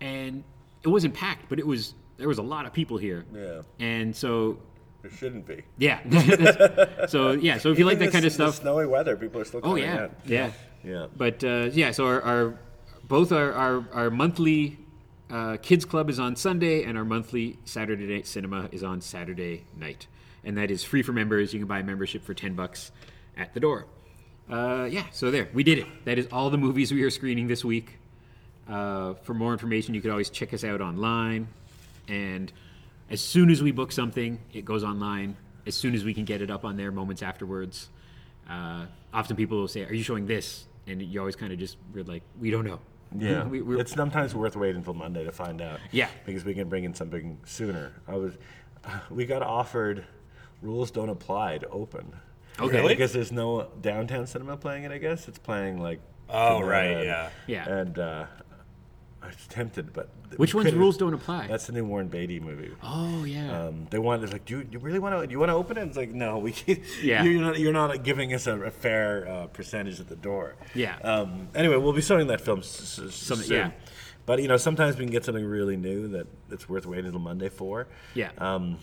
and 0.00 0.44
it 0.84 0.88
wasn't 0.88 1.14
packed, 1.14 1.48
but 1.48 1.58
it 1.58 1.66
was 1.66 1.94
there 2.16 2.28
was 2.28 2.38
a 2.38 2.42
lot 2.42 2.64
of 2.66 2.72
people 2.72 2.96
here. 2.98 3.24
Yeah. 3.34 3.62
and 3.80 4.14
so 4.14 4.58
There 5.02 5.10
shouldn't 5.10 5.46
be. 5.46 5.62
yeah, 5.78 6.00
so 7.08 7.32
yeah, 7.32 7.58
so 7.58 7.70
if 7.72 7.78
you 7.78 7.84
like 7.86 7.94
Even 7.96 8.06
that 8.06 8.12
kind 8.12 8.24
of 8.24 8.32
stuff, 8.32 8.56
snowy 8.56 8.86
weather, 8.86 9.16
people 9.16 9.40
are 9.40 9.44
still 9.44 9.60
Coming 9.60 9.84
Oh 9.84 9.86
yeah, 9.86 10.02
out. 10.04 10.10
yeah, 10.26 10.50
Yeah. 10.84 11.06
But 11.16 11.42
uh, 11.44 11.70
yeah, 11.72 11.90
so 11.92 12.06
our, 12.06 12.20
our 12.22 12.58
both 13.04 13.32
our 13.32 13.52
our, 13.52 13.84
our 13.92 14.10
monthly 14.10 14.78
uh, 15.30 15.56
kids 15.58 15.84
club 15.84 16.08
is 16.08 16.18
on 16.18 16.36
Sunday, 16.36 16.84
and 16.84 16.96
our 16.96 17.04
monthly 17.04 17.58
Saturday 17.64 18.06
night 18.06 18.26
cinema 18.26 18.68
is 18.72 18.82
on 18.82 19.00
Saturday 19.00 19.64
night, 19.76 20.06
and 20.44 20.56
that 20.56 20.70
is 20.70 20.84
free 20.84 21.02
for 21.02 21.12
members. 21.12 21.52
You 21.52 21.60
can 21.60 21.68
buy 21.68 21.80
a 21.80 21.84
membership 21.84 22.24
for 22.24 22.34
ten 22.34 22.54
bucks 22.54 22.90
at 23.36 23.54
the 23.54 23.60
door. 23.60 23.86
Uh, 24.50 24.88
yeah, 24.90 25.04
so 25.12 25.30
there 25.30 25.48
we 25.52 25.62
did 25.62 25.78
it. 25.78 25.86
That 26.06 26.18
is 26.18 26.28
all 26.32 26.48
the 26.50 26.58
movies 26.58 26.92
we 26.92 27.02
are 27.02 27.10
screening 27.10 27.46
this 27.46 27.64
week. 27.64 27.98
Uh, 28.66 29.14
for 29.22 29.34
more 29.34 29.52
information, 29.52 29.94
you 29.94 30.00
could 30.00 30.10
always 30.10 30.30
check 30.30 30.52
us 30.52 30.64
out 30.64 30.80
online. 30.80 31.48
And 32.06 32.52
as 33.10 33.20
soon 33.20 33.50
as 33.50 33.62
we 33.62 33.70
book 33.70 33.92
something, 33.92 34.40
it 34.52 34.64
goes 34.64 34.84
online. 34.84 35.36
As 35.66 35.74
soon 35.74 35.94
as 35.94 36.04
we 36.04 36.14
can 36.14 36.24
get 36.24 36.40
it 36.40 36.50
up 36.50 36.64
on 36.64 36.76
there, 36.76 36.90
moments 36.90 37.22
afterwards. 37.22 37.88
Uh, 38.48 38.86
often 39.12 39.36
people 39.36 39.58
will 39.58 39.68
say, 39.68 39.84
"Are 39.84 39.92
you 39.92 40.02
showing 40.02 40.26
this?" 40.26 40.66
And 40.86 41.02
you 41.02 41.20
always 41.20 41.36
kind 41.36 41.52
of 41.52 41.58
just 41.58 41.76
we're 41.92 42.04
like, 42.04 42.22
"We 42.40 42.50
don't 42.50 42.64
know." 42.64 42.80
Yeah, 43.16 43.44
we, 43.44 43.62
we're, 43.62 43.78
it's 43.80 43.92
sometimes 43.94 44.34
worth 44.34 44.56
waiting 44.56 44.76
until 44.78 44.94
Monday 44.94 45.24
to 45.24 45.32
find 45.32 45.60
out. 45.62 45.80
Yeah. 45.92 46.08
because 46.26 46.44
we 46.44 46.54
can 46.54 46.68
bring 46.68 46.84
in 46.84 46.94
something 46.94 47.38
sooner. 47.44 47.92
I 48.06 48.16
was, 48.16 48.34
we 49.10 49.24
got 49.26 49.42
offered, 49.42 50.04
rules 50.62 50.90
don't 50.90 51.08
apply 51.08 51.58
to 51.58 51.68
open. 51.68 52.12
Okay. 52.60 52.78
Really? 52.78 52.94
Because 52.94 53.12
there's 53.12 53.32
no 53.32 53.68
downtown 53.80 54.26
cinema 54.26 54.56
playing 54.56 54.84
it. 54.84 54.92
I 54.92 54.98
guess 54.98 55.28
it's 55.28 55.38
playing 55.38 55.80
like. 55.80 56.00
Oh, 56.28 56.60
right, 56.60 56.90
and- 56.90 57.04
yeah. 57.04 57.30
Yeah. 57.46 57.68
And 57.68 57.98
uh, 57.98 58.26
I 59.22 59.26
was 59.26 59.36
tempted, 59.48 59.92
but 59.92 60.08
which 60.36 60.54
ones 60.54 60.72
rules 60.72 60.96
don't 60.96 61.12
apply? 61.12 61.48
That's 61.48 61.66
the 61.66 61.72
new 61.72 61.84
Warren 61.84 62.06
Beatty 62.08 62.38
movie. 62.40 62.70
oh 62.82 63.24
yeah. 63.24 63.64
Um, 63.66 63.86
they 63.90 63.98
wanted 63.98 64.24
it's 64.24 64.32
like, 64.32 64.44
do 64.44 64.58
you, 64.58 64.64
do 64.64 64.72
you 64.74 64.78
really 64.78 64.98
want 65.00 65.20
to? 65.20 65.26
Do 65.26 65.32
you 65.32 65.38
want 65.40 65.50
to 65.50 65.54
open 65.54 65.76
it? 65.76 65.82
It's 65.88 65.96
like, 65.96 66.12
no, 66.12 66.38
we. 66.38 66.52
Can't. 66.52 66.78
Yeah. 67.02 67.24
You're 67.24 67.40
not. 67.42 67.58
You're 67.58 67.72
not 67.72 68.04
giving 68.04 68.32
us 68.32 68.46
a, 68.46 68.58
a 68.60 68.70
fair 68.70 69.28
uh, 69.28 69.46
percentage 69.48 69.98
at 70.00 70.08
the 70.08 70.16
door. 70.16 70.54
Yeah. 70.74 70.96
Um, 71.02 71.48
anyway, 71.54 71.76
we'll 71.76 71.92
be 71.92 72.00
showing 72.02 72.28
that 72.28 72.40
film 72.40 72.60
s- 72.60 72.98
s- 72.98 73.14
Some- 73.14 73.38
soon. 73.38 73.56
yeah. 73.56 73.70
But 74.26 74.40
you 74.42 74.48
know, 74.48 74.56
sometimes 74.56 74.96
we 74.96 75.04
can 75.04 75.12
get 75.12 75.24
something 75.24 75.44
really 75.44 75.76
new 75.76 76.08
that 76.08 76.26
it's 76.50 76.68
worth 76.68 76.86
waiting 76.86 77.06
until 77.06 77.20
Monday 77.20 77.48
for. 77.48 77.88
Yeah. 78.14 78.30
Um, 78.38 78.78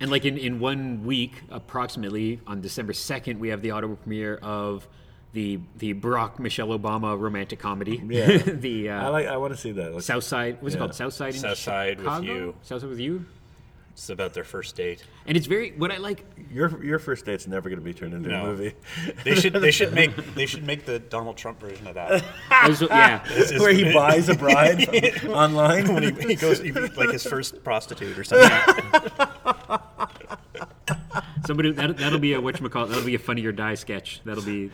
And 0.00 0.10
like 0.10 0.24
in, 0.24 0.38
in 0.38 0.60
one 0.60 1.04
week, 1.04 1.42
approximately 1.50 2.40
on 2.46 2.60
December 2.60 2.92
second, 2.92 3.40
we 3.40 3.48
have 3.48 3.60
the 3.62 3.70
Ottawa 3.72 3.96
premiere 3.96 4.36
of 4.36 4.86
the 5.32 5.60
the 5.76 5.94
Barack 5.94 6.38
Michelle 6.38 6.68
Obama 6.68 7.18
romantic 7.18 7.58
comedy. 7.58 8.02
Yeah. 8.08 8.36
the 8.46 8.90
uh, 8.90 9.04
I 9.04 9.08
like. 9.08 9.26
I 9.26 9.36
want 9.36 9.52
to 9.54 9.58
see 9.60 9.72
that. 9.72 9.94
Like, 9.94 10.02
South 10.02 10.24
Side. 10.24 10.58
What's 10.60 10.74
it 10.74 10.78
called? 10.78 10.94
South 10.94 11.12
Side. 11.14 11.34
in 11.34 11.40
South 11.40 11.58
Side 11.58 12.00
with 12.00 12.24
You. 12.24 12.54
South 12.62 12.80
Side 12.80 12.90
with 12.90 12.98
you. 13.00 13.24
It's 13.92 14.08
about 14.08 14.32
their 14.32 14.44
first 14.44 14.76
date. 14.76 15.04
And 15.26 15.36
it's 15.36 15.46
very 15.46 15.72
what 15.72 15.90
I 15.92 15.98
like. 15.98 16.24
your 16.50 16.82
your 16.82 16.98
first 16.98 17.26
date's 17.26 17.46
never 17.46 17.68
going 17.68 17.78
to 17.80 17.84
be 17.84 17.92
turned 17.92 18.14
into 18.14 18.34
a 18.34 18.42
movie. 18.42 18.72
They 19.24 19.34
should 19.34 19.52
they 19.52 19.72
should 19.72 19.92
make 19.92 20.16
they 20.34 20.46
should 20.46 20.64
make 20.64 20.86
the 20.86 20.98
Donald 21.00 21.36
Trump 21.36 21.60
version 21.60 21.86
of 21.86 21.94
that. 21.96 22.24
Was- 22.66 22.80
yeah. 22.80 23.22
It's- 23.26 23.38
it's- 23.50 23.60
Where 23.60 23.72
he 23.74 23.92
buys 23.92 24.28
a 24.30 24.34
bride 24.36 24.86
from- 25.18 25.32
online. 25.32 25.92
when 25.92 26.02
he, 26.04 26.28
he 26.28 26.34
goes 26.36 26.60
he, 26.60 26.72
like 26.72 27.10
his 27.10 27.24
first 27.24 27.62
prostitute 27.62 28.16
or 28.18 28.24
something. 28.24 28.50
Somebody 31.50 31.72
that 31.72 31.96
that'll 31.96 32.20
be 32.20 32.34
a 32.34 32.40
whatchamacallit, 32.40 32.90
that'll 32.90 33.02
be 33.04 33.16
a 33.16 33.18
funny 33.18 33.44
or 33.44 33.50
die 33.50 33.74
sketch. 33.74 34.20
That'll 34.24 34.44
be. 34.44 34.70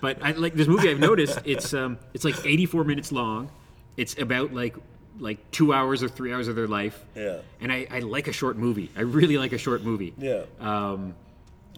But 0.00 0.18
I 0.20 0.32
like 0.32 0.54
this 0.54 0.66
movie 0.66 0.90
I've 0.90 0.98
noticed 0.98 1.38
it's 1.44 1.72
um 1.72 1.98
it's 2.12 2.24
like 2.24 2.44
84 2.44 2.82
minutes 2.82 3.12
long. 3.12 3.48
It's 3.96 4.18
about 4.18 4.52
like 4.52 4.74
like 5.20 5.38
two 5.52 5.72
hours 5.72 6.02
or 6.02 6.08
three 6.08 6.32
hours 6.32 6.48
of 6.48 6.56
their 6.56 6.66
life. 6.66 7.00
Yeah. 7.14 7.36
And 7.60 7.70
I, 7.70 7.86
I 7.88 8.00
like 8.00 8.26
a 8.26 8.32
short 8.32 8.56
movie. 8.56 8.90
I 8.96 9.02
really 9.02 9.38
like 9.38 9.52
a 9.52 9.58
short 9.58 9.84
movie. 9.84 10.12
Yeah. 10.18 10.42
Um, 10.58 11.14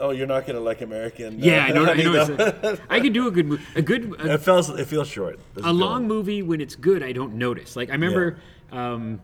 Oh, 0.01 0.11
you're 0.13 0.27
not 0.27 0.47
going 0.47 0.57
to 0.57 0.63
like 0.63 0.81
American. 0.81 1.39
yeah, 1.39 1.65
I 1.67 1.73
know. 1.73 1.85
I 1.85 1.95
know. 2.03 2.25
though. 2.25 2.45
It's 2.47 2.81
a, 2.81 2.83
I 2.89 3.01
could 3.01 3.13
do 3.13 3.29
a 3.29 3.31
good, 3.31 3.47
mo- 3.47 3.59
a 3.75 3.83
good, 3.83 4.15
a, 4.19 4.33
It 4.35 4.41
feels 4.43 4.71
it 4.71 4.87
feels 4.87 5.09
short. 5.09 5.39
A 5.57 5.61
good 5.61 5.75
long 5.75 6.07
movie 6.07 6.41
when 6.43 6.63
it's 6.63 6.75
good. 6.75 7.03
I 7.03 7.13
don't 7.13 7.35
notice. 7.35 7.77
Like 7.77 7.91
I 7.91 7.93
remember, 7.93 8.39
um, 8.73 9.21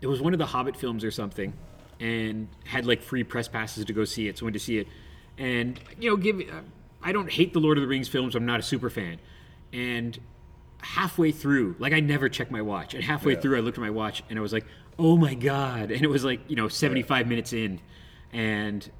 it 0.00 0.06
was 0.06 0.22
one 0.22 0.32
of 0.32 0.38
the 0.38 0.46
Hobbit 0.46 0.76
films 0.76 1.04
or 1.04 1.10
something, 1.10 1.52
and 2.00 2.48
had 2.64 2.86
like 2.86 3.02
free 3.02 3.22
press 3.24 3.46
passes 3.46 3.84
to 3.84 3.92
go 3.92 4.04
see 4.04 4.26
it. 4.26 4.38
So 4.38 4.44
I 4.44 4.46
went 4.46 4.54
to 4.54 4.60
see 4.60 4.78
it, 4.78 4.88
and 5.38 5.78
you 6.00 6.10
know, 6.10 6.16
give. 6.16 6.40
Uh, 6.40 6.60
I 7.02 7.12
don't 7.12 7.30
hate 7.30 7.52
the 7.52 7.60
Lord 7.60 7.78
of 7.78 7.82
the 7.82 7.88
Rings 7.88 8.08
films. 8.08 8.34
I'm 8.34 8.44
not 8.46 8.58
a 8.60 8.62
super 8.62 8.90
fan, 8.90 9.18
and 9.72 10.18
halfway 10.82 11.30
through, 11.30 11.76
like 11.78 11.92
I 11.92 12.00
never 12.00 12.28
check 12.28 12.50
my 12.50 12.62
watch, 12.62 12.94
and 12.94 13.04
halfway 13.04 13.34
Yeah. 13.34 13.40
through 13.40 13.56
I 13.58 13.60
looked 13.60 13.78
at 13.78 13.82
my 13.82 13.90
watch 13.90 14.22
and 14.30 14.38
I 14.38 14.42
was 14.42 14.52
like, 14.52 14.64
oh 14.98 15.16
my 15.16 15.34
god, 15.34 15.90
and 15.92 16.02
it 16.02 16.08
was 16.10 16.24
like 16.24 16.40
you 16.48 16.56
know 16.56 16.68
75 16.68 17.26
minutes 17.26 17.52
in, 17.52 17.80
and 18.32 18.90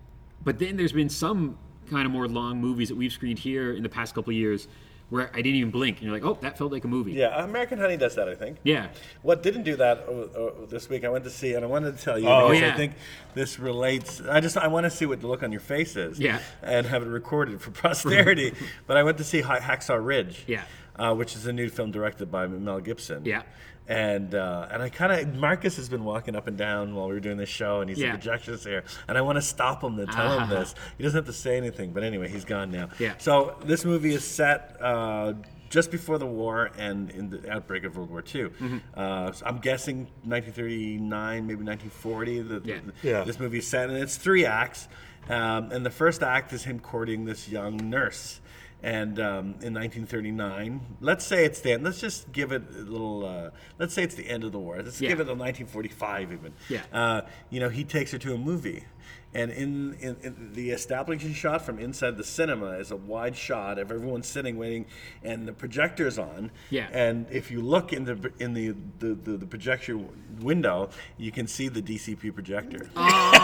but 0.42 0.58
then 0.58 0.76
there's 0.76 0.92
been 0.92 1.08
some 1.08 1.58
kind 1.90 2.06
of 2.06 2.12
more 2.12 2.28
long 2.28 2.60
movies 2.60 2.88
that 2.88 2.94
we've 2.96 3.12
screened 3.12 3.38
here 3.38 3.72
in 3.72 3.82
the 3.82 3.88
past 3.88 4.14
couple 4.14 4.30
of 4.30 4.36
years 4.36 4.68
where 5.10 5.28
I 5.34 5.42
didn't 5.42 5.56
even 5.56 5.70
blink, 5.70 5.98
and 5.98 6.06
you're 6.06 6.14
like, 6.14 6.24
oh, 6.24 6.38
that 6.40 6.56
felt 6.56 6.72
like 6.72 6.84
a 6.84 6.88
movie. 6.88 7.12
Yeah, 7.12 7.44
American 7.44 7.78
Honey 7.78 7.96
does 7.96 8.14
that. 8.14 8.28
I 8.28 8.34
think. 8.34 8.58
Yeah. 8.62 8.88
What 9.22 9.42
didn't 9.42 9.64
do 9.64 9.76
that 9.76 10.06
uh, 10.08 10.12
uh, 10.12 10.66
this 10.68 10.88
week? 10.88 11.04
I 11.04 11.08
went 11.08 11.24
to 11.24 11.30
see, 11.30 11.54
and 11.54 11.64
I 11.64 11.68
wanted 11.68 11.98
to 11.98 12.02
tell 12.02 12.18
you. 12.18 12.28
Oh, 12.28 12.48
because 12.48 12.62
yeah. 12.62 12.72
I 12.72 12.76
think 12.76 12.94
this 13.34 13.58
relates. 13.58 14.20
I 14.20 14.40
just 14.40 14.56
I 14.56 14.68
want 14.68 14.84
to 14.84 14.90
see 14.90 15.06
what 15.06 15.20
the 15.20 15.26
look 15.26 15.42
on 15.42 15.52
your 15.52 15.60
face 15.60 15.96
is. 15.96 16.18
Yeah. 16.18 16.40
And 16.62 16.86
have 16.86 17.02
it 17.02 17.08
recorded 17.08 17.60
for 17.60 17.70
posterity. 17.82 18.54
but 18.86 18.96
I 18.96 19.02
went 19.02 19.18
to 19.18 19.24
see 19.24 19.42
Hacksaw 19.42 20.04
Ridge. 20.04 20.44
Yeah. 20.46 20.62
Uh, 20.96 21.14
which 21.14 21.34
is 21.34 21.46
a 21.46 21.52
new 21.52 21.70
film 21.70 21.90
directed 21.90 22.30
by 22.30 22.46
Mel 22.46 22.78
Gibson. 22.78 23.24
Yeah. 23.24 23.42
And 23.90 24.36
uh, 24.36 24.68
and 24.70 24.80
I 24.84 24.88
kind 24.88 25.10
of 25.12 25.34
Marcus 25.34 25.76
has 25.76 25.88
been 25.88 26.04
walking 26.04 26.36
up 26.36 26.46
and 26.46 26.56
down 26.56 26.94
while 26.94 27.08
we 27.08 27.14
were 27.14 27.18
doing 27.20 27.38
this 27.38 27.48
show, 27.48 27.80
and 27.80 27.90
he's 27.90 27.98
Yeah. 27.98 28.12
like 28.12 28.22
projectionist 28.22 28.64
here, 28.64 28.84
and 29.08 29.18
I 29.18 29.20
want 29.20 29.34
to 29.36 29.42
stop 29.42 29.82
him 29.82 29.96
to 29.96 30.06
tell 30.06 30.32
him 30.38 30.44
Ah. 30.44 30.46
this. 30.46 30.76
He 30.96 31.02
doesn't 31.02 31.18
have 31.18 31.26
to 31.26 31.32
say 31.32 31.56
anything, 31.56 31.90
but 31.92 32.04
anyway, 32.04 32.28
he's 32.28 32.44
gone 32.44 32.70
now. 32.70 32.90
Yeah. 33.00 33.14
So 33.18 33.56
this 33.64 33.84
movie 33.84 34.14
is 34.14 34.22
set 34.22 34.76
uh, 34.80 35.32
just 35.70 35.90
before 35.90 36.18
the 36.18 36.26
war 36.26 36.70
and 36.78 37.10
in 37.10 37.30
the 37.30 37.50
outbreak 37.50 37.82
of 37.82 37.96
World 37.96 38.10
War 38.10 38.20
II. 38.20 38.42
Mm-hmm. 38.44 38.76
Uh, 38.94 39.32
so 39.32 39.44
I'm 39.44 39.58
guessing 39.58 40.06
1939, 40.22 41.46
maybe 41.46 41.64
1940. 41.64 42.42
The, 42.42 42.62
Yeah. 42.64 42.78
Yeah. 43.02 43.24
This 43.24 43.40
movie 43.40 43.58
is 43.58 43.66
set, 43.66 43.88
and 43.90 43.98
it's 43.98 44.16
three 44.16 44.44
acts. 44.46 44.86
Um, 45.30 45.70
and 45.72 45.86
the 45.86 45.90
first 45.90 46.22
act 46.22 46.52
is 46.52 46.64
him 46.64 46.80
courting 46.80 47.24
this 47.24 47.48
young 47.48 47.76
nurse. 47.90 48.40
And 48.82 49.20
um, 49.20 49.44
in 49.60 49.74
1939, 49.74 50.80
let's 51.00 51.24
say 51.24 51.44
it's 51.44 51.60
the 51.60 51.72
end. 51.72 51.84
Let's 51.84 52.00
just 52.00 52.32
give 52.32 52.50
it 52.50 52.62
a 52.74 52.78
little. 52.80 53.26
Uh, 53.26 53.50
let's 53.78 53.92
say 53.92 54.02
it's 54.02 54.14
the 54.14 54.26
end 54.28 54.42
of 54.42 54.52
the 54.52 54.58
war. 54.58 54.80
Let's 54.82 55.00
Yeah. 55.00 55.10
give 55.10 55.20
it 55.20 55.28
a 55.28 55.34
1945 55.34 56.32
even. 56.32 56.52
Yeah. 56.70 56.80
Uh, 56.92 57.20
you 57.50 57.60
know, 57.60 57.68
he 57.68 57.84
takes 57.84 58.10
her 58.12 58.18
to 58.18 58.32
a 58.34 58.38
movie, 58.38 58.84
and 59.32 59.50
in, 59.52 59.94
in, 60.00 60.16
in 60.22 60.52
the 60.54 60.70
establishing 60.70 61.32
shot 61.32 61.62
from 61.62 61.78
inside 61.78 62.16
the 62.16 62.24
cinema 62.24 62.70
is 62.72 62.90
a 62.90 62.96
wide 62.96 63.36
shot 63.36 63.78
of 63.78 63.90
everyone 63.90 64.22
sitting 64.22 64.56
waiting, 64.56 64.86
and 65.22 65.46
the 65.46 65.52
projector's 65.52 66.18
on. 66.18 66.50
Yeah. 66.70 66.88
And 66.92 67.26
if 67.30 67.50
you 67.50 67.60
look 67.60 67.92
in 67.92 68.04
the 68.04 68.32
in 68.38 68.54
the 68.54 68.74
the, 68.98 69.14
the, 69.14 69.36
the 69.36 69.46
projector 69.46 70.00
window, 70.40 70.90
you 71.16 71.30
can 71.30 71.46
see 71.46 71.68
the 71.68 71.82
DCP 71.82 72.34
projector. 72.34 72.90
Ah. 72.96 73.38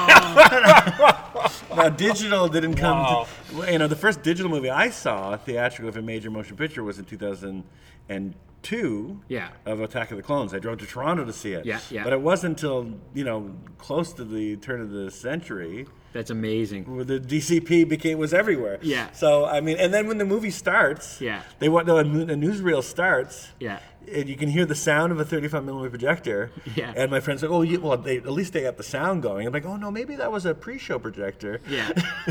now 1.76 1.88
digital 1.88 2.48
didn't 2.48 2.74
come. 2.74 2.98
Wow. 2.98 3.26
To, 3.50 3.72
you 3.72 3.78
know, 3.78 3.86
the 3.86 3.96
first 3.96 4.22
digital 4.22 4.50
movie 4.50 4.70
I 4.70 4.90
saw 4.90 5.36
theatrical 5.36 5.88
of 5.88 5.96
a 5.96 6.02
major 6.02 6.30
motion 6.30 6.56
picture 6.56 6.82
was 6.82 6.98
in 6.98 8.34
2002. 8.66 9.20
Yeah. 9.28 9.48
Of 9.64 9.80
Attack 9.80 10.10
of 10.10 10.16
the 10.16 10.22
Clones. 10.22 10.52
I 10.54 10.58
drove 10.58 10.78
to 10.78 10.86
Toronto 10.86 11.24
to 11.24 11.32
see 11.32 11.52
it. 11.52 11.64
Yeah, 11.64 11.80
yeah. 11.90 12.04
But 12.04 12.12
it 12.12 12.20
wasn't 12.20 12.56
until 12.58 12.92
you 13.14 13.24
know 13.24 13.54
close 13.78 14.12
to 14.14 14.24
the 14.24 14.56
turn 14.56 14.80
of 14.80 14.90
the 14.90 15.10
century 15.10 15.86
That's 16.12 16.30
amazing. 16.30 16.84
where 16.94 17.04
the 17.04 17.20
DCP 17.20 17.88
became 17.88 18.18
was 18.18 18.32
everywhere. 18.34 18.78
Yeah. 18.82 19.10
So 19.12 19.44
I 19.46 19.60
mean, 19.60 19.76
and 19.78 19.92
then 19.92 20.06
when 20.06 20.18
the 20.18 20.24
movie 20.24 20.50
starts, 20.50 21.20
Yeah. 21.20 21.42
they 21.58 21.68
want 21.68 21.88
a 21.88 21.92
newsreel 21.94 22.82
starts. 22.82 23.48
Yeah. 23.60 23.78
And 24.12 24.28
you 24.28 24.36
can 24.36 24.48
hear 24.48 24.64
the 24.66 24.74
sound 24.74 25.10
of 25.12 25.18
a 25.18 25.24
35 25.24 25.64
millimeter 25.64 25.90
projector. 25.90 26.50
Yeah. 26.76 26.92
And 26.94 27.10
my 27.10 27.20
friends 27.20 27.42
like, 27.42 27.50
oh, 27.50 27.62
you, 27.62 27.80
well, 27.80 27.96
they, 27.96 28.18
at 28.18 28.30
least 28.30 28.52
they 28.52 28.62
got 28.62 28.76
the 28.76 28.82
sound 28.82 29.22
going. 29.22 29.46
I'm 29.46 29.52
like, 29.52 29.64
oh 29.64 29.76
no, 29.76 29.90
maybe 29.90 30.14
that 30.16 30.30
was 30.30 30.44
a 30.44 30.54
pre-show 30.54 30.98
projector. 30.98 31.60
Yeah. 31.68 31.88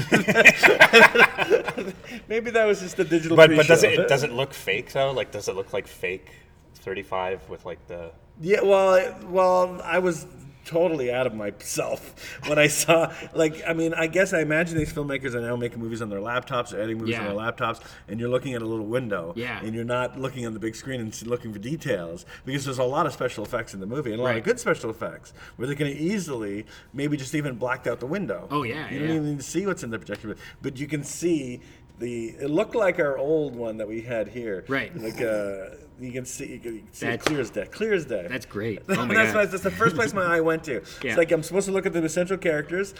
Maybe 2.27 2.51
that 2.51 2.65
was 2.65 2.79
just 2.81 2.99
a 2.99 3.03
digital. 3.03 3.35
But 3.37 3.55
but 3.55 3.65
does 3.67 3.81
pre-show. 3.81 4.01
it 4.03 4.07
does 4.07 4.23
it 4.23 4.31
look 4.31 4.53
fake 4.53 4.91
though? 4.93 5.11
Like 5.11 5.31
does 5.31 5.47
it 5.47 5.55
look 5.55 5.73
like 5.73 5.87
fake 5.87 6.29
35 6.75 7.49
with 7.49 7.65
like 7.65 7.85
the 7.87 8.11
Yeah, 8.41 8.61
well, 8.61 8.89
I- 8.93 9.15
well, 9.25 9.81
I 9.83 9.99
was 9.99 10.25
totally 10.65 11.11
out 11.13 11.27
of 11.27 11.33
myself 11.33 12.15
when 12.47 12.57
I 12.59 12.67
saw. 12.67 13.13
Like, 13.33 13.61
I 13.67 13.73
mean, 13.73 13.93
I 13.93 14.07
guess 14.07 14.33
I 14.33 14.41
imagine 14.41 14.77
these 14.77 14.91
filmmakers 14.91 15.33
are 15.35 15.41
now 15.41 15.55
making 15.55 15.79
movies 15.79 16.01
on 16.01 16.09
their 16.09 16.19
laptops, 16.19 16.73
or 16.73 16.77
editing 16.77 16.97
movies 16.97 17.13
Yeah. 17.13 17.27
on 17.27 17.35
their 17.35 17.45
laptops, 17.51 17.81
and 18.07 18.19
you're 18.19 18.29
looking 18.29 18.53
at 18.53 18.61
a 18.61 18.65
little 18.65 18.85
window, 18.85 19.33
Yeah. 19.35 19.59
and 19.63 19.73
you're 19.73 19.83
not 19.85 20.19
looking 20.19 20.45
on 20.45 20.53
the 20.53 20.59
big 20.59 20.75
screen 20.75 20.99
and 20.99 21.25
looking 21.27 21.53
for 21.53 21.59
details 21.59 22.25
because 22.45 22.65
there's 22.65 22.79
a 22.79 22.83
lot 22.83 23.05
of 23.05 23.13
special 23.13 23.45
effects 23.45 23.73
in 23.73 23.79
the 23.79 23.85
movie 23.85 24.11
and 24.11 24.19
a 24.19 24.23
lot 24.23 24.29
Right. 24.29 24.37
of 24.39 24.43
good 24.43 24.59
special 24.59 24.89
effects 24.89 25.33
where 25.55 25.67
they 25.67 25.75
can 25.75 25.87
easily 25.87 26.65
maybe 26.93 27.15
just 27.17 27.35
even 27.35 27.55
blacked 27.55 27.87
out 27.87 27.99
the 27.99 28.05
window. 28.05 28.47
Oh, 28.51 28.63
yeah, 28.63 28.89
you 28.89 28.99
yeah. 28.99 29.07
don't 29.07 29.15
even 29.17 29.29
need 29.29 29.37
to 29.37 29.43
see 29.43 29.65
what's 29.65 29.83
in 29.83 29.91
the 29.91 29.97
projector, 29.99 30.35
but 30.61 30.77
you 30.79 30.87
can 30.87 31.03
see. 31.03 31.61
The, 31.99 32.35
it 32.41 32.49
looked 32.49 32.75
like 32.75 32.99
our 32.99 33.17
old 33.17 33.55
one 33.55 33.77
that 33.77 33.87
we 33.87 34.01
had 34.01 34.27
here. 34.27 34.65
Right. 34.67 34.95
Like 34.95 35.21
uh, 35.21 35.75
you 35.99 36.11
can 36.11 36.25
see, 36.25 36.45
you 36.53 36.59
can 36.59 36.93
see 36.93 37.05
it 37.05 37.09
That's- 37.11 37.23
clear 37.23 37.39
as 37.39 37.49
day. 37.49 37.65
Clear 37.67 37.93
as 37.93 38.05
day. 38.05 38.27
That's 38.29 38.45
great. 38.45 38.81
Oh 38.89 39.05
my 39.05 39.13
that's, 39.13 39.31
god. 39.31 39.35
why- 39.39 39.45
that's 39.45 39.63
the 39.63 39.71
first 39.71 39.95
place 39.95 40.13
my 40.13 40.23
eye 40.37 40.41
went 40.41 40.63
to. 40.65 40.81
Yeah. 41.03 41.11
It's 41.11 41.17
like 41.17 41.31
I'm 41.31 41.41
supposed 41.43 41.67
to 41.67 41.71
look 41.71 41.85
at 41.85 41.93
the 41.93 42.03
essential 42.03 42.37
characters 42.37 42.93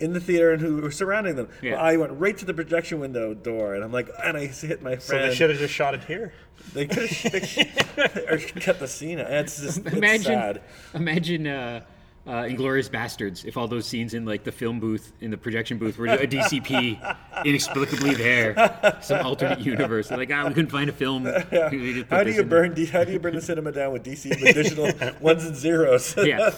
in 0.00 0.12
the 0.12 0.20
theater 0.20 0.52
and 0.52 0.60
who 0.60 0.82
were 0.82 0.90
surrounding 0.90 1.36
them. 1.36 1.48
Yeah. 1.62 1.72
Well, 1.76 1.80
I 1.84 1.96
went 1.96 2.12
right 2.18 2.36
to 2.38 2.44
the 2.44 2.52
projection 2.54 2.98
window 3.00 3.34
door, 3.34 3.74
and 3.74 3.82
I'm 3.84 3.92
like, 3.92 4.08
and 4.22 4.36
I 4.36 4.46
hit 4.46 4.82
my 4.82 4.96
friend. 4.96 5.02
So 5.02 5.18
they 5.28 5.34
should 5.34 5.50
have 5.50 5.58
just 5.58 5.72
shot 5.72 5.94
it 5.94 6.04
here. 6.04 6.34
They 6.74 6.86
could 6.86 7.08
have 7.08 7.94
or 8.30 8.38
cut 8.60 8.80
the 8.80 8.88
scene. 8.88 9.18
out. 9.20 9.30
It's 9.30 9.60
just 9.60 9.78
it's 9.78 9.94
imagine, 9.96 10.24
sad. 10.24 10.62
imagine 10.94 11.46
uh, 11.46 11.80
uh, 12.26 12.42
Inglourious 12.42 12.88
Basterds 12.88 13.44
if 13.44 13.56
all 13.56 13.66
those 13.66 13.84
scenes 13.86 14.14
in 14.14 14.24
like 14.24 14.44
the 14.44 14.52
film 14.52 14.78
booth 14.78 15.12
in 15.20 15.30
the 15.32 15.36
projection 15.36 15.76
booth 15.78 15.98
were 15.98 16.06
a 16.06 16.26
DCP 16.26 16.98
inexplicably 17.44 18.14
there, 18.14 18.98
some 19.02 19.26
alternate 19.26 19.58
universe. 19.60 20.08
They're 20.08 20.18
like, 20.18 20.30
ah, 20.32 20.46
we 20.46 20.54
couldn't 20.54 20.70
find 20.70 20.88
a 20.88 20.92
film. 20.92 21.24
We 21.72 21.94
just 21.94 22.08
put 22.08 22.16
How 22.16 22.22
do 22.22 22.30
this 22.30 22.36
you 22.36 22.42
in 22.42 22.48
burn? 22.48 22.74
D- 22.74 22.86
how 22.86 23.02
do 23.04 23.12
you 23.12 23.18
burn 23.18 23.34
the 23.34 23.40
cinema 23.40 23.72
down 23.72 23.92
with 23.92 24.04
DC 24.04 24.28
with 24.30 24.54
digital 24.54 24.90
ones 25.20 25.44
and 25.44 25.56
zeros? 25.56 26.14
Yeah, 26.24 26.50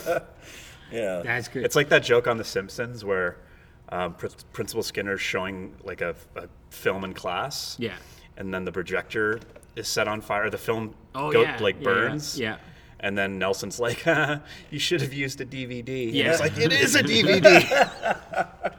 yeah. 0.93 1.23
that's 1.25 1.49
good. 1.49 1.65
It's 1.65 1.77
like 1.77 1.89
that 1.89 2.03
joke 2.05 2.27
on 2.29 2.37
The 2.37 2.45
Simpsons 2.45 3.05
where 3.05 3.39
um, 3.89 4.15
Pr- 4.15 4.27
Principal 4.53 4.83
Skinner's 4.83 5.21
showing 5.21 5.75
like 5.83 6.01
a, 6.03 6.15
a 6.37 6.49
film 6.71 7.05
in 7.05 7.15
class. 7.15 7.77
Yeah. 7.79 7.95
And 8.37 8.53
then 8.53 8.65
the 8.65 8.73
projector 8.73 9.41
is 9.77 9.89
set 9.89 10.09
on 10.09 10.21
fire. 10.21 10.51
The 10.51 10.59
film 10.59 10.95
Oh, 11.15 11.33
go- 11.33 11.43
yeah, 11.43 11.57
like 11.61 11.77
yeah, 11.77 11.81
yeah, 11.81 11.85
burns. 11.95 12.39
yeah. 12.39 12.57
And 13.05 13.19
then 13.19 13.39
Nelson's 13.39 13.79
like, 13.79 14.07
"You 14.71 14.79
should 14.79 15.03
have 15.03 15.13
used 15.13 15.39
a 15.41 15.45
DVD." 15.45 16.11
Yeah. 16.11 16.31
It's 16.33 16.41
like 16.41 16.57
it 16.57 16.73
is 16.73 16.95
a 16.95 17.03
DVD. 17.13 18.73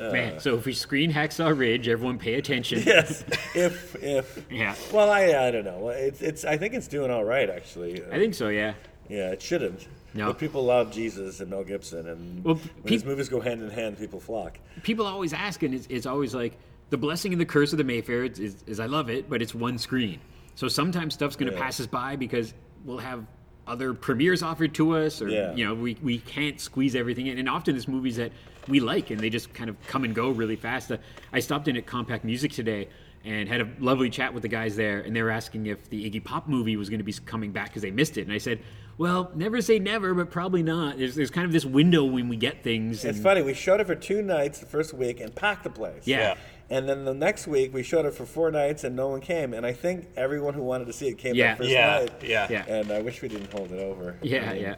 Man, 0.00 0.38
so 0.38 0.54
if 0.56 0.64
we 0.64 0.72
screen 0.72 1.12
Hacksaw 1.12 1.56
Ridge, 1.58 1.88
everyone 1.88 2.18
pay 2.18 2.34
attention. 2.34 2.82
Yes. 2.86 3.24
If 3.54 3.94
if. 4.02 4.44
Yeah. 4.50 4.74
Well, 4.92 5.10
I 5.10 5.46
I 5.46 5.50
don't 5.50 5.64
know. 5.64 5.88
It's 5.90 6.20
it's. 6.22 6.44
I 6.44 6.56
think 6.56 6.74
it's 6.74 6.88
doing 6.88 7.10
all 7.10 7.24
right 7.24 7.48
actually. 7.50 8.04
I 8.06 8.18
think 8.18 8.34
so. 8.34 8.48
Yeah. 8.48 8.74
Yeah, 9.08 9.30
it 9.30 9.42
shouldn't. 9.42 9.86
No. 10.14 10.26
But 10.28 10.38
people 10.38 10.64
love 10.64 10.90
Jesus 10.92 11.40
and 11.40 11.50
Mel 11.50 11.64
Gibson, 11.64 12.08
and 12.08 12.44
Well, 12.44 12.54
when 12.56 12.92
his 12.92 13.02
peop- 13.02 13.06
movies 13.08 13.28
go 13.28 13.40
hand 13.40 13.62
in 13.62 13.70
hand, 13.70 13.98
people 13.98 14.18
flock. 14.20 14.58
people 14.82 15.06
always 15.06 15.32
ask, 15.32 15.62
and 15.62 15.72
it's, 15.74 15.86
it's 15.88 16.06
always 16.06 16.34
like 16.34 16.54
the 16.90 16.96
blessing 16.96 17.32
and 17.32 17.40
the 17.40 17.46
curse 17.46 17.72
of 17.72 17.78
the 17.78 17.84
Mayfair 17.84 18.24
is, 18.24 18.38
is, 18.38 18.56
is 18.66 18.80
I 18.80 18.86
love 18.86 19.08
it, 19.10 19.28
but 19.30 19.40
it's 19.42 19.54
one 19.54 19.78
screen. 19.78 20.18
So 20.56 20.66
sometimes 20.68 21.14
stuff's 21.14 21.36
going 21.36 21.50
to 21.52 21.56
Yeah. 21.56 21.62
pass 21.64 21.78
us 21.80 21.86
by 21.86 22.16
because 22.16 22.52
we'll 22.84 22.98
have 22.98 23.24
other 23.66 23.92
premieres 23.92 24.42
offered 24.42 24.74
to 24.74 24.96
us, 24.96 25.20
or 25.20 25.28
Yeah. 25.28 25.54
you 25.54 25.64
know, 25.64 25.74
we, 25.74 25.96
we 26.02 26.18
can't 26.18 26.58
squeeze 26.60 26.94
everything 26.94 27.26
in. 27.26 27.38
And 27.38 27.48
often 27.48 27.76
it's 27.76 27.86
movies 27.88 28.16
that 28.16 28.32
we 28.66 28.80
like, 28.80 29.10
and 29.10 29.20
they 29.20 29.30
just 29.30 29.52
kind 29.52 29.68
of 29.68 29.76
come 29.86 30.04
and 30.04 30.14
go 30.14 30.30
really 30.30 30.56
fast. 30.56 30.90
Uh, 30.90 30.96
I 31.32 31.40
stopped 31.40 31.68
in 31.68 31.76
at 31.76 31.86
Compact 31.86 32.24
Music 32.24 32.52
today. 32.52 32.88
And 33.24 33.48
had 33.48 33.60
a 33.60 33.68
lovely 33.80 34.10
chat 34.10 34.32
with 34.32 34.42
the 34.42 34.48
guys 34.48 34.76
there, 34.76 35.00
and 35.00 35.14
they 35.14 35.22
were 35.22 35.28
asking 35.30 35.66
if 35.66 35.90
the 35.90 36.08
Iggy 36.08 36.22
Pop 36.22 36.46
movie 36.46 36.76
was 36.76 36.88
going 36.88 37.00
to 37.00 37.04
be 37.04 37.12
coming 37.12 37.50
back 37.50 37.66
because 37.66 37.82
they 37.82 37.90
missed 37.90 38.16
it. 38.16 38.22
And 38.22 38.32
I 38.32 38.38
said, 38.38 38.60
"Well, 38.96 39.32
never 39.34 39.60
say 39.60 39.80
never, 39.80 40.14
but 40.14 40.30
probably 40.30 40.62
not. 40.62 40.98
There's, 40.98 41.16
there's 41.16 41.30
kind 41.30 41.44
of 41.44 41.52
this 41.52 41.64
window 41.64 42.04
when 42.04 42.28
we 42.28 42.36
get 42.36 42.62
things." 42.62 43.04
It's 43.04 43.16
and- 43.16 43.22
funny. 43.24 43.42
We 43.42 43.54
showed 43.54 43.80
it 43.80 43.88
for 43.88 43.96
two 43.96 44.22
nights 44.22 44.60
the 44.60 44.66
first 44.66 44.94
week 44.94 45.18
and 45.20 45.34
packed 45.34 45.64
the 45.64 45.68
place. 45.70 46.06
Yeah. 46.06 46.18
Yeah. 46.18 46.34
And 46.70 46.86
then 46.88 47.04
the 47.04 47.14
next 47.14 47.46
week 47.46 47.72
we 47.72 47.82
showed 47.82 48.04
it 48.04 48.12
for 48.14 48.26
four 48.26 48.50
nights 48.50 48.84
and 48.84 48.94
no 48.94 49.08
one 49.08 49.20
came. 49.20 49.54
And 49.54 49.64
I 49.64 49.72
think 49.72 50.08
everyone 50.16 50.52
who 50.54 50.62
wanted 50.62 50.86
to 50.88 50.92
see 50.92 51.08
it 51.08 51.16
came 51.18 51.34
Yeah. 51.34 51.48
that 51.48 51.58
first 51.58 51.70
yeah, 51.70 51.86
night. 52.00 52.10
yeah, 52.22 52.46
Yeah. 52.50 52.64
And 52.66 52.90
I 52.92 53.00
wish 53.00 53.22
we 53.22 53.28
didn't 53.28 53.50
hold 53.52 53.72
it 53.72 53.80
over. 53.80 54.16
Yeah, 54.22 54.50
I 54.50 54.52
mean, 54.52 54.62
yeah. 54.62 54.74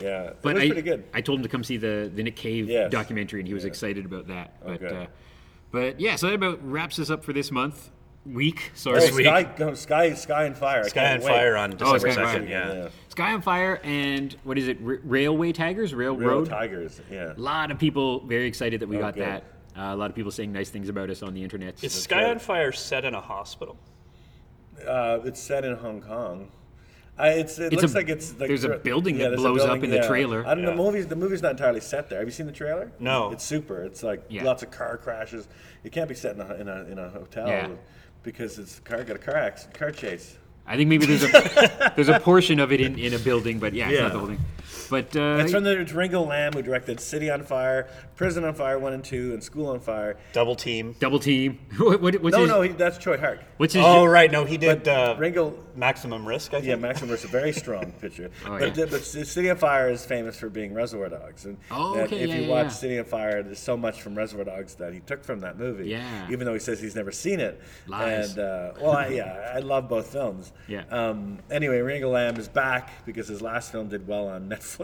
Yeah. 0.00 0.30
But 0.42 0.50
it 0.50 0.54
was 0.54 0.62
I, 0.64 0.66
pretty 0.66 0.82
good. 0.82 1.04
I 1.14 1.20
told 1.20 1.38
him 1.38 1.42
to 1.44 1.48
come 1.48 1.64
see 1.64 1.76
the, 1.78 2.10
the 2.14 2.22
Nick 2.22 2.36
Cave 2.36 2.68
Yes. 2.68 2.90
documentary, 2.90 3.40
and 3.40 3.48
he 3.48 3.54
was 3.54 3.64
excited 3.64 4.04
about 4.04 4.26
that. 4.28 4.54
But 4.64 4.82
Okay. 4.82 4.96
uh, 5.04 5.06
but 5.70 6.00
yeah, 6.00 6.16
so 6.16 6.26
that 6.26 6.34
about 6.34 6.58
wraps 6.68 6.98
us 6.98 7.10
up 7.10 7.24
for 7.24 7.32
this 7.32 7.50
month, 7.50 7.90
week. 8.26 8.72
Sorry, 8.74 8.98
Oh, 9.00 9.14
week. 9.14 9.24
Sky, 9.26 9.48
no, 9.58 9.74
Sky, 9.74 10.12
Sky 10.14 10.44
and 10.44 10.56
Fire. 10.56 10.84
Sky 10.88 11.00
can't 11.00 11.22
wait. 11.22 11.30
Fire 11.30 11.56
on 11.56 11.72
Oh, 11.74 11.76
December 11.76 11.98
Sky 11.98 12.08
on 12.08 12.14
Fire. 12.16 12.26
second. 12.34 12.48
Yeah. 12.48 12.72
Yeah. 12.74 12.88
Sky 13.08 13.32
on 13.32 13.40
Fire, 13.42 13.80
and 13.84 14.36
what 14.44 14.58
is 14.58 14.66
it? 14.68 14.78
R- 14.84 14.98
Railway 15.04 15.52
Tigers, 15.52 15.94
Real 15.94 16.16
Railroad. 16.16 16.48
Tigers. 16.48 17.00
Yeah. 17.10 17.32
A 17.36 17.40
lot 17.40 17.70
of 17.70 17.78
people 17.78 18.20
very 18.26 18.46
excited 18.46 18.80
that 18.80 18.88
we 18.88 18.96
Oh, 18.98 19.00
got 19.00 19.14
good. 19.14 19.24
that. 19.26 19.44
Uh, 19.76 19.80
a 19.92 19.96
lot 19.96 20.08
of 20.08 20.14
people 20.16 20.30
saying 20.30 20.52
nice 20.52 20.70
things 20.70 20.88
about 20.88 21.10
us 21.10 21.22
on 21.22 21.34
the 21.34 21.42
internet. 21.42 21.82
Is 21.82 21.92
So- 21.92 22.00
Sky 22.00 22.22
right. 22.22 22.30
on 22.30 22.38
Fire 22.38 22.72
set 22.72 23.04
in 23.04 23.14
a 23.14 23.20
hospital? 23.20 23.76
Uh, 24.86 25.18
it's 25.24 25.40
set 25.40 25.64
in 25.64 25.74
Hong 25.76 26.00
Kong. 26.00 26.48
I, 27.16 27.28
it's, 27.30 27.58
it 27.60 27.72
It's 27.72 27.80
looks 27.82 27.94
a- 27.94 27.96
like 27.96 28.08
it's 28.08 28.30
like 28.38 28.48
there's 28.48 28.64
a 28.64 28.70
building 28.78 29.18
that 29.18 29.28
there's 29.30 29.40
a 29.40 29.42
blows 29.42 29.60
up 29.60 29.66
building, 29.80 29.84
in 29.94 30.00
the 30.00 30.06
trailer. 30.06 30.44
I 30.46 30.54
don't 30.54 30.64
know. 30.64 30.70
The 30.70 30.76
movie's 30.76 31.06
the 31.06 31.14
movie's 31.16 31.42
not 31.42 31.52
entirely 31.52 31.80
set 31.80 32.08
there. 32.10 32.18
Have 32.18 32.26
you 32.26 32.32
seen 32.32 32.46
the 32.46 32.52
trailer? 32.52 32.90
No. 32.98 33.30
It's 33.30 33.44
super. 33.44 33.82
It's 33.84 34.02
like 34.02 34.24
Yeah. 34.28 34.42
lots 34.42 34.64
of 34.64 34.72
car 34.72 34.96
crashes. 34.96 35.46
It 35.84 35.92
can't 35.92 36.08
be 36.08 36.14
set 36.16 36.34
in 36.34 36.40
a 36.40 36.54
in 36.54 36.68
a, 36.68 36.82
in 36.86 36.98
a 36.98 37.08
hotel 37.10 37.46
Yeah. 37.46 37.68
because 38.24 38.58
it's 38.58 38.80
car 38.80 39.04
got 39.04 39.14
a 39.14 39.20
car 39.20 39.36
accident, 39.36 39.78
car 39.78 39.92
chase. 39.92 40.36
I 40.66 40.76
think 40.76 40.88
maybe 40.88 41.06
there's 41.06 41.22
a 41.22 41.92
there's 41.96 42.08
a 42.08 42.18
portion 42.18 42.58
of 42.58 42.72
it 42.72 42.80
in, 42.80 42.98
in 42.98 43.14
a 43.14 43.18
building, 43.20 43.60
but 43.60 43.74
yeah, 43.74 43.88
it's 43.90 44.00
not 44.00 44.12
the 44.12 44.18
whole 44.18 44.28
thing. 44.28 44.40
But 44.90 45.16
uh, 45.16 45.38
It's 45.40 45.52
from 45.52 45.64
the 45.64 45.80
it's 45.80 45.92
Ringo 45.92 46.22
Lam 46.22 46.52
who 46.52 46.62
directed 46.62 47.00
City 47.00 47.30
on 47.30 47.42
Fire, 47.42 47.88
Prison 48.16 48.44
on 48.44 48.54
Fire 48.54 48.78
one 48.78 48.92
and 48.92 49.04
two, 49.04 49.32
and 49.32 49.42
School 49.42 49.68
on 49.68 49.80
Fire. 49.80 50.16
Double 50.32 50.54
team. 50.56 50.94
Double 51.00 51.18
Team. 51.18 51.58
what, 51.78 52.00
what, 52.00 52.14
what's 52.22 52.34
No, 52.36 52.40
his, 52.42 52.48
no, 52.50 52.62
he, 52.62 52.68
that's 52.70 52.98
Tsui 52.98 53.18
Hark. 53.18 53.40
what's 53.56 53.74
his? 53.74 53.82
Oh 53.84 54.04
right, 54.04 54.30
no, 54.30 54.44
he 54.44 54.56
did 54.56 54.86
uh, 54.88 55.14
Ringo 55.18 55.54
Maximum 55.76 56.26
Risk. 56.26 56.52
I 56.54 56.56
think. 56.58 56.66
Yeah, 56.68 56.76
Maximum 56.76 57.10
Risk, 57.10 57.24
a 57.24 57.28
very 57.28 57.52
strong 57.52 57.92
picture. 58.00 58.30
Oh, 58.46 58.58
but, 58.58 58.76
yeah. 58.76 58.84
but 58.90 59.02
City 59.04 59.50
on 59.50 59.56
Fire 59.56 59.88
is 59.90 60.04
famous 60.04 60.38
for 60.38 60.48
being 60.48 60.74
Reservoir 60.74 61.08
Dogs. 61.08 61.44
And 61.44 61.56
Oh, 61.70 61.94
that 61.94 62.04
okay, 62.04 62.20
if 62.20 62.28
yeah, 62.30 62.36
you 62.36 62.42
yeah, 62.42 62.48
watch 62.48 62.64
yeah. 62.66 62.68
City 62.70 62.98
on 62.98 63.04
Fire, 63.04 63.42
there's 63.42 63.58
so 63.58 63.76
much 63.76 64.02
from 64.02 64.14
Reservoir 64.14 64.44
Dogs 64.44 64.74
that 64.76 64.92
he 64.92 65.00
took 65.00 65.24
from 65.24 65.40
that 65.40 65.58
movie. 65.58 65.88
Yeah. 65.88 66.28
Even 66.30 66.46
though 66.46 66.52
he 66.54 66.60
says 66.60 66.80
he's 66.80 66.94
never 66.94 67.10
seen 67.12 67.40
it. 67.40 67.60
Lies. 67.86 68.30
And, 68.30 68.38
uh, 68.40 68.72
well, 68.80 68.92
I, 68.92 69.06
yeah, 69.08 69.52
I 69.54 69.58
love 69.60 69.88
both 69.88 70.06
films. 70.12 70.52
Yeah. 70.68 70.84
Um, 70.90 71.38
anyway, 71.50 71.78
Ringo 71.80 72.10
Lam 72.10 72.36
is 72.36 72.48
back 72.48 73.04
because 73.06 73.28
his 73.28 73.42
last 73.42 73.72
film 73.72 73.88
did 73.88 74.06
well 74.06 74.28
on 74.28 74.48
Netflix, 74.48 74.83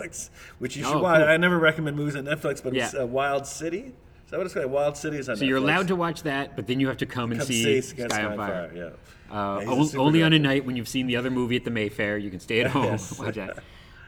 which 0.59 0.77
you 0.77 0.85
should 0.85 0.95
Oh, 0.97 1.03
watch. 1.03 1.21
cool. 1.21 1.29
I 1.29 1.37
never 1.37 1.59
recommend 1.59 1.97
movies 1.97 2.17
on 2.17 2.25
Netflix, 2.25 2.63
but 2.63 2.75
it's 2.77 2.95
Yeah. 2.95 3.01
uh, 3.03 3.07
Wild 3.07 3.47
City. 3.47 3.93
That 4.31 4.37
what 4.37 4.47
it's 4.47 4.55
called? 4.55 4.71
Wild 4.71 4.97
City 4.97 5.17
is 5.19 5.29
on 5.29 5.35
Netflix. 5.35 5.39
So 5.39 5.45
Netflix. 5.45 5.49
you're 5.49 5.59
allowed 5.59 5.89
to 5.89 5.97
watch 5.97 6.23
that, 6.23 6.55
but 6.55 6.67
then 6.69 6.79
you 6.79 6.87
have 6.87 6.99
to 6.99 7.07
come 7.07 7.33
and 7.33 7.41
Come 7.41 7.49
see, 7.49 7.81
see 7.83 8.05
Sky, 8.07 8.23
on 8.25 8.37
Fire. 8.37 8.71
Yeah. 8.75 8.83
Uh, 8.85 9.59
Yeah, 9.59 9.61
he's 9.61 9.69
a 9.69 9.73
on- 9.73 9.87
super 9.87 10.03
only 10.03 10.23
on 10.23 10.33
a 10.33 10.39
night 10.39 10.65
when 10.65 10.77
you've 10.77 10.87
seen 10.89 11.07
the 11.09 11.17
other 11.17 11.31
movie 11.31 11.57
at 11.57 11.65
the 11.65 11.71
Mayfair. 11.73 12.17
You 12.17 12.31
can 12.31 12.39
stay 12.41 12.61
at 12.61 12.71
home 12.71 12.85
Yes. 12.85 13.19
watch 13.19 13.35
that. 13.35 13.59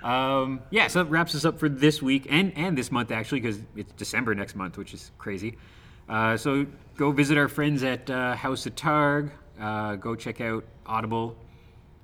Um, 0.09 0.61
yeah, 0.71 0.87
so 0.89 1.03
that 1.03 1.11
wraps 1.11 1.35
us 1.35 1.45
up 1.45 1.59
for 1.59 1.69
this 1.69 2.01
week 2.03 2.27
and 2.29 2.53
and 2.57 2.77
this 2.79 2.91
month 2.91 3.11
actually 3.13 3.41
because 3.41 3.61
it's 3.77 3.93
December 3.95 4.35
next 4.35 4.55
month, 4.57 4.77
which 4.79 4.95
is 4.95 5.11
crazy. 5.19 5.57
Uh, 6.09 6.37
so 6.37 6.67
go 6.97 7.11
visit 7.13 7.37
our 7.39 7.49
friends 7.49 7.83
at 7.85 8.09
uh, 8.11 8.35
House 8.35 8.67
of 8.67 8.75
Targ. 8.75 9.31
Uh, 9.61 9.95
go 9.97 10.15
check 10.17 10.41
out 10.41 10.65
Audible. 10.87 11.37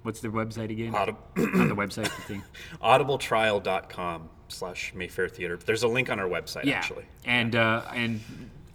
What's 0.02 0.20
their 0.20 0.30
website 0.30 0.70
again? 0.70 0.92
Audib- 0.92 1.16
Not 1.36 1.68
the 1.68 1.74
website, 1.76 2.04
the 2.04 2.22
thing. 2.22 2.42
audibletrial.com 2.82 4.28
slash 4.48 4.92
Mayfair 4.94 5.28
Theater. 5.28 5.56
There's 5.64 5.82
a 5.82 5.88
link 5.88 6.10
on 6.10 6.18
our 6.20 6.28
website 6.28 6.64
Yeah. 6.64 6.78
actually. 6.78 7.04
And 7.24 7.54
uh, 7.54 7.82
and 7.94 8.20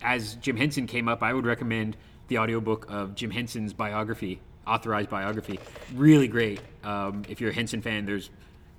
as 0.01 0.36
Jim 0.36 0.57
Henson 0.57 0.86
came 0.88 1.07
up, 1.07 1.24
I 1.24 1.34
would 1.34 1.45
recommend 1.45 1.97
the 2.28 2.38
audiobook 2.39 2.86
of 2.89 3.15
Jim 3.15 3.32
Henson's 3.32 3.74
biography, 3.74 4.39
authorized 4.67 5.09
biography. 5.09 5.59
Really 5.95 6.28
great. 6.28 6.59
Um, 6.84 7.24
if 7.30 7.41
you're 7.41 7.51
a 7.51 7.53
Henson 7.53 7.82
fan, 7.82 8.05
there's 8.05 8.30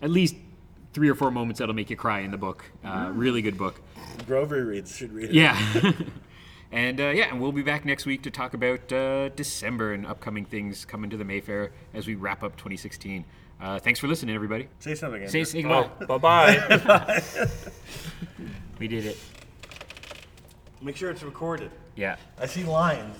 at 0.02 0.10
least 0.10 0.36
three 0.92 1.08
or 1.08 1.14
four 1.14 1.30
moments 1.30 1.58
that'll 1.58 1.74
make 1.74 1.90
you 1.90 1.96
cry 1.96 2.20
in 2.20 2.30
the 2.30 2.36
book. 2.38 2.64
Uh, 2.84 3.10
really 3.12 3.42
good 3.42 3.58
book. 3.58 3.80
Grover 4.26 4.64
reads 4.64 4.94
should 4.96 5.12
read 5.12 5.30
it. 5.30 5.34
Yeah. 5.34 5.92
and 6.74 7.00
uh, 7.00 7.04
yeah, 7.10 7.30
and 7.30 7.40
we'll 7.40 7.52
be 7.52 7.62
back 7.62 7.84
next 7.84 8.04
week 8.04 8.22
to 8.24 8.30
talk 8.30 8.52
about 8.52 8.92
uh, 8.92 9.28
December 9.30 9.92
and 9.92 10.04
upcoming 10.04 10.44
things 10.44 10.84
coming 10.84 11.08
to 11.08 11.16
the 11.16 11.24
Mayfair 11.24 11.70
as 11.94 12.06
we 12.06 12.16
wrap 12.16 12.42
up 12.42 12.56
2016. 12.56 13.24
Uh, 13.60 13.78
thanks 13.78 14.00
for 14.00 14.08
listening, 14.08 14.34
everybody. 14.34 14.68
Say 14.80 14.96
something. 14.96 15.22
Andrew. 15.22 15.44
Say, 15.44 15.62
something. 15.64 15.70
Oh, 15.70 16.18
bye 16.18 16.18
bye. 16.78 17.22
We 18.80 18.88
did 18.88 19.06
it. 19.06 19.16
Make 20.82 20.96
sure 20.96 21.10
it's 21.10 21.22
recorded. 21.22 21.70
Yeah. 21.94 22.16
I 22.38 22.46
see 22.46 22.64
lions. 22.64 23.16